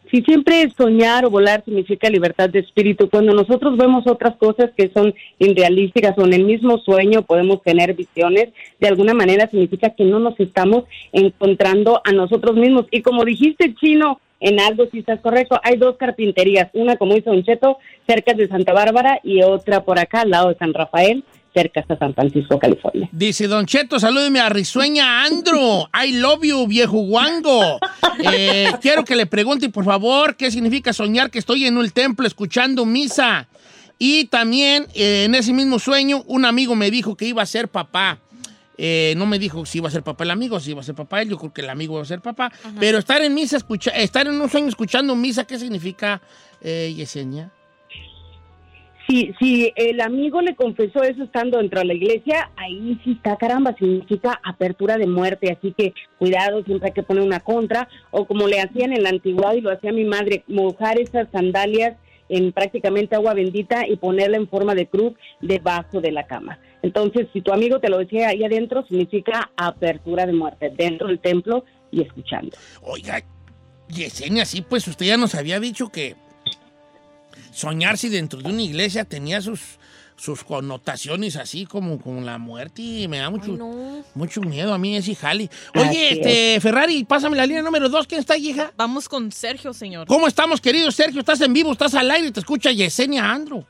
Si 0.09 0.21
siempre 0.21 0.69
soñar 0.77 1.25
o 1.25 1.29
volar 1.29 1.65
significa 1.65 2.09
libertad 2.09 2.49
de 2.49 2.59
espíritu, 2.59 3.09
cuando 3.09 3.33
nosotros 3.33 3.75
vemos 3.77 4.07
otras 4.07 4.37
cosas 4.37 4.71
que 4.75 4.89
son 4.93 5.13
irrealísticas 5.37 6.17
o 6.17 6.25
en 6.25 6.33
el 6.33 6.45
mismo 6.45 6.77
sueño 6.77 7.23
podemos 7.23 7.61
tener 7.61 7.93
visiones, 7.93 8.53
de 8.79 8.87
alguna 8.87 9.13
manera 9.13 9.49
significa 9.49 9.89
que 9.89 10.05
no 10.05 10.19
nos 10.19 10.39
estamos 10.39 10.85
encontrando 11.11 12.01
a 12.05 12.13
nosotros 12.13 12.55
mismos. 12.55 12.85
Y 12.89 13.01
como 13.01 13.25
dijiste, 13.25 13.75
Chino, 13.75 14.21
en 14.39 14.59
algo 14.59 14.85
si 14.91 14.99
estás 14.99 15.19
correcto, 15.21 15.59
hay 15.63 15.77
dos 15.77 15.97
carpinterías, 15.97 16.69
una 16.73 16.97
como 16.97 17.15
hizo 17.15 17.31
Don 17.31 17.43
Cheto, 17.43 17.77
cerca 18.07 18.33
de 18.33 18.47
Santa 18.47 18.73
Bárbara 18.73 19.19
y 19.23 19.41
otra 19.41 19.83
por 19.83 19.99
acá, 19.99 20.21
al 20.21 20.29
lado 20.29 20.49
de 20.49 20.55
San 20.55 20.73
Rafael, 20.73 21.23
cerca 21.53 21.83
de 21.87 21.97
San 21.97 22.13
Francisco, 22.13 22.59
California. 22.59 23.09
Dice 23.11 23.47
Don 23.47 23.65
Cheto, 23.65 23.99
salúdeme 23.99 24.39
a 24.39 24.49
Risueña 24.49 25.23
Andro. 25.23 25.89
I 25.93 26.13
love 26.13 26.43
you, 26.43 26.67
viejo 26.67 26.97
guango. 26.97 27.79
Eh, 28.33 28.71
quiero 28.81 29.05
que 29.05 29.15
le 29.15 29.27
pregunte, 29.27 29.69
por 29.69 29.85
favor, 29.85 30.35
qué 30.35 30.49
significa 30.49 30.91
soñar 30.91 31.29
que 31.29 31.37
estoy 31.37 31.65
en 31.65 31.77
un 31.77 31.87
templo 31.91 32.25
escuchando 32.25 32.83
misa. 32.83 33.47
Y 33.99 34.25
también, 34.25 34.87
eh, 34.95 35.25
en 35.25 35.35
ese 35.35 35.53
mismo 35.53 35.77
sueño, 35.77 36.23
un 36.25 36.43
amigo 36.43 36.73
me 36.73 36.89
dijo 36.89 37.15
que 37.15 37.25
iba 37.25 37.43
a 37.43 37.45
ser 37.45 37.67
papá. 37.67 38.17
Eh, 38.77 39.15
no 39.17 39.25
me 39.25 39.39
dijo 39.39 39.65
si 39.65 39.79
iba 39.79 39.87
a 39.87 39.91
ser 39.91 40.03
papá 40.03 40.23
el 40.23 40.31
amigo, 40.31 40.59
si 40.59 40.71
iba 40.71 40.81
a 40.81 40.83
ser 40.83 40.95
papá 40.95 41.21
él. 41.21 41.29
Yo 41.29 41.37
creo 41.37 41.53
que 41.53 41.61
el 41.61 41.69
amigo 41.69 41.95
iba 41.95 42.03
a 42.03 42.05
ser 42.05 42.21
papá. 42.21 42.51
Pero 42.79 42.97
estar 42.97 43.21
en 43.21 43.33
misa, 43.33 43.57
escucha, 43.57 43.91
estar 43.91 44.27
en 44.27 44.39
un 44.39 44.49
sueño 44.49 44.67
escuchando 44.67 45.15
misa, 45.15 45.45
¿qué 45.45 45.57
significa, 45.57 46.21
eh, 46.61 46.93
Yesenia? 46.95 47.51
Si, 49.09 49.33
si 49.39 49.71
el 49.77 50.01
amigo 50.01 50.41
le 50.41 50.53
confesó 50.55 51.01
eso 51.01 51.23
estando 51.23 51.59
dentro 51.59 51.79
de 51.79 51.85
la 51.85 51.93
iglesia, 51.93 52.51
ahí 52.57 52.99
sí 53.05 53.13
está, 53.13 53.37
caramba, 53.37 53.73
significa 53.79 54.37
apertura 54.43 54.97
de 54.97 55.07
muerte, 55.07 55.49
así 55.49 55.73
que 55.77 55.93
cuidado, 56.19 56.61
siempre 56.65 56.89
hay 56.89 56.93
que 56.93 57.03
poner 57.03 57.23
una 57.23 57.39
contra, 57.39 57.87
o 58.11 58.27
como 58.27 58.49
le 58.49 58.59
hacían 58.59 58.91
en 58.91 59.03
la 59.03 59.09
antigüedad 59.09 59.53
y 59.53 59.61
lo 59.61 59.71
hacía 59.71 59.93
mi 59.93 60.03
madre, 60.03 60.43
mojar 60.47 60.99
esas 60.99 61.29
sandalias 61.31 61.95
en 62.27 62.51
prácticamente 62.51 63.15
agua 63.15 63.33
bendita 63.33 63.87
y 63.87 63.95
ponerla 63.95 64.35
en 64.35 64.49
forma 64.49 64.75
de 64.75 64.87
cruz 64.87 65.13
debajo 65.39 66.01
de 66.01 66.11
la 66.11 66.27
cama. 66.27 66.59
Entonces, 66.81 67.27
si 67.33 67.41
tu 67.41 67.51
amigo 67.51 67.79
te 67.79 67.89
lo 67.89 67.97
decía 67.97 68.29
ahí 68.29 68.43
adentro, 68.43 68.85
significa 68.87 69.51
apertura 69.57 70.25
de 70.25 70.33
muerte, 70.33 70.71
dentro 70.75 71.07
del 71.07 71.19
templo 71.19 71.65
y 71.91 72.01
escuchando. 72.01 72.55
Oiga, 72.81 73.23
Yesenia, 73.89 74.45
sí, 74.45 74.61
pues 74.61 74.87
usted 74.87 75.05
ya 75.05 75.17
nos 75.17 75.35
había 75.35 75.59
dicho 75.59 75.89
que 75.89 76.15
soñar 77.51 77.97
si 77.97 78.09
dentro 78.09 78.41
de 78.41 78.49
una 78.49 78.61
iglesia 78.61 79.05
tenía 79.05 79.41
sus, 79.41 79.79
sus 80.15 80.43
connotaciones 80.43 81.35
así 81.35 81.65
como, 81.65 81.99
como 81.99 82.21
la 82.21 82.37
muerte 82.37 82.81
y 82.81 83.07
me 83.07 83.17
da 83.17 83.29
mucho, 83.29 83.57
mucho 84.13 84.41
miedo 84.41 84.73
a 84.73 84.77
mí 84.77 84.95
ese 84.95 85.15
jali. 85.15 85.49
Oye, 85.75 86.13
este, 86.13 86.59
Ferrari, 86.61 87.03
pásame 87.03 87.37
la 87.37 87.45
línea 87.45 87.63
número 87.63 87.89
dos. 87.89 88.05
¿Quién 88.05 88.19
está 88.19 88.35
ahí, 88.35 88.49
hija? 88.49 88.71
Vamos 88.77 89.09
con 89.09 89.31
Sergio, 89.31 89.73
señor. 89.73 90.07
¿Cómo 90.07 90.27
estamos, 90.27 90.61
querido 90.61 90.91
Sergio? 90.91 91.19
Estás 91.19 91.41
en 91.41 91.53
vivo, 91.53 91.71
estás 91.71 91.95
al 91.95 92.11
aire, 92.11 92.31
te 92.31 92.39
escucha 92.39 92.71
Yesenia 92.71 93.31
Andro. 93.31 93.65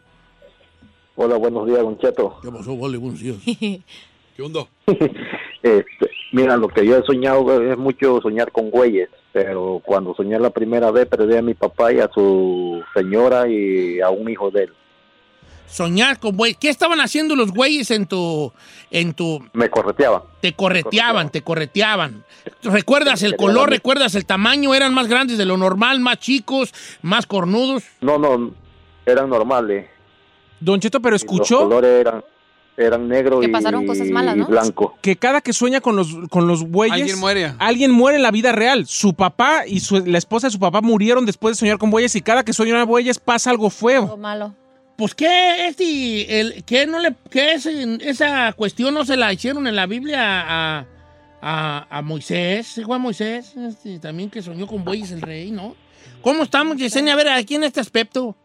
Hola, 1.19 1.36
buenos 1.36 1.65
días, 1.65 1.80
Don 1.80 1.97
Cheto. 1.97 2.38
¿Qué 2.43 2.51
pasó? 2.51 2.77
Vale, 2.77 2.95
buenos 2.97 3.19
días. 3.19 3.38
¿Qué 4.36 4.41
onda? 4.41 4.62
Este, 5.63 6.12
mira, 6.32 6.56
lo 6.56 6.67
que 6.67 6.86
yo 6.86 6.95
he 6.97 7.03
soñado 7.03 7.62
es 7.62 7.77
mucho 7.77 8.21
soñar 8.21 8.51
con 8.51 8.69
güeyes, 8.69 9.10
pero 9.34 9.82
cuando 9.84 10.13
soñé 10.15 10.39
la 10.39 10.51
primera 10.51 10.91
vez 10.91 11.08
perdí 11.08 11.36
a 11.36 11.41
mi 11.41 11.56
papá 11.56 11.91
y 11.91 11.99
a 11.99 12.08
su 12.13 12.84
señora 12.93 13.49
y 13.49 13.99
a 13.99 14.12
un 14.12 14.30
hijo 14.30 14.51
de 14.51 14.65
él. 14.65 14.73
Soñar 15.65 16.19
con 16.19 16.38
güey. 16.38 16.53
¿Qué 16.53 16.69
estaban 16.69 17.01
haciendo 17.01 17.36
los 17.36 17.51
güeyes 17.51 17.89
en 17.89 18.06
tu, 18.06 18.53
en 18.91 19.13
tu, 19.15 19.43
Me 19.53 19.69
correteaban. 19.69 20.21
te 20.39 20.53
correteaban, 20.53 21.32
te 21.32 21.41
correteaban. 21.41 22.23
¿Recuerdas 22.62 23.23
el 23.23 23.36
color? 23.36 23.71
¿Recuerdas 23.71 24.13
el 24.13 24.25
tamaño? 24.27 24.75
¿Eran 24.75 24.93
más 24.93 25.08
grandes 25.08 25.39
de 25.39 25.45
lo 25.45 25.58
normal, 25.58 25.99
más 25.99 26.19
chicos, 26.19 26.71
más 27.01 27.25
cornudos? 27.25 27.84
No, 27.99 28.19
no, 28.19 28.51
eran 29.08 29.27
normales. 29.30 29.89
Don 30.60 30.80
Cheto, 30.80 31.02
pero 31.02 31.13
Los 31.13 31.22
escuchó 31.24 31.60
colores 31.60 32.02
eran, 32.02 32.24
eran 32.78 33.08
negro 33.08 33.39
Que 33.39 33.48
y, 33.48 33.50
pasaron 33.52 33.86
cosas 33.86 34.08
malas, 34.10 34.36
y 34.36 34.39
¿no? 34.39 34.48
blanco. 34.48 34.96
que 35.02 35.15
cada 35.15 35.41
que 35.41 35.54
sueña 35.54 35.82
con 35.82 35.96
los, 35.96 36.08
con 36.30 36.48
los 36.48 36.67
bueyes... 36.70 36.93
Alguien 37.02 37.20
muere. 37.20 37.54
Alguien 37.60 37.91
muere 37.91 38.17
en 38.17 38.24
la 38.24 38.32
vida 38.32 38.52
real. 38.52 38.86
Su 38.88 39.13
papá 39.13 39.65
y 39.67 39.80
su- 39.80 40.06
la 40.06 40.17
esposa 40.17 40.48
de 40.48 40.52
su 40.52 40.60
papá 40.60 40.82
murieron 40.82 41.26
después 41.26 41.56
de 41.56 41.60
soñar 41.60 41.78
con 41.78 41.89
bueyes 41.91 42.15
y 42.15 42.22
cada 42.22 42.43
que 42.43 42.54
sueña 42.54 42.78
con 42.80 42.88
bueyes 42.88 43.20
pasa 43.20 43.50
algo 43.50 43.70
feo. 43.70 44.06
Todo 44.06 44.17
malo. 44.17 44.54
Pues 44.96 45.13
qué 45.13 45.67
este, 45.67 46.39
el, 46.39 46.63
qué 46.63 46.88
no 46.88 46.98
le, 47.00 47.13
qué 47.30 47.54
es, 47.54 47.67
esa 47.67 48.52
cuestión 48.54 48.96
no 48.96 49.06
se 49.06 49.15
la 49.15 49.32
hicieron 49.32 49.67
en 49.67 49.76
la 49.76 49.86
Biblia 49.86 50.20
a, 50.22 50.86
a, 51.39 51.88
a 51.98 52.02
Moisés, 52.02 52.65
¿se 52.65 52.82
acuerda 52.82 53.04
Moisés? 53.04 53.56
Este, 53.56 54.00
también 54.00 54.32
que 54.32 54.41
soñó 54.41 54.65
con 54.65 54.84
bueyes 54.84 55.12
el 55.12 55.22
rey, 55.22 55.52
¿no? 55.52 55.76
¿Cómo 56.24 56.41
estamos, 56.41 56.78
Yesenia? 56.78 57.13
A 57.13 57.15
ver, 57.15 57.30
aquí 57.30 57.54
en 57.54 57.63
este 57.63 57.80
aspecto. 57.80 58.36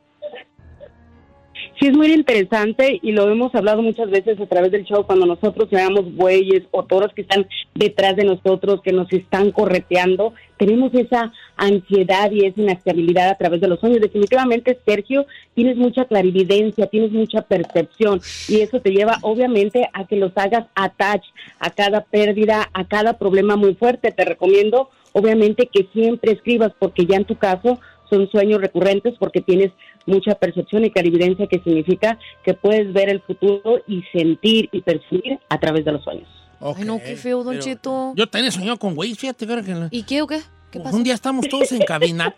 Sí, 1.83 1.89
es 1.89 1.97
muy 1.97 2.13
interesante 2.13 3.01
y 3.03 3.11
lo 3.11 3.29
hemos 3.29 3.53
hablado 3.57 3.83
muchas 3.83 4.09
veces 4.09 4.39
a 4.39 4.47
través 4.47 4.71
del 4.71 4.85
show 4.85 5.05
cuando 5.05 5.27
nosotros 5.27 5.69
veamos 5.69 6.15
bueyes 6.15 6.63
o 6.71 6.85
toros 6.85 7.13
que 7.13 7.23
están 7.23 7.49
detrás 7.75 8.15
de 8.15 8.23
nosotros, 8.23 8.83
que 8.83 8.93
nos 8.93 9.13
están 9.13 9.51
correteando, 9.51 10.33
tenemos 10.59 10.95
esa 10.95 11.33
ansiedad 11.57 12.31
y 12.31 12.47
esa 12.47 12.61
inestabilidad 12.61 13.31
a 13.31 13.35
través 13.35 13.61
de 13.61 13.67
los 13.67 13.81
sueños. 13.81 14.01
Definitivamente, 14.01 14.79
Sergio, 14.87 15.27
tienes 15.57 15.77
mucha 15.77 16.05
clarividencia, 16.05 16.87
tienes 16.87 17.11
mucha 17.11 17.43
percepción 17.43 18.21
y 18.49 18.61
eso 18.61 18.81
te 18.81 18.93
lleva 18.93 19.19
obviamente 19.23 19.91
a 19.93 20.07
que 20.07 20.15
los 20.15 20.31
hagas 20.37 20.67
attach 20.77 21.25
a 21.59 21.71
cada 21.71 22.03
pérdida, 22.05 22.71
a 22.75 22.87
cada 22.87 23.19
problema 23.19 23.57
muy 23.57 23.75
fuerte. 23.75 24.13
Te 24.13 24.25
recomiendo 24.25 24.89
obviamente 25.15 25.67
que 25.67 25.89
siempre 25.93 26.31
escribas 26.31 26.73
porque 26.79 27.07
ya 27.07 27.17
en 27.17 27.25
tu 27.25 27.35
caso 27.35 27.81
son 28.13 28.29
sueños 28.31 28.61
recurrentes 28.61 29.15
porque 29.19 29.41
tienes 29.41 29.73
mucha 30.07 30.35
percepción 30.35 30.85
y 30.85 30.91
clarividencia 30.91 31.47
que 31.47 31.61
significa 31.61 32.19
que 32.45 32.55
puedes 32.55 32.93
ver 32.93 33.09
el 33.09 33.21
futuro 33.23 33.81
y 33.87 34.03
sentir 34.13 34.69
y 34.73 34.83
percibir 34.83 35.39
a 35.49 35.59
través 35.59 35.85
de 35.85 35.93
los 35.93 36.05
sueños. 36.05 36.29
Ay, 36.61 36.85
no, 36.85 36.99
qué 36.99 37.17
feo, 37.17 37.43
Don 37.43 37.55
pero- 37.55 37.65
Cheto. 37.65 38.13
Yo 38.15 38.27
también 38.29 38.53
soñado 38.53 38.77
con 38.79 38.95
bueyes, 38.95 39.19
fíjate. 39.19 39.47
que- 39.47 39.89
¿Y 39.91 40.03
qué 40.03 40.23
o 40.23 40.27
qué? 40.27 40.41
¿Qué 40.71 40.81
pasó? 40.81 40.97
un 40.97 41.05
día 41.05 41.13
estamos 41.13 41.47
todos 41.51 41.71
en 41.73 41.81
cabina 41.81 42.35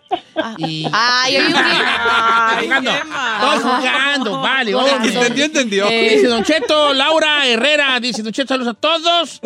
y... 0.59 0.85
Ay, 0.93 1.37
oye, 1.37 1.55
Ay, 1.57 2.65
jugando. 2.67 2.91
Todos 3.41 3.63
jugando, 3.63 4.41
vale. 4.41 4.73
Entendió, 4.73 5.45
entendió. 5.45 5.89
Eh, 5.89 6.15
Dice 6.15 6.27
Don 6.27 6.43
Cheto, 6.43 6.93
Laura 6.95 7.47
Herrera, 7.47 8.01
dice 8.01 8.25
Don 8.25 8.33
Cheto, 8.33 8.49
saludos 8.49 8.75
a 8.75 8.81
todos. 8.81 9.41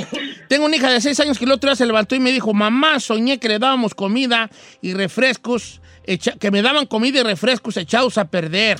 Tengo 0.49 0.65
una 0.65 0.77
hija 0.77 0.91
de 0.91 1.03
seis 1.03 1.21
años 1.21 1.39
que 1.39 1.45
el 1.45 1.53
otro 1.53 1.69
día 1.69 1.77
se 1.77 1.85
levantó 1.85 2.15
y 2.15 2.21
me 2.21 2.33
dijo, 2.33 2.55
mamá, 2.55 2.99
soñé 2.99 3.39
que 3.39 3.49
le 3.49 3.59
dábamos 3.59 3.95
comida 3.95 4.49
y 4.81 4.95
refrescos, 4.95 5.83
echa- 6.09 6.37
que 6.39 6.51
me 6.51 6.63
daban 6.63 6.87
comida 6.87 7.21
y 7.21 7.23
refrescos 7.23 7.77
echados 7.77 8.19
a 8.19 8.25
perder. 8.27 8.79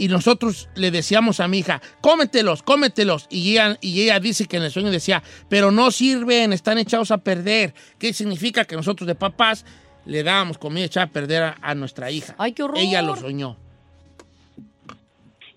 Y 0.00 0.06
nosotros 0.08 0.68
le 0.76 0.90
decíamos 0.92 1.40
a 1.40 1.48
mi 1.48 1.58
hija, 1.58 1.82
cómetelos, 2.00 2.62
cómetelos. 2.62 3.26
Y 3.30 3.52
ella, 3.52 3.78
y 3.80 4.02
ella 4.02 4.20
dice 4.20 4.44
que 4.46 4.56
en 4.58 4.62
el 4.62 4.70
sueño 4.70 4.90
decía, 4.92 5.22
pero 5.48 5.72
no 5.72 5.90
sirven, 5.90 6.52
están 6.52 6.78
echados 6.78 7.10
a 7.10 7.18
perder. 7.18 7.74
¿Qué 7.98 8.12
significa 8.12 8.64
que 8.64 8.76
nosotros 8.76 9.08
de 9.08 9.16
papás 9.16 9.64
le 10.06 10.22
dábamos 10.22 10.56
comida 10.58 10.84
echada 10.84 11.06
a 11.06 11.10
perder 11.10 11.42
a, 11.42 11.56
a 11.60 11.74
nuestra 11.74 12.10
hija? 12.12 12.34
Ay, 12.38 12.52
qué 12.52 12.62
horror. 12.62 12.78
Ella 12.78 13.02
lo 13.02 13.16
soñó. 13.16 13.56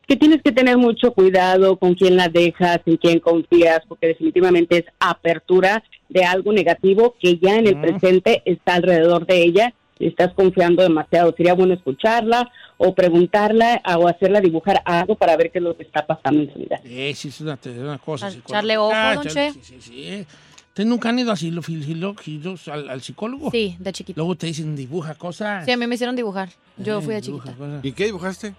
Que 0.07 0.17
tienes 0.17 0.41
que 0.41 0.51
tener 0.51 0.77
mucho 0.77 1.13
cuidado 1.13 1.77
con 1.77 1.93
quién 1.93 2.17
la 2.17 2.27
dejas, 2.27 2.79
en 2.85 2.97
quién 2.97 3.19
confías, 3.19 3.79
porque 3.87 4.07
definitivamente 4.07 4.79
es 4.79 4.85
apertura 4.99 5.83
de 6.09 6.25
algo 6.25 6.51
negativo 6.51 7.15
que 7.21 7.37
ya 7.37 7.55
en 7.57 7.67
el 7.67 7.79
presente 7.79 8.41
está 8.45 8.73
alrededor 8.75 9.25
de 9.25 9.43
ella 9.43 9.73
estás 10.07 10.33
confiando 10.33 10.83
demasiado. 10.83 11.33
Sería 11.35 11.53
bueno 11.53 11.73
escucharla 11.73 12.49
o 12.77 12.93
preguntarla 12.95 13.81
o 13.97 14.07
hacerla 14.07 14.41
dibujar 14.41 14.81
algo 14.85 15.15
para 15.15 15.35
ver 15.37 15.51
qué 15.51 15.59
es 15.59 15.63
lo 15.63 15.75
que 15.77 15.83
está 15.83 16.05
pasando 16.05 16.41
en 16.41 16.53
su 16.53 16.59
vida. 16.59 16.79
Eh, 16.83 17.13
sí, 17.15 17.27
es 17.29 17.41
una, 17.41 17.53
es 17.61 17.77
una 17.77 17.97
cosa. 17.97 18.29
Echarle 18.29 18.77
ojo, 18.77 18.91
Ah, 18.93 19.15
don 19.15 19.27
Che. 19.27 19.51
Sí, 19.53 19.59
sí, 19.63 19.75
sí. 19.79 20.03
eh. 20.03 20.25
¿Ustedes 20.69 20.87
nunca 20.87 21.09
han 21.09 21.19
ido 21.19 21.33
a 21.33 21.35
al, 22.69 22.89
al 22.89 23.01
psicólogo? 23.01 23.51
Sí, 23.51 23.75
de 23.77 23.91
chiquita. 23.91 24.17
Luego 24.17 24.35
te 24.35 24.47
dicen 24.47 24.73
dibuja 24.75 25.15
cosas. 25.15 25.65
Sí, 25.65 25.71
a 25.71 25.75
mí 25.77 25.85
me 25.85 25.95
hicieron 25.95 26.15
dibujar. 26.15 26.47
Yo 26.77 26.99
Eh, 26.99 27.01
fui 27.01 27.13
de 27.13 27.21
chiquita. 27.21 27.53
cosas. 27.55 27.83
¿Y 27.83 27.91
qué 27.91 28.05
dibujaste? 28.05 28.53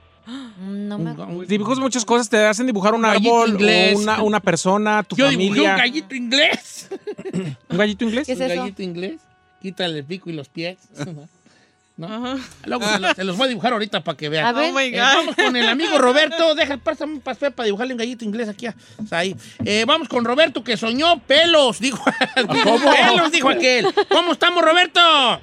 No 0.60 0.98
me 0.98 1.46
Dibujos 1.46 1.80
muchas 1.80 2.04
cosas, 2.04 2.28
te 2.28 2.36
hacen 2.44 2.66
dibujar 2.66 2.94
un 2.94 3.02
gallito 3.02 3.34
árbol, 3.42 3.50
inglés. 3.54 3.96
o 3.96 4.02
una, 4.02 4.22
una 4.22 4.40
persona, 4.40 5.02
tu 5.02 5.16
Yo 5.16 5.28
dibujé 5.28 5.48
familia. 5.48 5.70
un 5.72 5.76
gallito 5.78 6.14
inglés. 6.14 6.88
¿Un 7.70 7.78
gallito 7.78 8.04
inglés? 8.04 8.26
¿Qué 8.26 8.32
es 8.34 8.38
un 8.40 8.44
eso? 8.46 8.60
gallito 8.60 8.82
inglés. 8.82 9.20
Quítale 9.62 10.00
el 10.00 10.04
pico 10.04 10.28
y 10.28 10.32
los 10.32 10.48
pies. 10.48 10.76
¿No? 11.96 12.38
Luego 12.64 12.84
se 12.86 12.98
los, 12.98 13.12
se 13.16 13.22
los 13.24 13.36
voy 13.36 13.44
a 13.46 13.48
dibujar 13.50 13.74
ahorita 13.74 14.02
para 14.02 14.16
que 14.16 14.28
vean. 14.30 14.46
A 14.46 14.52
ver. 14.52 14.70
Oh 14.70 14.74
my 14.74 14.84
Eh, 14.86 14.98
vamos 14.98 15.36
con 15.36 15.54
el 15.54 15.68
amigo 15.68 15.98
Roberto. 15.98 16.54
Deja, 16.54 16.78
pásame 16.78 17.12
un 17.12 17.20
pastel 17.20 17.52
para 17.52 17.66
dibujarle 17.66 17.92
un 17.92 17.98
gallito 17.98 18.24
inglés 18.24 18.48
aquí. 18.48 18.66
a- 18.66 18.74
ahí. 19.10 19.36
Eh, 19.64 19.84
vamos 19.86 20.08
con 20.08 20.24
Roberto 20.24 20.64
que 20.64 20.76
soñó 20.76 21.20
pelos, 21.20 21.78
dijo. 21.80 22.02
Pelos, 22.34 23.30
dijo 23.30 23.48
aquel. 23.50 23.86
¿Cómo 24.08 24.32
estamos, 24.32 24.64
Roberto? 24.64 25.00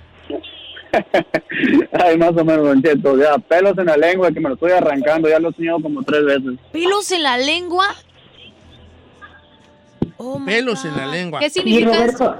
Ay, 1.93 2.17
más 2.17 2.32
o 2.32 2.43
menos, 2.43 2.65
Don 2.65 2.82
Cheto. 2.82 3.15
Ya, 3.17 3.38
pelos 3.38 3.77
en 3.77 3.86
la 3.86 3.95
lengua 3.95 4.32
que 4.32 4.39
me 4.39 4.49
lo 4.49 4.55
estoy 4.55 4.71
arrancando. 4.71 5.29
Ya 5.29 5.39
lo 5.39 5.51
he 5.51 5.53
soñado 5.53 5.79
como 5.82 6.01
tres 6.03 6.25
veces. 6.25 6.60
¿Pelos 6.73 7.12
en 7.12 7.23
la 7.23 7.38
lengua? 7.38 7.95
Oh, 10.17 10.41
Pelos 10.43 10.84
en 10.84 10.97
la 10.97 11.05
lengua. 11.08 11.39
¿Qué 11.39 11.49
significa 11.51 12.05
eso? 12.05 12.36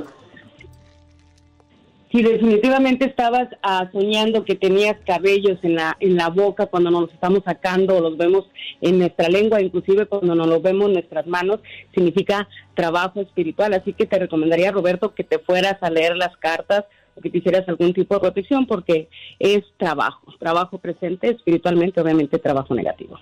Si 2.12 2.24
definitivamente 2.24 3.06
estabas 3.06 3.50
ah, 3.62 3.88
soñando 3.91 4.43
que 4.43 4.56
tenías 4.56 4.98
cabellos 5.06 5.60
en 5.62 5.76
la 5.76 5.95
en 6.00 6.15
la 6.15 6.30
boca 6.30 6.65
cuando 6.65 6.89
nos 6.89 7.02
los 7.02 7.13
estamos 7.13 7.43
sacando 7.45 7.98
o 7.98 8.02
los 8.02 8.17
vemos 8.17 8.45
en 8.82 8.98
nuestra 8.98 9.30
lengua, 9.30 9.62
inclusive 9.62 10.08
cuando 10.08 10.34
nos 10.34 10.48
los 10.48 10.62
vemos 10.62 10.88
en 10.88 10.93
nuestras 10.93 11.28
manos, 11.28 11.60
significa 11.93 12.48
trabajo 12.74 13.22
espiritual. 13.22 13.74
Así 13.76 13.93
que 13.93 14.08
te 14.08 14.17
recomendaría, 14.17 14.72
Roberto, 14.72 15.13
que 15.13 15.24
te 15.24 15.38
fueras 15.38 15.78
a 15.82 15.91
leer 15.91 16.17
las 16.17 16.36
cartas 16.38 16.86
o 17.15 17.22
que 17.22 17.30
te 17.30 17.38
hicieras 17.38 17.69
algún 17.69 17.93
tipo 17.93 18.15
de 18.15 18.22
protección 18.22 18.65
porque 18.65 19.08
es 19.38 19.63
trabajo, 19.78 20.34
trabajo 20.39 20.80
presente, 20.80 21.30
espiritualmente, 21.30 22.02
obviamente 22.02 22.39
trabajo 22.39 22.74
negativo. 22.74 23.19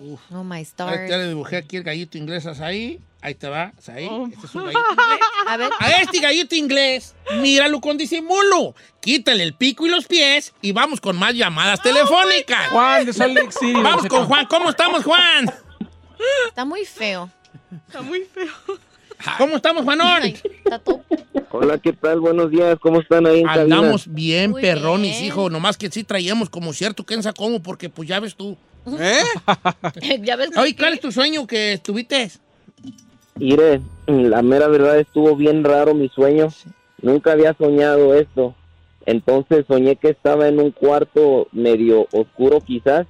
Uf. 0.00 0.20
Oh, 0.32 0.42
my 0.44 0.56
Ya, 0.56 0.62
star. 0.62 1.08
ya 1.08 1.16
le 1.18 1.28
dibujé 1.28 1.56
aquí 1.58 1.76
el 1.76 1.82
gallito 1.82 2.18
inglés 2.18 2.46
ahí. 2.46 3.00
Ahí 3.22 3.34
te 3.34 3.48
va, 3.48 3.72
ahí. 3.88 4.08
Oh. 4.10 4.26
Este 4.32 4.46
es 4.46 4.54
un 4.54 4.62
gallito 4.64 4.80
inglés. 4.92 5.18
A 5.46 5.56
ver. 5.56 5.70
A 5.78 5.90
este 6.02 6.20
gallito 6.20 6.54
inglés, 6.54 7.14
míralo 7.40 7.80
con 7.80 7.98
disimulo. 7.98 8.74
Quítale 9.00 9.42
el 9.42 9.54
pico 9.54 9.86
y 9.86 9.90
los 9.90 10.06
pies 10.06 10.54
y 10.62 10.72
vamos 10.72 11.00
con 11.00 11.18
más 11.18 11.34
llamadas 11.34 11.82
telefónicas. 11.82 12.68
Juan 12.70 13.04
de 13.04 13.12
Salt 13.12 13.34
Lake 13.34 13.52
City. 13.52 13.72
Vamos 13.80 14.06
con. 14.06 14.24
Juan. 14.26 14.46
¿Cómo 14.46 14.70
estamos, 14.70 15.04
Juan? 15.04 15.52
Está 16.48 16.64
muy 16.64 16.84
feo. 16.84 17.30
Está 17.86 18.00
muy 18.02 18.20
feo. 18.24 18.52
¿Cómo 19.36 19.56
estamos, 19.56 19.84
Juanón? 19.84 20.22
Ay. 20.22 20.40
Hola, 21.50 21.76
¿qué 21.78 21.92
tal? 21.92 22.20
Buenos 22.20 22.50
días, 22.50 22.78
¿cómo 22.80 23.00
están 23.00 23.26
ahí 23.26 23.40
en 23.40 23.46
cabina? 23.46 23.62
Andamos 23.76 24.04
bien 24.12 24.52
Muy 24.52 24.62
perrones, 24.62 25.12
bien. 25.12 25.24
hijo. 25.24 25.50
Nomás 25.50 25.76
que 25.76 25.90
sí 25.90 26.04
traíamos 26.04 26.48
como 26.48 26.72
cierto 26.72 27.04
Kenza 27.04 27.32
como, 27.34 27.62
porque 27.62 27.90
pues 27.90 28.08
ya 28.08 28.18
ves 28.20 28.34
tú. 28.34 28.56
¿Eh? 28.86 30.20
ya 30.22 30.36
ves. 30.36 30.56
Oye, 30.56 30.76
¿cuál 30.76 30.94
es 30.94 31.00
tu 31.00 31.12
sueño 31.12 31.46
que 31.46 31.80
tuviste? 31.82 32.30
Mire, 33.36 33.80
la 34.06 34.42
mera 34.42 34.68
verdad 34.68 34.98
estuvo 34.98 35.36
bien 35.36 35.64
raro 35.64 35.94
mi 35.94 36.08
sueño. 36.08 36.48
Nunca 37.02 37.32
había 37.32 37.54
soñado 37.54 38.14
esto. 38.14 38.54
Entonces 39.06 39.64
soñé 39.66 39.96
que 39.96 40.10
estaba 40.10 40.48
en 40.48 40.60
un 40.60 40.70
cuarto 40.70 41.48
medio 41.52 42.06
oscuro 42.12 42.60
quizás 42.60 43.06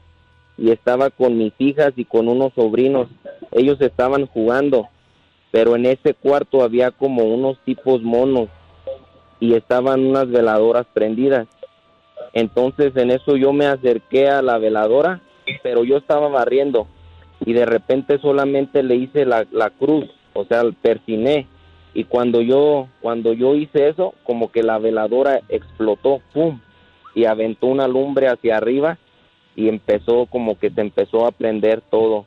y 0.57 0.71
estaba 0.71 1.11
con 1.11 1.37
mis 1.37 1.53
hijas 1.59 1.93
y 1.97 2.05
con 2.05 2.29
unos 2.29 2.53
sobrinos. 2.55 3.09
Ellos 3.51 3.81
estaban 3.81 4.27
jugando, 4.27 4.89
pero 5.51 5.75
en 5.75 5.87
ese 5.87 6.15
cuarto 6.15 6.63
había 6.63 6.91
como 6.91 7.25
unos 7.25 7.59
tipos 7.65 8.03
monos 8.03 8.49
y 9.41 9.55
estaban 9.55 10.07
unas 10.07 10.29
veladoras 10.29 10.87
prendidas. 10.93 11.49
Entonces 12.35 12.95
en 12.97 13.11
eso 13.11 13.37
yo 13.37 13.53
me 13.53 13.67
acerqué 13.67 14.29
a 14.29 14.43
la 14.43 14.59
veladora, 14.59 15.21
pero 15.63 15.85
yo 15.85 15.97
estaba 15.97 16.29
barriendo 16.29 16.87
y 17.45 17.53
de 17.53 17.65
repente 17.67 18.19
solamente 18.19 18.83
le 18.83 18.97
hice 18.97 19.25
la, 19.25 19.47
la 19.51 19.71
cruz, 19.71 20.07
o 20.35 20.45
sea, 20.45 20.63
persiné. 20.83 21.47
Y 21.95 22.05
cuando 22.05 22.41
yo, 22.41 22.87
cuando 23.01 23.33
yo 23.33 23.55
hice 23.57 23.89
eso, 23.89 24.15
como 24.25 24.53
que 24.53 24.63
la 24.63 24.79
veladora 24.79 25.41
explotó, 25.49 26.21
¡pum! 26.33 26.61
Y 27.15 27.25
aventó 27.25 27.67
una 27.67 27.89
lumbre 27.89 28.29
hacia 28.29 28.57
arriba 28.57 28.99
y 29.57 29.69
empezó 29.69 30.27
como 30.27 30.57
que 30.59 30.71
se 30.71 30.81
empezó 30.81 31.27
a 31.27 31.33
prender 31.33 31.81
todo. 31.81 32.27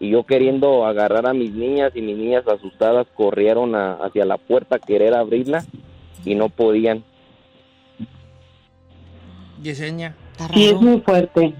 Y 0.00 0.10
yo 0.10 0.24
queriendo 0.24 0.84
agarrar 0.84 1.28
a 1.28 1.32
mis 1.34 1.52
niñas 1.52 1.92
y 1.94 2.02
mis 2.02 2.16
niñas 2.16 2.42
asustadas 2.48 3.06
corrieron 3.14 3.76
a- 3.76 3.94
hacia 3.98 4.24
la 4.24 4.38
puerta 4.38 4.76
a 4.76 4.80
querer 4.80 5.14
abrirla 5.14 5.62
y 6.24 6.34
no 6.34 6.48
podían. 6.48 7.04
Yesenia. 9.62 10.16
Sí, 10.52 10.64
es 10.70 10.80
muy 10.80 11.00
fuerte. 11.00 11.54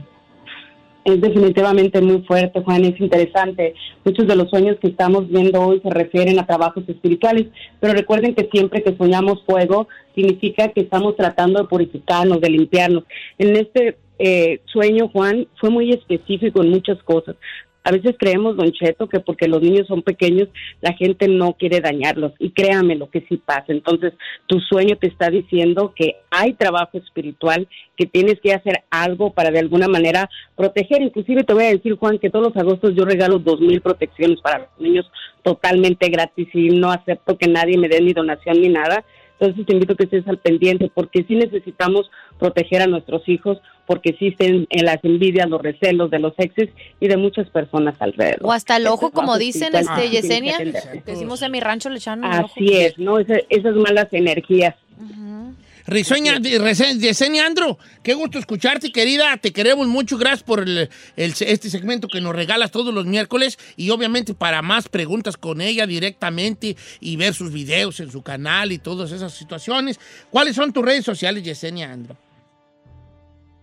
Es 1.04 1.20
definitivamente 1.20 2.00
muy 2.00 2.22
fuerte, 2.22 2.62
Juan, 2.62 2.84
es 2.84 2.98
interesante. 2.98 3.74
Muchos 4.04 4.26
de 4.26 4.36
los 4.36 4.48
sueños 4.48 4.78
que 4.80 4.88
estamos 4.88 5.28
viendo 5.28 5.60
hoy 5.60 5.80
se 5.80 5.90
refieren 5.90 6.38
a 6.38 6.46
trabajos 6.46 6.82
espirituales, 6.88 7.48
pero 7.78 7.92
recuerden 7.92 8.34
que 8.34 8.48
siempre 8.50 8.82
que 8.82 8.96
soñamos 8.96 9.42
fuego 9.44 9.86
significa 10.14 10.68
que 10.68 10.80
estamos 10.80 11.14
tratando 11.16 11.60
de 11.60 11.68
purificarnos, 11.68 12.40
de 12.40 12.48
limpiarnos. 12.48 13.04
En 13.38 13.54
este 13.54 13.98
eh, 14.18 14.60
sueño, 14.64 15.08
Juan, 15.08 15.46
fue 15.60 15.68
muy 15.68 15.90
específico 15.92 16.62
en 16.62 16.70
muchas 16.70 17.02
cosas. 17.02 17.36
A 17.84 17.92
veces 17.92 18.16
creemos, 18.18 18.56
Don 18.56 18.72
Cheto, 18.72 19.08
que 19.08 19.20
porque 19.20 19.46
los 19.46 19.60
niños 19.60 19.86
son 19.86 20.02
pequeños, 20.02 20.48
la 20.80 20.94
gente 20.94 21.28
no 21.28 21.52
quiere 21.52 21.80
dañarlos. 21.80 22.32
Y 22.38 22.50
créame 22.50 22.96
lo 22.96 23.10
que 23.10 23.20
sí 23.28 23.36
pasa. 23.36 23.66
Entonces, 23.68 24.14
tu 24.46 24.58
sueño 24.60 24.96
te 24.96 25.06
está 25.06 25.28
diciendo 25.28 25.92
que 25.94 26.16
hay 26.30 26.54
trabajo 26.54 26.96
espiritual, 26.96 27.68
que 27.96 28.06
tienes 28.06 28.40
que 28.40 28.54
hacer 28.54 28.84
algo 28.90 29.34
para 29.34 29.50
de 29.50 29.58
alguna 29.58 29.86
manera 29.86 30.30
proteger. 30.56 31.02
Inclusive 31.02 31.44
te 31.44 31.52
voy 31.52 31.64
a 31.64 31.74
decir, 31.74 31.94
Juan, 31.96 32.18
que 32.18 32.30
todos 32.30 32.46
los 32.46 32.56
agostos 32.56 32.94
yo 32.96 33.04
regalo 33.04 33.38
dos 33.38 33.60
mil 33.60 33.82
protecciones 33.82 34.40
para 34.40 34.60
los 34.60 34.80
niños 34.80 35.10
totalmente 35.42 36.08
gratis 36.08 36.48
y 36.54 36.70
no 36.70 36.90
acepto 36.90 37.36
que 37.36 37.48
nadie 37.48 37.76
me 37.76 37.88
dé 37.88 38.00
ni 38.00 38.14
donación 38.14 38.62
ni 38.62 38.70
nada. 38.70 39.04
Entonces 39.38 39.66
te 39.66 39.74
invito 39.74 39.92
a 39.92 39.96
que 39.96 40.04
estés 40.04 40.26
al 40.26 40.38
pendiente 40.38 40.90
porque 40.94 41.24
sí 41.28 41.34
necesitamos 41.34 42.10
proteger 42.38 42.82
a 42.82 42.86
nuestros 42.86 43.28
hijos 43.28 43.58
porque 43.86 44.10
existen 44.10 44.66
en 44.70 44.84
las 44.86 44.98
envidias, 45.04 45.48
los 45.48 45.60
recelos 45.60 46.10
de 46.10 46.18
los 46.18 46.32
exes 46.38 46.70
y 47.00 47.08
de 47.08 47.16
muchas 47.18 47.48
personas 47.50 47.94
alrededor. 48.00 48.40
O 48.42 48.52
hasta 48.52 48.76
el 48.78 48.86
ojo, 48.86 49.10
como 49.10 49.36
dicen, 49.36 49.74
este, 49.74 50.08
Yesenia. 50.10 50.58
Decimos 51.04 51.42
en 51.42 51.52
mi 51.52 51.60
rancho 51.60 51.90
le 51.90 51.98
echaron 51.98 52.24
el 52.24 52.30
ojo. 52.44 52.52
Así 52.56 52.72
es, 52.76 52.98
¿no? 52.98 53.18
Esa- 53.18 53.40
esas 53.50 53.74
malas 53.76 54.08
energías. 54.12 54.74
De- 54.98 55.54
Rese- 55.86 56.98
Yesenia 56.98 57.44
Andro, 57.46 57.78
qué 58.02 58.14
gusto 58.14 58.38
escucharte, 58.38 58.90
querida. 58.90 59.36
Te 59.36 59.52
queremos 59.52 59.86
mucho. 59.86 60.16
Gracias 60.16 60.42
por 60.42 60.60
el- 60.60 60.88
el- 61.16 61.34
este 61.38 61.68
segmento 61.68 62.08
que 62.08 62.20
nos 62.20 62.34
regalas 62.34 62.70
todos 62.70 62.94
los 62.94 63.04
miércoles. 63.06 63.58
Y 63.76 63.90
obviamente 63.90 64.34
para 64.34 64.62
más 64.62 64.88
preguntas 64.88 65.36
con 65.36 65.60
ella 65.60 65.86
directamente 65.86 66.76
y 67.00 67.16
ver 67.16 67.34
sus 67.34 67.52
videos 67.52 68.00
en 68.00 68.10
su 68.10 68.22
canal 68.22 68.72
y 68.72 68.78
todas 68.78 69.12
esas 69.12 69.32
situaciones. 69.34 70.00
¿Cuáles 70.30 70.56
son 70.56 70.72
tus 70.72 70.84
redes 70.84 71.04
sociales, 71.04 71.42
Yesenia 71.42 71.92
Andro? 71.92 72.16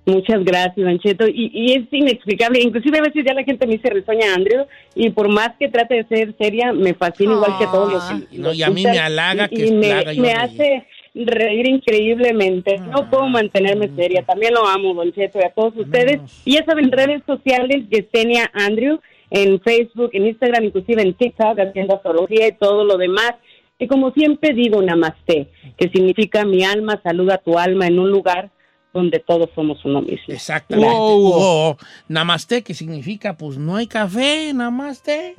Muchas 0.06 0.44
gracias, 0.44 0.78
Mancheto. 0.78 1.28
Y, 1.28 1.52
y 1.54 1.74
es 1.74 1.88
inexplicable. 1.92 2.60
Inclusive 2.62 2.98
a 2.98 3.02
veces 3.04 3.24
ya 3.26 3.34
la 3.34 3.44
gente 3.44 3.66
me 3.68 3.74
dice 3.78 3.90
risueña 3.92 4.34
Andrew 4.36 4.66
y 4.96 5.12
por 5.12 5.28
más 5.30 5.52
que 5.60 5.70
trate 5.70 5.96
de 5.96 6.04
ser 6.08 6.36
seria, 6.40 6.74
me 6.74 6.94
fascina 6.96 7.34
igual 7.34 7.58
que 7.60 7.66
todos 7.66 7.94
los, 7.94 8.04
Ah, 8.04 8.20
los 8.32 8.40
no, 8.40 8.54
y 8.54 8.64
a 8.64 8.70
mí 8.72 8.84
me 8.84 8.98
halaga 9.00 9.48
Y- 9.52 9.56
que 9.56 9.66
y 9.68 9.72
me, 9.72 9.88
la 9.90 10.00
haga 10.00 10.14
yo 10.14 10.22
me 10.24 10.34
reír. 10.36 10.42
hace 10.42 10.88
reír 11.14 11.68
increíblemente. 11.68 12.78
No 12.80 13.10
puedo 13.10 13.28
mantenerme 13.28 13.90
seria. 13.96 14.24
También 14.24 14.54
lo 14.54 14.66
amo, 14.66 14.94
Don 14.94 15.12
Cheto, 15.14 15.40
y 15.40 15.44
a 15.44 15.50
todos 15.50 15.76
ustedes. 15.76 16.22
Y 16.46 16.54
ya 16.54 16.66
saben, 16.66 16.92
redes 16.92 17.22
sociales, 17.26 17.86
Yesenia 17.90 18.50
Andrew, 18.54 19.00
en 19.30 19.60
Facebook, 19.62 20.12
en 20.14 20.28
Instagram, 20.28 20.66
inclusive 20.66 21.02
en 21.02 21.14
TikTok, 21.14 21.60
haciendo 21.60 21.96
astrología 21.96 22.48
y 22.48 22.54
todo 22.54 22.84
lo 22.84 22.98
demás. 22.98 23.34
Y 23.80 23.88
como 23.88 24.12
siempre 24.12 24.54
digo, 24.54 24.82
namaste, 24.82 25.50
que 25.78 25.90
significa 25.90 26.46
mi 26.46 26.64
alma 26.64 27.02
saluda 27.04 27.36
a 27.36 27.38
tu 27.40 27.58
alma 27.58 27.88
en 27.88 28.00
un 28.00 28.12
lugar 28.12 28.52
donde 28.94 29.20
todos 29.20 29.50
somos 29.56 29.84
uno 29.86 30.02
mismo. 30.02 30.34
Exactamente. 30.34 31.84
Namaste, 32.08 32.62
que 32.62 32.74
significa, 32.74 33.38
pues 33.38 33.58
no 33.58 33.78
hay 33.78 33.88
café, 33.88 34.52
namaste. 34.54 35.36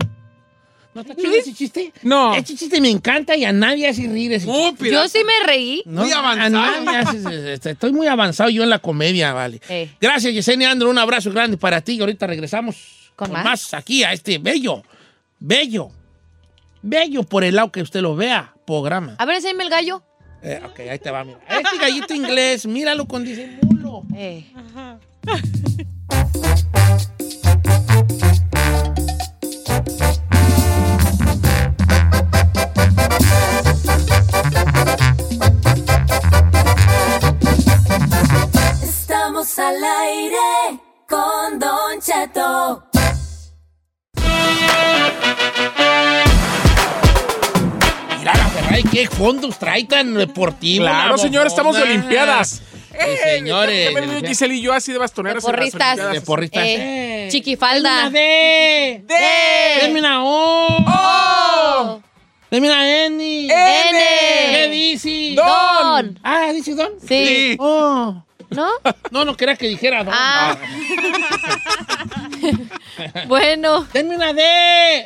¿No 0.94 1.00
está 1.00 1.14
chido 1.14 1.32
ese 1.32 1.54
chiste? 1.54 1.92
No. 2.02 2.34
Ese 2.34 2.54
chiste 2.54 2.78
me 2.80 2.90
encanta 2.90 3.34
y 3.34 3.44
a 3.46 3.52
nadie 3.52 3.88
hace 3.88 4.06
reír 4.08 4.32
ese 4.34 4.46
chiste. 4.46 4.90
Yo 4.90 5.08
sí 5.08 5.20
me 5.24 5.46
reí. 5.46 5.82
No, 5.86 6.02
a 6.02 6.48
nadie 6.50 6.96
hace- 6.98 7.52
este, 7.54 7.70
estoy 7.70 7.92
muy 7.92 8.06
avanzado 8.08 8.50
yo 8.50 8.62
en 8.62 8.68
la 8.70 8.78
comedia, 8.78 9.32
vale. 9.32 9.60
Eh. 9.68 9.90
Gracias, 10.00 10.34
Yesenia 10.34 10.70
Andro. 10.70 10.90
Un 10.90 10.98
abrazo 10.98 11.30
grande 11.30 11.56
para 11.56 11.80
ti. 11.80 11.94
Y 11.94 12.00
ahorita 12.00 12.26
regresamos 12.26 13.10
¿Con 13.16 13.28
con, 13.28 13.32
más? 13.34 13.44
más? 13.44 13.74
aquí 13.74 14.04
a 14.04 14.12
este 14.12 14.38
bello, 14.38 14.82
bello, 15.38 15.90
bello 16.82 17.22
por 17.22 17.44
el 17.44 17.56
lado 17.56 17.72
que 17.72 17.80
usted 17.82 18.00
lo 18.00 18.14
vea, 18.14 18.54
programa. 18.66 19.14
A 19.18 19.24
ver, 19.24 19.36
enséñame 19.36 19.64
el 19.64 19.70
gallo. 19.70 20.02
Eh, 20.42 20.60
ok, 20.64 20.80
ahí 20.90 20.98
te 20.98 21.10
va, 21.10 21.24
mira. 21.24 21.38
Este 21.48 21.78
gallito 21.78 22.14
inglés, 22.14 22.66
míralo 22.66 23.06
con 23.06 23.24
disimulo. 23.24 24.02
Eh. 24.14 24.44
Estamos 39.42 39.58
al 39.58 39.84
aire 39.84 40.78
con 41.08 41.58
Don 41.58 42.00
Cheto. 42.00 42.84
Mira 48.18 48.34
la 48.34 48.46
Ferrari, 48.50 48.84
qué 48.84 49.08
fondos 49.08 49.58
trae 49.58 49.82
tan 49.84 50.14
deportivo. 50.14 50.84
Claro, 50.84 51.16
la 51.16 51.18
señor, 51.18 51.48
estamos 51.48 51.74
de. 51.74 51.82
Olimpiadas. 51.82 52.62
Sí, 52.92 53.16
señores. 53.24 53.92
Ya 53.92 54.00
ven, 54.00 54.24
Giselle 54.24 54.54
y 54.54 54.62
yo 54.62 54.74
así 54.74 54.92
de 54.92 54.98
bastoneras. 54.98 55.42
en 55.42 55.50
las 55.50 55.56
porristas. 55.56 55.82
Olimpiadas. 55.88 56.12
De 56.14 56.20
porristas. 56.20 56.64
Eh, 56.64 57.28
chiquifalda. 57.32 58.10
D. 58.10 59.02
D. 59.04 59.14
Deme 59.80 59.98
una 59.98 60.24
O. 60.24 60.66
O. 60.86 62.02
Deme 62.48 62.68
una 62.68 63.06
N. 63.06 63.46
N. 63.46 63.50
¿Qué 63.50 64.68
dice? 64.70 65.34
Don. 65.34 66.20
Ah, 66.22 66.52
¿dice 66.52 66.76
Don? 66.76 66.92
Sí. 67.04 67.56
Oh. 67.58 68.22
¿No? 68.54 68.68
No, 69.10 69.24
no 69.24 69.36
quería 69.36 69.56
que 69.56 69.68
dijera. 69.68 70.04
Ah. 70.08 70.56
Bueno. 73.26 73.86
Denme 73.92 74.16
una 74.16 74.32
D. 74.32 74.42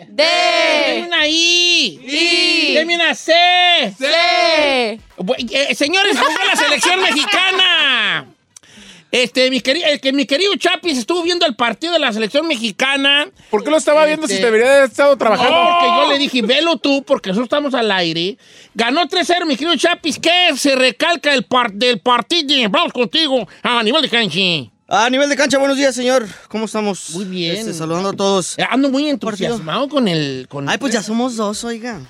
D. 0.08 0.24
Denme 0.24 1.06
una 1.06 1.26
I. 1.26 2.00
I. 2.02 2.74
Denme 2.74 2.94
una 2.96 3.14
C. 3.14 3.32
C. 3.96 5.00
Bu- 5.18 5.36
eh, 5.52 5.74
señores, 5.74 6.18
jugó 6.18 6.32
la 6.44 6.56
selección 6.56 7.00
mexicana. 7.00 8.26
Este, 9.22 9.50
mi 9.50 9.60
querido, 9.60 9.86
el 9.88 10.00
que 10.00 10.12
mi 10.12 10.26
querido 10.26 10.54
Chapis 10.56 10.98
estuvo 10.98 11.22
viendo 11.22 11.46
el 11.46 11.56
partido 11.56 11.92
de 11.94 11.98
la 11.98 12.12
selección 12.12 12.46
mexicana. 12.46 13.26
¿Por 13.50 13.64
qué 13.64 13.70
lo 13.70 13.76
estaba 13.78 14.04
viendo 14.04 14.26
Este, 14.26 14.36
si 14.38 14.42
debería 14.42 14.66
haber 14.70 14.90
estado 14.90 15.16
trabajando? 15.16 15.52
No, 15.52 15.68
porque 15.80 15.86
yo 15.86 16.12
le 16.12 16.18
dije, 16.18 16.42
velo 16.42 16.76
tú, 16.76 17.02
porque 17.04 17.30
nosotros 17.30 17.46
estamos 17.46 17.74
al 17.74 17.90
aire. 17.92 18.36
Ganó 18.74 19.02
3-0, 19.06 19.46
mi 19.46 19.56
querido 19.56 19.76
Chapis. 19.76 20.18
¿Qué 20.18 20.54
se 20.56 20.74
recalca 20.76 21.32
el 21.32 21.44
par- 21.44 21.72
del 21.72 22.00
partido? 22.00 22.68
Vamos 22.70 22.92
contigo 22.92 23.46
a 23.62 23.82
nivel 23.82 24.02
de 24.02 24.08
cancha. 24.10 24.38
A 24.88 25.10
nivel 25.10 25.28
de 25.28 25.34
cancha, 25.34 25.58
buenos 25.58 25.76
días, 25.78 25.94
señor. 25.94 26.26
¿Cómo 26.48 26.66
estamos? 26.66 27.10
Muy 27.10 27.24
bien. 27.24 27.56
Este, 27.56 27.72
saludando 27.74 28.10
a 28.10 28.12
todos. 28.12 28.56
Eh, 28.58 28.64
Ando 28.70 28.88
muy 28.90 29.08
entusiasmado 29.08 29.88
con 29.88 30.06
el. 30.06 30.46
Con 30.48 30.64
el 30.64 30.70
Ay, 30.70 30.78
pues 30.78 30.92
ya 30.92 31.00
3 31.00 31.06
somos 31.06 31.36
dos, 31.36 31.64
oiga. 31.64 32.00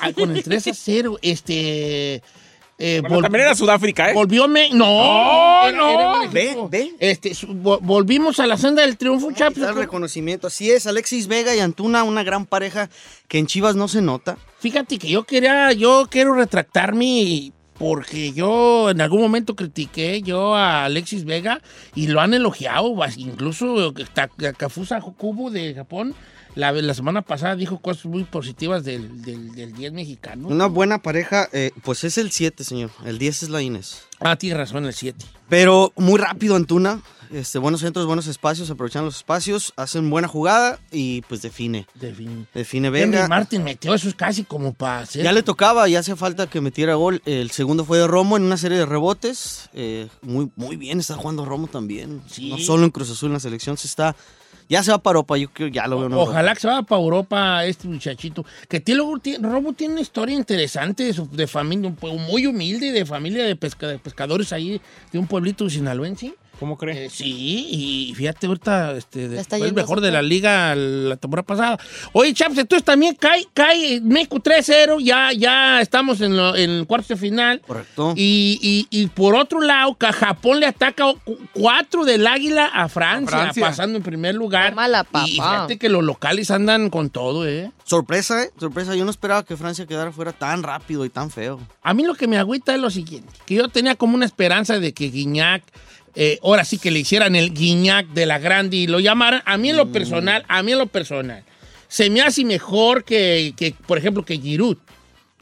ah, 0.00 0.12
con 0.12 0.36
el 0.36 0.42
3 0.42 0.66
a 0.68 0.74
0. 0.74 1.18
Este. 1.22 2.22
Eh, 2.80 3.00
Bueno, 3.02 3.20
también 3.22 3.44
era 3.44 3.54
Sudáfrica, 3.54 4.10
¿eh? 4.10 4.14
Volvió 4.14 4.48
me. 4.48 4.70
No, 4.70 4.86
No, 4.86 5.68
era- 5.68 5.76
no. 5.76 6.22
era 6.22 6.30
México. 6.30 6.70
Este, 6.98 7.32
volvimos 7.52 8.40
a 8.40 8.46
la 8.46 8.56
senda 8.56 8.82
del 8.82 8.96
triunfo, 8.96 9.30
Chapis. 9.32 9.62
Dar 9.62 9.74
reconocimiento. 9.74 10.46
Así 10.46 10.70
es, 10.70 10.86
Alexis 10.86 11.26
Vega 11.28 11.54
y 11.54 11.60
Antuna, 11.60 12.02
una 12.04 12.22
gran 12.22 12.46
pareja 12.46 12.88
que 13.28 13.38
en 13.38 13.46
Chivas 13.46 13.76
no 13.76 13.86
se 13.86 14.02
nota. 14.02 14.36
Fíjate 14.58 14.98
que 14.98 15.08
yo 15.08 15.24
quería, 15.24 15.72
yo 15.72 16.06
quiero 16.10 16.34
retractarme 16.34 17.52
porque 17.78 18.32
yo 18.32 18.90
en 18.90 19.00
algún 19.00 19.22
momento 19.22 19.56
critiqué 19.56 20.20
yo 20.20 20.54
a 20.54 20.84
Alexis 20.84 21.24
Vega 21.24 21.62
y 21.94 22.08
lo 22.08 22.20
han 22.20 22.34
elogiado, 22.34 22.94
incluso 23.16 23.94
Kafusa 24.58 25.00
Kubo 25.00 25.50
de 25.50 25.72
Japón 25.74 26.14
la, 26.54 26.72
la 26.72 26.94
semana 26.94 27.22
pasada 27.22 27.56
dijo 27.56 27.78
cosas 27.78 28.06
muy 28.06 28.24
positivas 28.24 28.84
del, 28.84 29.22
del, 29.22 29.52
del 29.52 29.72
10 29.72 29.92
mexicano. 29.92 30.48
Una 30.48 30.66
buena 30.66 30.98
pareja, 31.02 31.48
eh, 31.52 31.70
pues 31.82 32.04
es 32.04 32.18
el 32.18 32.30
7, 32.30 32.64
señor. 32.64 32.90
El 33.04 33.18
10 33.18 33.44
es 33.44 33.48
la 33.48 33.62
Inés. 33.62 34.02
Ah, 34.20 34.36
tienes 34.36 34.58
razón, 34.58 34.84
el 34.84 34.94
7. 34.94 35.24
Pero 35.48 35.92
muy 35.96 36.18
rápido 36.18 36.56
Antuna. 36.56 37.00
Este, 37.32 37.60
buenos 37.60 37.80
centros, 37.80 38.06
buenos 38.06 38.26
espacios, 38.26 38.68
aprovechan 38.70 39.04
los 39.04 39.18
espacios, 39.18 39.72
hacen 39.76 40.10
buena 40.10 40.26
jugada 40.26 40.80
y 40.90 41.22
pues 41.22 41.42
define. 41.42 41.86
Define. 41.94 42.46
Define 42.52 42.88
Henry 42.88 43.10
Vega. 43.10 43.28
Martin 43.28 43.62
metió 43.62 43.94
eso 43.94 44.08
es 44.08 44.16
casi 44.16 44.42
como 44.42 44.74
para 44.74 45.00
hacer. 45.00 45.22
Ya 45.22 45.30
le 45.30 45.44
tocaba, 45.44 45.86
ya 45.88 46.00
hacía 46.00 46.16
falta 46.16 46.48
que 46.48 46.60
metiera 46.60 46.94
gol. 46.96 47.22
El 47.26 47.52
segundo 47.52 47.84
fue 47.84 47.98
de 47.98 48.08
Romo 48.08 48.36
en 48.36 48.42
una 48.42 48.56
serie 48.56 48.78
de 48.78 48.84
rebotes. 48.84 49.70
Eh, 49.74 50.08
muy, 50.22 50.50
muy 50.56 50.74
bien, 50.74 50.98
está 50.98 51.14
jugando 51.14 51.44
Romo 51.44 51.68
también. 51.68 52.20
No 52.40 52.58
solo 52.58 52.84
en 52.84 52.90
Cruz 52.90 53.10
Azul, 53.10 53.28
en 53.28 53.34
la 53.34 53.40
selección 53.40 53.76
se 53.76 53.86
está. 53.86 54.16
Ya 54.70 54.82
se 54.84 54.90
va 54.92 54.98
para 54.98 55.16
Europa, 55.16 55.36
yo 55.36 55.50
creo 55.52 55.68
ya 55.68 55.86
lo 55.86 55.98
veo. 55.98 56.08
Ojalá 56.30 56.54
que 56.54 56.60
se 56.60 56.66
vaya 56.68 56.82
para 56.82 57.02
Europa 57.02 57.64
este 57.66 57.88
muchachito. 57.88 58.46
Que 58.68 58.78
tiene- 58.80 59.02
Robo 59.42 59.72
tiene 59.72 59.94
una 59.94 60.00
historia 60.00 60.34
interesante 60.36 61.02
de, 61.04 61.12
su- 61.12 61.28
de 61.28 61.46
familia, 61.48 61.92
muy 62.28 62.46
humilde, 62.46 62.92
de 62.92 63.04
familia 63.04 63.44
de, 63.44 63.56
pesca- 63.56 63.88
de 63.88 63.98
pescadores 63.98 64.52
ahí, 64.52 64.80
de 65.12 65.18
un 65.18 65.26
pueblito 65.26 65.68
sinaloense. 65.68 66.34
¿Cómo 66.60 66.76
cree? 66.76 67.06
Eh, 67.06 67.10
sí, 67.10 67.66
y 67.70 68.14
fíjate, 68.14 68.46
ahorita 68.46 68.92
este, 68.92 69.42
fue 69.44 69.66
el 69.66 69.72
mejor 69.72 70.00
de 70.02 70.10
la 70.12 70.20
liga 70.22 70.74
la 70.76 71.16
temporada 71.16 71.46
pasada. 71.46 71.78
Oye, 72.12 72.32
Chaps, 72.34 72.58
entonces 72.58 72.84
también 72.84 73.14
cae, 73.14 73.46
cae 73.54 74.00
México 74.02 74.36
3-0, 74.38 75.00
ya, 75.02 75.32
ya 75.32 75.80
estamos 75.80 76.20
en, 76.20 76.36
lo- 76.36 76.54
en 76.54 76.70
el 76.70 76.86
cuarto 76.86 77.08
de 77.14 77.16
final. 77.16 77.62
Correcto. 77.66 78.12
Y, 78.14 78.58
y- 78.62 78.86
y 79.02 79.06
por 79.08 79.34
otro 79.34 79.60
lado, 79.60 79.96
Japón 79.98 80.60
le 80.60 80.66
ataca 80.66 81.04
cu- 81.24 81.38
cuatro 81.54 82.04
del 82.04 82.26
Águila 82.26 82.66
a 82.66 82.88
Francia, 82.88 83.36
A 83.38 83.40
Francia. 83.42 83.66
pasando 83.66 83.96
en 83.96 84.02
primer 84.02 84.34
lugar. 84.34 84.70
Tómala, 84.70 85.00
Y 85.00 85.04
papá. 85.04 85.24
fíjate 85.26 85.78
que 85.78 85.88
los 85.88 86.04
locales 86.04 86.50
andan 86.50 86.90
con 86.90 87.08
todo, 87.10 87.48
¿eh? 87.48 87.72
Sorpresa, 87.84 88.42
¿eh? 88.44 88.50
Sorpresa. 88.60 88.94
Yo 88.94 89.04
no 89.06 89.10
esperaba 89.10 89.44
que 89.44 89.56
Francia 89.56 89.86
quedara 89.86 90.12
fuera 90.12 90.32
tan 90.32 90.62
rápido 90.62 91.04
y 91.06 91.08
tan 91.08 91.30
feo. 91.30 91.58
A 91.82 91.94
mí 91.94 92.04
lo 92.04 92.14
que 92.14 92.28
me 92.28 92.36
agüita 92.38 92.74
es 92.74 92.80
lo 92.80 92.90
siguiente, 92.90 93.32
que 93.46 93.54
yo 93.54 93.68
tenía 93.68 93.94
como 93.94 94.14
una 94.14 94.26
esperanza 94.26 94.78
de 94.78 94.92
que 94.92 95.08
Guiñac 95.10 95.62
eh, 96.14 96.38
ahora 96.42 96.64
sí 96.64 96.78
que 96.78 96.90
le 96.90 96.98
hicieran 97.00 97.36
el 97.36 97.52
guiñac 97.52 98.08
de 98.08 98.26
la 98.26 98.38
grande 98.38 98.76
y 98.76 98.86
lo 98.86 99.00
llamaran. 99.00 99.42
A 99.46 99.56
mí 99.56 99.70
en 99.70 99.76
lo 99.76 99.86
Mm. 99.86 99.92
personal, 99.92 100.44
a 100.48 100.62
mí 100.62 100.72
en 100.72 100.78
lo 100.78 100.86
personal, 100.86 101.44
se 101.88 102.08
me 102.10 102.20
hace 102.22 102.44
mejor 102.44 103.04
que, 103.04 103.52
que, 103.56 103.74
por 103.86 103.98
ejemplo, 103.98 104.24
que 104.24 104.38
Giroud. 104.38 104.76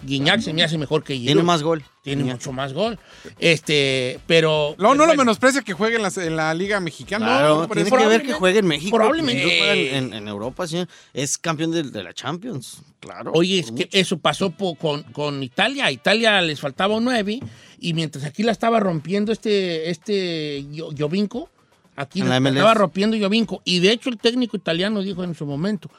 Guiñac 0.01 0.41
se 0.41 0.53
me 0.53 0.63
hace 0.63 0.79
mejor 0.79 1.03
que 1.03 1.15
Giroud. 1.15 1.27
Tiene 1.27 1.43
más 1.43 1.63
gol. 1.65 1.83
Tiene 2.05 2.23
mucho 2.23 2.53
más 2.53 2.73
gol. 2.73 2.99
Este, 3.41 4.21
pero... 4.29 4.77
No, 4.79 4.89
no 4.89 4.95
lo 4.95 5.07
bueno, 5.07 5.23
menosprecia 5.23 5.63
que 5.63 5.73
juegue 5.73 5.97
en 5.97 6.03
la, 6.03 6.13
en 6.17 6.37
la 6.37 6.55
Liga 6.55 6.79
Mexicana. 6.81 7.27
Claro, 7.27 7.49
No, 7.63 7.69
tiene 7.69 7.91
pero- 7.91 8.03
que 8.03 8.07
ver 8.09 8.23
que 8.23 8.33
juegue 8.33 8.61
en 8.61 8.67
México. 8.67 8.97
probablemente. 8.97 9.45
no 9.45 9.97
en, 9.97 10.13
en- 10.15 10.29
Europa, 10.29 10.67
sí. 10.69 10.85
Es 11.13 11.37
campeón 11.37 11.73
de, 11.73 11.83
de 11.83 12.03
la 12.05 12.15
Champions. 12.15 12.79
Claro. 13.01 13.33
Oye, 13.35 13.59
es 13.59 13.73
que 13.73 13.89
eso 13.93 14.19
pasó 14.19 14.51
po- 14.51 14.77
con, 14.77 15.03
con 15.05 15.43
Italia. 15.43 15.87
A 15.87 15.91
Italia 15.93 16.41
les 16.43 16.61
faltaba 16.61 16.95
un 16.97 17.05
9 17.05 17.41
y 17.81 17.95
mientras 17.95 18.25
aquí 18.25 18.43
la 18.43 18.53
estaba 18.53 18.81
rompiendo 18.81 19.33
este, 19.33 19.91
este 19.91 20.67
Giovinco, 20.97 21.49
aquí 21.97 22.23
la 22.23 22.39
estaba 22.39 22.75
rompiendo 22.75 23.17
Giovinco. 23.17 23.63
Y 23.65 23.81
de 23.81 23.93
hecho 23.93 24.11
el 24.11 24.19
técnico 24.19 24.57
italiano 24.57 25.03
dijo 25.03 25.25
en 25.25 25.35
su 25.35 25.47
momento, 25.47 25.91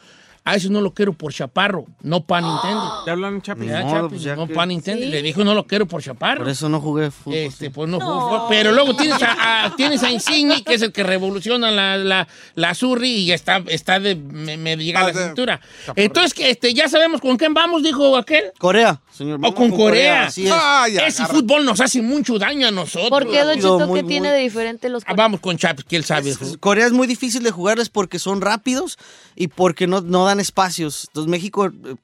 a 0.45 0.55
ese 0.55 0.69
no 0.69 0.81
lo 0.81 0.93
quiero 0.93 1.13
por 1.13 1.33
chaparro, 1.33 1.85
no 2.01 2.23
pan 2.25 2.45
intended. 2.45 2.87
¿Te 3.05 3.11
hablan, 3.11 3.41
Chapi? 3.41 3.65
Ya, 3.67 3.81
Chapi, 3.87 4.07
pues 4.09 4.23
ya 4.23 4.35
no 4.35 4.47
que- 4.47 4.53
pan 4.53 4.71
intended. 4.71 5.05
Sí. 5.05 5.11
Le 5.11 5.21
dijo 5.21 5.43
no 5.43 5.53
lo 5.53 5.67
quiero 5.67 5.85
por 5.85 6.01
chaparro. 6.01 6.39
Por 6.39 6.49
eso 6.49 6.69
no 6.69 6.79
jugué 6.81 7.11
fútbol. 7.11 7.35
Este, 7.37 7.69
pues 7.69 7.89
no, 7.89 7.99
jugó, 7.99 8.47
pero 8.49 8.71
luego 8.71 8.95
tienes 8.95 9.21
a, 9.21 9.65
a- 9.65 9.75
tienes 9.75 10.01
a 10.03 10.09
Insigne, 10.11 10.63
que 10.63 10.73
es 10.75 10.81
el 10.81 10.91
que 10.91 11.03
revoluciona 11.03 11.69
la, 11.71 11.97
la, 11.97 12.27
la 12.55 12.73
Surri 12.73 13.09
y 13.11 13.31
está, 13.31 13.61
está 13.67 13.99
de, 13.99 14.15
me, 14.15 14.57
me 14.57 14.75
llega 14.77 15.01
a 15.01 15.07
la 15.07 15.11
de- 15.11 15.25
cintura. 15.25 15.61
Entonces, 15.95 16.33
que 16.33 16.49
este, 16.49 16.73
ya 16.73 16.87
sabemos 16.89 17.21
con 17.21 17.37
quién 17.37 17.53
vamos, 17.53 17.83
dijo 17.83 18.15
aquel. 18.17 18.51
Corea, 18.57 19.01
señor. 19.11 19.39
O 19.43 19.53
con 19.53 19.69
Corea. 19.71 20.25
así 20.25 20.47
es. 20.47 20.53
Ay, 20.55 20.97
Ese 20.97 21.21
agarra- 21.23 21.35
fútbol 21.39 21.65
nos 21.65 21.79
hace 21.81 22.01
mucho 22.01 22.39
daño 22.39 22.67
a 22.67 22.71
nosotros. 22.71 23.09
¿Por 23.09 23.29
qué, 23.29 23.39
Don 23.59 23.87
muy, 23.87 24.01
qué 24.01 24.07
tiene 24.07 24.31
de 24.31 24.39
diferente 24.39 24.89
los 24.89 25.03
Ah, 25.05 25.13
Vamos 25.13 25.39
con 25.41 25.57
Chaps, 25.57 25.83
que 25.83 25.95
él 25.95 26.03
sabe. 26.05 26.29
Es- 26.29 26.57
Corea 26.59 26.85
es 26.87 26.91
muy 26.93 27.07
difícil 27.07 27.43
de 27.43 27.51
jugarles 27.51 27.89
porque 27.89 28.19
son 28.19 28.41
rápidos 28.41 28.97
y 29.35 29.47
porque 29.47 29.85
no, 29.87 30.01
no 30.01 30.28
dan 30.29 30.39
espacios. 30.39 31.05
Entonces 31.09 31.29
México 31.29 31.65
eh, 31.65 31.95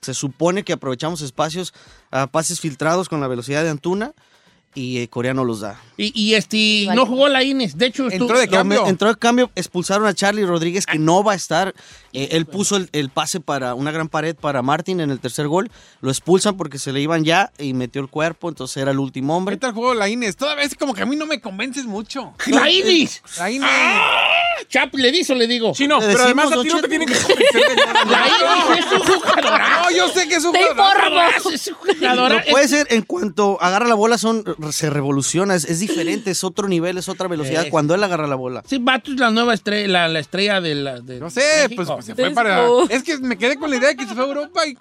se 0.00 0.14
supone 0.14 0.62
que 0.62 0.72
aprovechamos 0.72 1.20
espacios 1.22 1.74
a 2.10 2.26
pases 2.26 2.60
filtrados 2.60 3.08
con 3.08 3.20
la 3.20 3.28
velocidad 3.28 3.64
de 3.64 3.70
Antuna 3.70 4.14
y 4.76 4.98
eh, 4.98 5.08
Corea 5.08 5.34
no 5.34 5.44
los 5.44 5.60
da. 5.60 5.80
Y, 5.96 6.12
y 6.14 6.34
este, 6.34 6.86
no 6.94 7.06
jugó 7.06 7.26
la 7.28 7.42
Ines. 7.42 7.76
De 7.78 7.86
hecho, 7.86 8.08
Entró 8.10 8.38
de 8.38 8.46
cambio. 8.46 8.86
Entró 8.86 9.08
de 9.08 9.16
cambio, 9.16 9.50
expulsaron 9.56 10.06
a 10.06 10.14
Charlie 10.14 10.44
Rodríguez 10.44 10.86
que 10.86 10.98
no 10.98 11.24
va 11.24 11.32
a 11.32 11.34
estar. 11.34 11.74
Eh, 12.12 12.28
él 12.32 12.46
puso 12.46 12.76
el, 12.76 12.88
el 12.92 13.08
pase 13.10 13.40
para 13.40 13.74
una 13.74 13.90
gran 13.90 14.08
pared 14.08 14.36
para 14.36 14.60
Martin 14.62 15.00
en 15.00 15.10
el 15.10 15.18
tercer 15.18 15.48
gol. 15.48 15.70
Lo 16.02 16.10
expulsan 16.10 16.56
porque 16.56 16.78
se 16.78 16.92
le 16.92 17.00
iban 17.00 17.24
ya 17.24 17.50
y 17.58 17.72
metió 17.72 18.00
el 18.02 18.08
cuerpo, 18.08 18.48
entonces 18.50 18.76
era 18.76 18.90
el 18.90 18.98
último 18.98 19.36
hombre. 19.36 19.54
Ahorita 19.54 19.68
el 19.68 19.72
juego 19.72 19.90
de 19.90 19.96
la 19.96 20.08
Inés. 20.08 20.36
Todavía 20.36 20.64
es 20.64 20.74
como 20.74 20.92
que 20.94 21.02
a 21.02 21.06
mí 21.06 21.16
no 21.16 21.26
me 21.26 21.40
convences 21.40 21.86
mucho. 21.86 22.34
¡La 22.46 22.70
Inis! 22.70 23.22
La 23.38 23.50
Inés. 23.50 23.70
Chap, 24.68 24.94
¿le 24.94 25.12
dice 25.12 25.32
o 25.32 25.36
le 25.36 25.46
digo? 25.46 25.74
Sí, 25.74 25.86
no, 25.86 25.98
pero 26.00 26.22
además 26.24 26.50
a 26.52 26.62
ti 26.62 26.68
no 26.68 26.80
te 26.80 26.88
tienen 26.88 27.08
que 27.08 27.14
convencer 27.14 27.68
de 27.68 27.76
nada. 27.76 28.04
La 28.04 28.26
Inis 28.28 28.86
es 28.86 28.92
un 28.92 29.20
jugador. 29.20 29.60
No, 29.60 29.90
yo 29.96 30.08
sé 30.08 30.28
que 30.28 30.34
es 30.36 30.44
un 30.44 30.52
Te 30.52 30.62
jugador. 30.64 30.96
informo. 31.06 31.52
Es 31.54 31.68
un 31.68 31.74
jugador. 31.74 32.32
No 32.34 32.40
puede 32.50 32.68
ser, 32.68 32.86
en 32.90 33.02
cuanto 33.02 33.58
agarra 33.62 33.86
la 33.86 33.94
bola 33.94 34.18
son 34.18 34.44
se 34.72 34.90
revoluciona, 34.90 35.54
es, 35.54 35.64
es 35.64 35.80
diferente, 35.80 36.30
es 36.30 36.44
otro 36.44 36.68
nivel, 36.68 36.98
es 36.98 37.08
otra 37.08 37.28
velocidad 37.28 37.64
Es- 37.64 37.70
cuando 37.70 37.94
él 37.94 38.02
agarra 38.04 38.26
la 38.26 38.36
bola. 38.36 38.62
Sí, 38.66 38.78
Bato 38.78 39.12
es 39.12 39.18
la 39.18 39.30
nueva 39.30 39.54
estrella, 39.54 39.88
la, 39.88 40.08
la 40.08 40.18
estrella 40.20 40.60
de 40.60 40.74
la. 40.74 41.00
De 41.00 41.18
No 41.20 41.30
sé, 41.30 41.42
pues, 41.74 41.88
pues, 41.88 42.04
se 42.06 42.14
fue 42.14 42.30
para. 42.30 42.66
Es 42.90 43.02
que 43.02 43.18
me 43.18 43.36
quedé 43.38 43.56
con 43.56 43.70
la 43.70 43.76
idea 43.76 43.88
de 43.90 43.96
que 43.96 44.06
se 44.06 44.14
fue 44.14 44.24
a 44.24 44.28
Europa 44.28 44.66
y. 44.66 44.76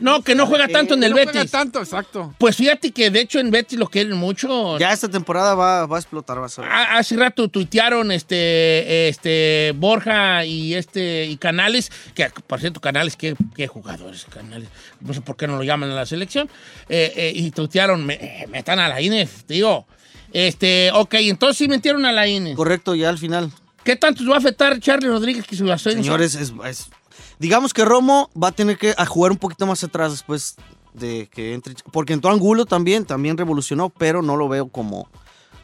No, 0.00 0.22
que 0.22 0.34
no 0.34 0.46
juega 0.46 0.66
tanto 0.66 0.94
en 0.94 1.04
el 1.04 1.10
no 1.10 1.16
juega 1.16 1.32
Betis. 1.32 1.50
tanto, 1.52 1.78
exacto. 1.80 2.34
Pues 2.38 2.56
fíjate 2.56 2.90
que 2.90 3.10
de 3.10 3.20
hecho 3.20 3.38
en 3.38 3.50
Betis 3.50 3.78
lo 3.78 3.86
quieren 3.88 4.16
mucho. 4.16 4.76
Ya 4.78 4.92
esta 4.92 5.08
temporada 5.08 5.54
va, 5.54 5.86
va 5.86 5.96
a 5.96 6.00
explotar, 6.00 6.40
va 6.40 6.46
a 6.46 6.48
ser. 6.48 6.64
Ha- 6.64 6.98
Hace 6.98 7.16
rato 7.16 7.48
tuitearon 7.48 8.10
este, 8.10 9.08
este 9.08 9.72
Borja 9.76 10.44
y 10.44 10.74
este 10.74 11.26
y 11.26 11.36
Canales, 11.36 11.92
que 12.14 12.28
por 12.46 12.58
cierto, 12.60 12.80
Canales, 12.80 13.14
qué, 13.16 13.36
qué 13.54 13.68
jugadores, 13.68 14.24
Canales. 14.24 14.68
No 15.00 15.14
sé 15.14 15.20
por 15.20 15.36
qué 15.36 15.46
no 15.46 15.56
lo 15.56 15.62
llaman 15.62 15.90
a 15.90 15.94
la 15.94 16.06
selección. 16.06 16.48
Eh, 16.88 17.12
eh, 17.14 17.32
y 17.34 17.50
tuitearon, 17.52 18.04
me, 18.04 18.14
eh, 18.14 18.46
metan 18.48 18.80
a 18.80 18.88
la 18.88 19.00
INEF, 19.00 19.44
tío. 19.44 19.86
Este, 20.32 20.90
ok, 20.92 21.14
entonces 21.20 21.56
sí 21.56 21.68
metieron 21.68 22.04
a 22.04 22.12
la 22.12 22.26
INEF. 22.26 22.56
Correcto, 22.56 22.94
ya 22.94 23.08
al 23.10 23.18
final. 23.18 23.50
¿Qué 23.84 23.96
tanto 23.96 24.22
va 24.28 24.34
a 24.34 24.38
afectar 24.38 24.78
Charlie 24.80 25.08
Rodríguez 25.08 25.46
que 25.46 25.56
su? 25.56 25.66
Señores, 25.78 26.34
es, 26.34 26.52
es- 26.66 26.90
digamos 27.38 27.72
que 27.72 27.84
Romo 27.84 28.30
va 28.40 28.48
a 28.48 28.52
tener 28.52 28.78
que 28.78 28.94
jugar 29.06 29.32
un 29.32 29.38
poquito 29.38 29.66
más 29.66 29.82
atrás 29.84 30.12
después 30.12 30.56
de 30.94 31.28
que 31.32 31.54
entre. 31.54 31.74
Porque 31.92 32.12
entró 32.12 32.30
Angulo 32.30 32.66
también, 32.66 33.04
también 33.04 33.36
revolucionó, 33.36 33.88
pero 33.90 34.22
no 34.22 34.36
lo 34.36 34.48
veo 34.48 34.68
como, 34.68 35.08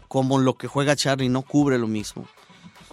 como 0.08 0.38
lo 0.38 0.54
que 0.54 0.68
juega 0.68 0.96
Charlie, 0.96 1.28
no 1.28 1.42
cubre 1.42 1.78
lo 1.78 1.86
mismo. 1.86 2.26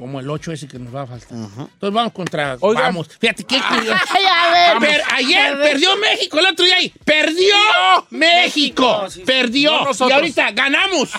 Como 0.02 0.20
el 0.20 0.28
8 0.28 0.52
ese 0.54 0.68
que 0.68 0.80
nos 0.80 0.96
va 0.96 1.04
a 1.04 1.06
faltar. 1.06 1.30
Entonces 1.38 1.94
vamos 1.94 2.12
contra. 2.12 2.58
Oigan. 2.60 2.86
Vamos. 2.86 3.08
Fíjate 3.20 3.44
qué 3.44 3.62
curioso. 3.62 4.00
Ay, 4.10 4.24
a 4.26 4.80
ver. 4.80 4.90
Per- 4.90 5.02
ayer 5.14 5.58
perdió 5.62 5.96
México, 5.98 6.40
el 6.40 6.46
otro 6.48 6.66
día 6.66 6.78
ahí. 6.78 6.92
¡Perdió 7.06 7.54
México! 8.10 9.06
Perdió. 9.28 9.72
No 9.94 10.10
y 10.10 10.12
ahorita 10.12 10.52
ganamos. 10.54 11.10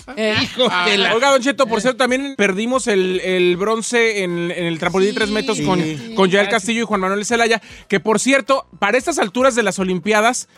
Hijo 0.42 0.68
de 0.86 0.98
la. 0.98 1.14
Oiga, 1.14 1.30
Don 1.30 1.40
Cheto, 1.40 1.68
por 1.68 1.80
cierto, 1.80 1.98
también 1.98 2.34
perdimos 2.36 2.88
el, 2.88 3.20
el 3.20 3.56
bronce 3.56 4.24
en, 4.24 4.50
en 4.50 4.64
el 4.64 4.80
trampolín 4.80 5.10
de 5.10 5.14
tres 5.14 5.28
metros 5.30 5.60
con, 5.60 5.80
con 6.16 6.28
Yael 6.28 6.48
Castillo 6.48 6.82
y 6.82 6.84
Juan 6.84 7.02
Manuel 7.02 7.24
Zelaya, 7.24 7.62
que 7.86 8.00
por 8.00 8.18
cierto, 8.18 8.66
para 8.80 8.98
estas 8.98 9.20
alturas 9.20 9.54
de 9.54 9.62
las 9.62 9.78
Olimpiadas, 9.78 10.48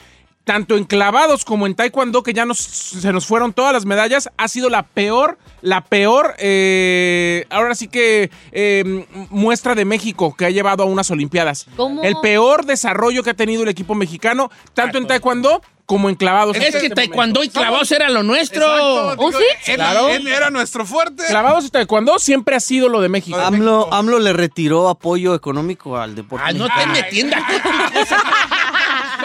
tanto 0.44 0.76
en 0.76 0.84
clavados 0.84 1.44
como 1.44 1.66
en 1.66 1.74
taekwondo, 1.74 2.22
que 2.22 2.32
ya 2.34 2.44
nos, 2.44 2.58
se 2.58 3.12
nos 3.12 3.26
fueron 3.26 3.52
todas 3.52 3.72
las 3.72 3.86
medallas, 3.86 4.28
ha 4.36 4.48
sido 4.48 4.68
la 4.68 4.82
peor, 4.82 5.38
la 5.62 5.82
peor, 5.82 6.34
eh, 6.38 7.46
ahora 7.50 7.74
sí 7.74 7.88
que 7.88 8.30
eh, 8.52 9.06
muestra 9.30 9.74
de 9.74 9.84
México 9.84 10.34
que 10.36 10.44
ha 10.46 10.50
llevado 10.50 10.82
a 10.82 10.86
unas 10.86 11.10
Olimpiadas. 11.10 11.66
¿Cómo? 11.76 12.02
El 12.02 12.16
peor 12.22 12.66
desarrollo 12.66 13.22
que 13.22 13.30
ha 13.30 13.34
tenido 13.34 13.62
el 13.62 13.68
equipo 13.68 13.94
mexicano, 13.94 14.50
tanto 14.74 14.98
en 14.98 15.06
taekwondo 15.06 15.62
como 15.86 16.08
en 16.08 16.14
clavados. 16.14 16.56
Es 16.56 16.76
que 16.76 16.88
taekwondo 16.90 17.44
y 17.44 17.48
clavados 17.50 17.92
era 17.92 18.08
lo 18.08 18.22
nuestro. 18.22 18.64
Exacto, 18.64 19.06
¿Oh, 19.08 19.10
digo, 19.30 19.38
sí? 19.38 19.44
Era, 19.72 19.90
Claro. 19.90 20.08
era 20.08 20.50
nuestro 20.50 20.86
fuerte. 20.86 21.24
Clavados 21.28 21.66
y 21.66 21.70
taekwondo 21.70 22.18
siempre 22.18 22.56
ha 22.56 22.60
sido 22.60 22.88
lo 22.88 23.00
de 23.02 23.08
México. 23.10 23.38
AMLO, 23.38 23.92
AMLO 23.92 24.18
le 24.18 24.32
retiró 24.32 24.88
apoyo 24.88 25.34
económico 25.34 25.96
al 25.98 26.14
deporte. 26.14 26.44
Ah, 26.48 26.52
no 26.52 26.68
te 26.68 26.86
metiendas. 26.86 27.42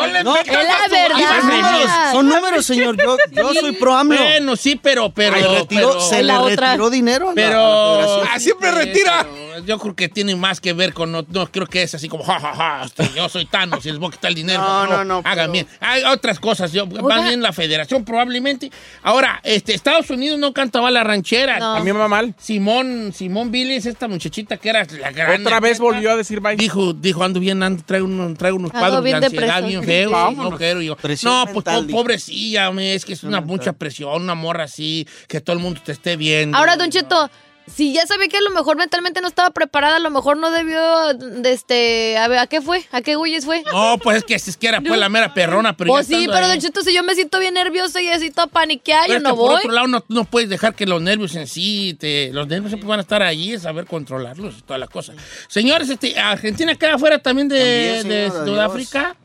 No 0.07 0.23
No, 0.23 0.35
Es 0.37 0.47
la 0.47 0.57
verdad. 0.91 1.31
Son 1.31 1.47
números, 1.49 1.91
son 2.11 2.29
números, 2.29 2.65
señor. 2.65 2.97
Yo, 2.97 3.17
yo 3.31 3.53
soy 3.53 3.71
pro 3.73 3.95
AMLO. 3.95 4.17
Bueno, 4.17 4.55
sí, 4.55 4.79
pero, 4.81 5.09
pero. 5.11 5.35
Se 5.35 5.41
le 5.41 5.59
retiró, 5.59 5.89
pero- 5.89 6.01
se 6.01 6.15
le 6.17 6.23
La 6.23 6.41
otra. 6.41 6.67
retiró 6.67 6.89
dinero 6.89 7.25
a 7.25 7.29
la- 7.29 7.35
Pero. 7.35 7.59
a 7.59 7.97
la 7.97 8.07
federación. 8.07 8.27
Ah, 8.33 8.39
siempre 8.39 8.71
retira. 8.71 9.25
pero 9.27 9.65
Yo 9.65 9.77
creo 9.77 9.95
que 9.95 10.07
tiene 10.09 10.35
más 10.35 10.61
que 10.61 10.73
ver 10.73 10.93
con. 10.93 11.11
No, 11.11 11.25
no 11.27 11.47
creo 11.51 11.67
que 11.67 11.83
es 11.83 11.93
así 11.93 12.07
como, 12.07 12.23
ja, 12.23 12.39
ja, 12.39 12.53
ja, 12.55 12.83
este, 12.85 13.09
yo 13.15 13.27
soy 13.29 13.45
Thanos 13.45 13.85
y 13.85 13.89
les 13.89 13.99
voy 13.99 14.07
a 14.09 14.11
quitar 14.11 14.29
el 14.29 14.35
dinero. 14.35 14.61
No, 14.61 14.87
no, 14.87 15.03
no, 15.03 15.17
Hagan 15.19 15.35
pero- 15.35 15.51
bien. 15.51 15.67
Hay 15.81 16.03
otras 16.05 16.39
cosas. 16.39 16.71
Yo, 16.71 16.85
más 16.87 17.23
bien 17.25 17.41
la 17.41 17.51
federación, 17.53 18.05
probablemente. 18.05 18.71
Ahora, 19.03 19.39
este, 19.43 19.73
Estados 19.73 20.09
Unidos 20.09 20.39
no 20.39 20.53
cantaba 20.53 20.89
la 20.91 21.03
ranchera. 21.03 21.59
No. 21.59 21.75
A 21.75 21.79
mí 21.79 21.91
me 21.91 21.99
va 21.99 22.07
mal. 22.07 22.33
Simón, 22.39 23.11
Simón 23.15 23.51
Billis, 23.51 23.85
esta 23.85 24.07
muchachita 24.07 24.57
que 24.57 24.69
era 24.69 24.85
la 24.99 25.11
gran. 25.11 25.41
Otra 25.41 25.59
vez 25.59 25.79
volvió 25.79 26.11
a 26.11 26.15
decir 26.15 26.39
bye. 26.39 26.55
Dijo, 26.55 26.93
dijo, 26.93 27.23
ando 27.23 27.39
bien, 27.39 27.61
ando, 27.61 27.83
traigo, 27.83 28.05
unos, 28.07 28.37
traigo 28.37 28.57
unos 28.57 28.71
cuadros 28.71 29.03
de 29.03 29.13
ansiedad 29.13 29.63
bien 29.63 29.81
Vámonos. 30.11 30.51
No 30.51 30.57
quiero 30.57 30.81
yo. 30.81 30.95
Presión 30.95 31.31
No, 31.33 31.43
pues 31.45 31.55
mental, 31.65 31.87
pobrecilla, 31.87 32.71
me, 32.71 32.93
es 32.95 33.05
que 33.05 33.13
es 33.13 33.23
una 33.23 33.41
mucha 33.41 33.73
presión, 33.73 34.21
una 34.21 34.35
morra 34.35 34.63
así, 34.65 35.07
que 35.27 35.41
todo 35.41 35.55
el 35.55 35.61
mundo 35.61 35.81
te 35.83 35.91
esté 35.91 36.15
viendo. 36.17 36.57
Ahora, 36.57 36.75
Don 36.77 36.89
Cheto, 36.89 37.29
si 37.67 37.93
ya 37.93 38.03
sabía 38.07 38.27
que 38.27 38.37
a 38.37 38.41
lo 38.41 38.49
mejor 38.49 38.77
mentalmente 38.77 39.21
no 39.21 39.27
estaba 39.27 39.51
preparada, 39.51 39.97
a 39.97 39.99
lo 39.99 40.09
mejor 40.09 40.37
no 40.37 40.49
debió, 40.49 41.13
de 41.13 41.51
este, 41.51 42.17
a 42.17 42.27
ver, 42.27 42.39
¿a 42.39 42.47
qué 42.47 42.61
fue? 42.61 42.83
¿A 42.91 43.01
qué 43.01 43.13
güeyes 43.15 43.45
fue? 43.45 43.61
No, 43.71 43.99
pues 44.01 44.17
es 44.17 44.23
que 44.23 44.33
es 44.33 44.57
que 44.57 44.67
era 44.69 44.81
pues 44.81 44.99
la 44.99 45.07
mera 45.07 45.35
perrona, 45.35 45.77
pero 45.77 45.91
Pues 45.93 46.07
ya 46.07 46.17
sí, 46.17 46.25
pero 46.25 46.45
ahí- 46.45 46.49
Don 46.53 46.59
Cheto, 46.59 46.81
si 46.81 46.95
yo 46.95 47.03
me 47.03 47.13
siento 47.13 47.37
bien 47.39 47.53
nerviosa 47.53 48.01
y 48.01 48.07
así 48.07 48.31
toda 48.31 48.47
paniqueada, 48.47 49.03
Pero 49.05 49.19
yo 49.19 49.23
no 49.23 49.35
por 49.35 49.51
voy. 49.51 49.55
otro 49.57 49.71
lado, 49.71 49.87
no, 49.87 50.03
no 50.07 50.23
puedes 50.23 50.49
dejar 50.49 50.73
que 50.73 50.87
los 50.87 50.99
nervios 50.99 51.35
en 51.35 51.45
sí, 51.45 51.95
te, 51.99 52.31
los 52.33 52.47
nervios 52.47 52.71
siempre 52.71 52.89
van 52.89 52.99
a 52.99 53.03
estar 53.03 53.21
allí, 53.21 53.53
es 53.53 53.61
saber 53.61 53.85
controlarlos 53.85 54.55
y 54.57 54.61
toda 54.63 54.79
la 54.79 54.87
cosa. 54.87 55.13
Señores, 55.47 55.89
este, 55.91 56.17
Argentina 56.19 56.73
queda 56.73 56.97
fuera 56.97 57.19
también 57.19 57.49
de, 57.49 57.97
También, 58.01 58.31
de 58.31 58.31
Sudáfrica. 58.49 59.15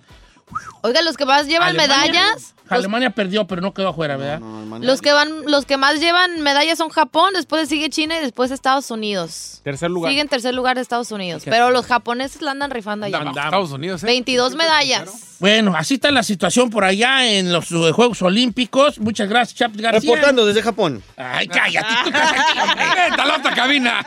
Oiga, 0.85 1.01
los 1.01 1.17
que 1.17 1.25
más 1.25 1.47
llevan 1.47 1.71
Alemania. 1.71 1.97
medallas, 1.97 2.55
los, 2.65 2.73
Alemania 2.73 3.09
perdió, 3.09 3.47
pero 3.47 3.63
no 3.63 3.73
quedó 3.73 3.89
afuera, 3.89 4.19
¿verdad? 4.19 4.41
los 4.83 5.01
que 5.01 5.15
van, 5.15 5.31
los 5.47 5.65
que 5.65 5.79
más 5.79 5.99
llevan 5.99 6.43
medallas 6.43 6.77
son 6.77 6.91
Japón, 6.91 7.33
después 7.33 7.71
sigue 7.71 7.89
China 7.89 8.19
y 8.19 8.21
después 8.21 8.51
Estados 8.51 8.91
Unidos. 8.91 9.63
Tercer 9.65 9.91
lugar. 9.91 10.11
Sigue 10.11 10.21
en 10.21 10.29
tercer 10.29 10.55
lugar 10.55 10.77
Estados 10.77 11.11
Unidos, 11.11 11.43
pero 11.47 11.71
los 11.71 11.87
japoneses 11.87 12.43
la 12.43 12.51
andan 12.51 12.71
rifando 12.71 13.07
allá. 13.07 13.17
Andamos. 13.17 13.45
Estados 13.45 13.73
Unidos, 13.73 14.03
¿eh? 14.03 14.09
22 14.09 14.57
medallas. 14.57 15.39
Bueno, 15.41 15.75
así 15.75 15.95
está 15.95 16.11
la 16.11 16.23
situación 16.23 16.69
por 16.69 16.85
allá 16.85 17.27
en 17.27 17.51
los 17.51 17.71
eh, 17.73 17.93
Juegos 17.93 18.21
Olímpicos. 18.21 19.01
Muchas 19.01 19.27
gracias, 19.27 19.59
Chap 19.59 19.75
García. 19.77 20.01
Reportando 20.15 20.45
desde 20.45 20.61
Japón. 20.61 21.03
Ay, 21.17 21.49
cállate, 21.49 21.95
tú 22.05 22.11
hombre. 22.11 23.23
A 23.23 23.27
la 23.27 23.37
otra 23.39 23.55
cabina. 23.55 24.07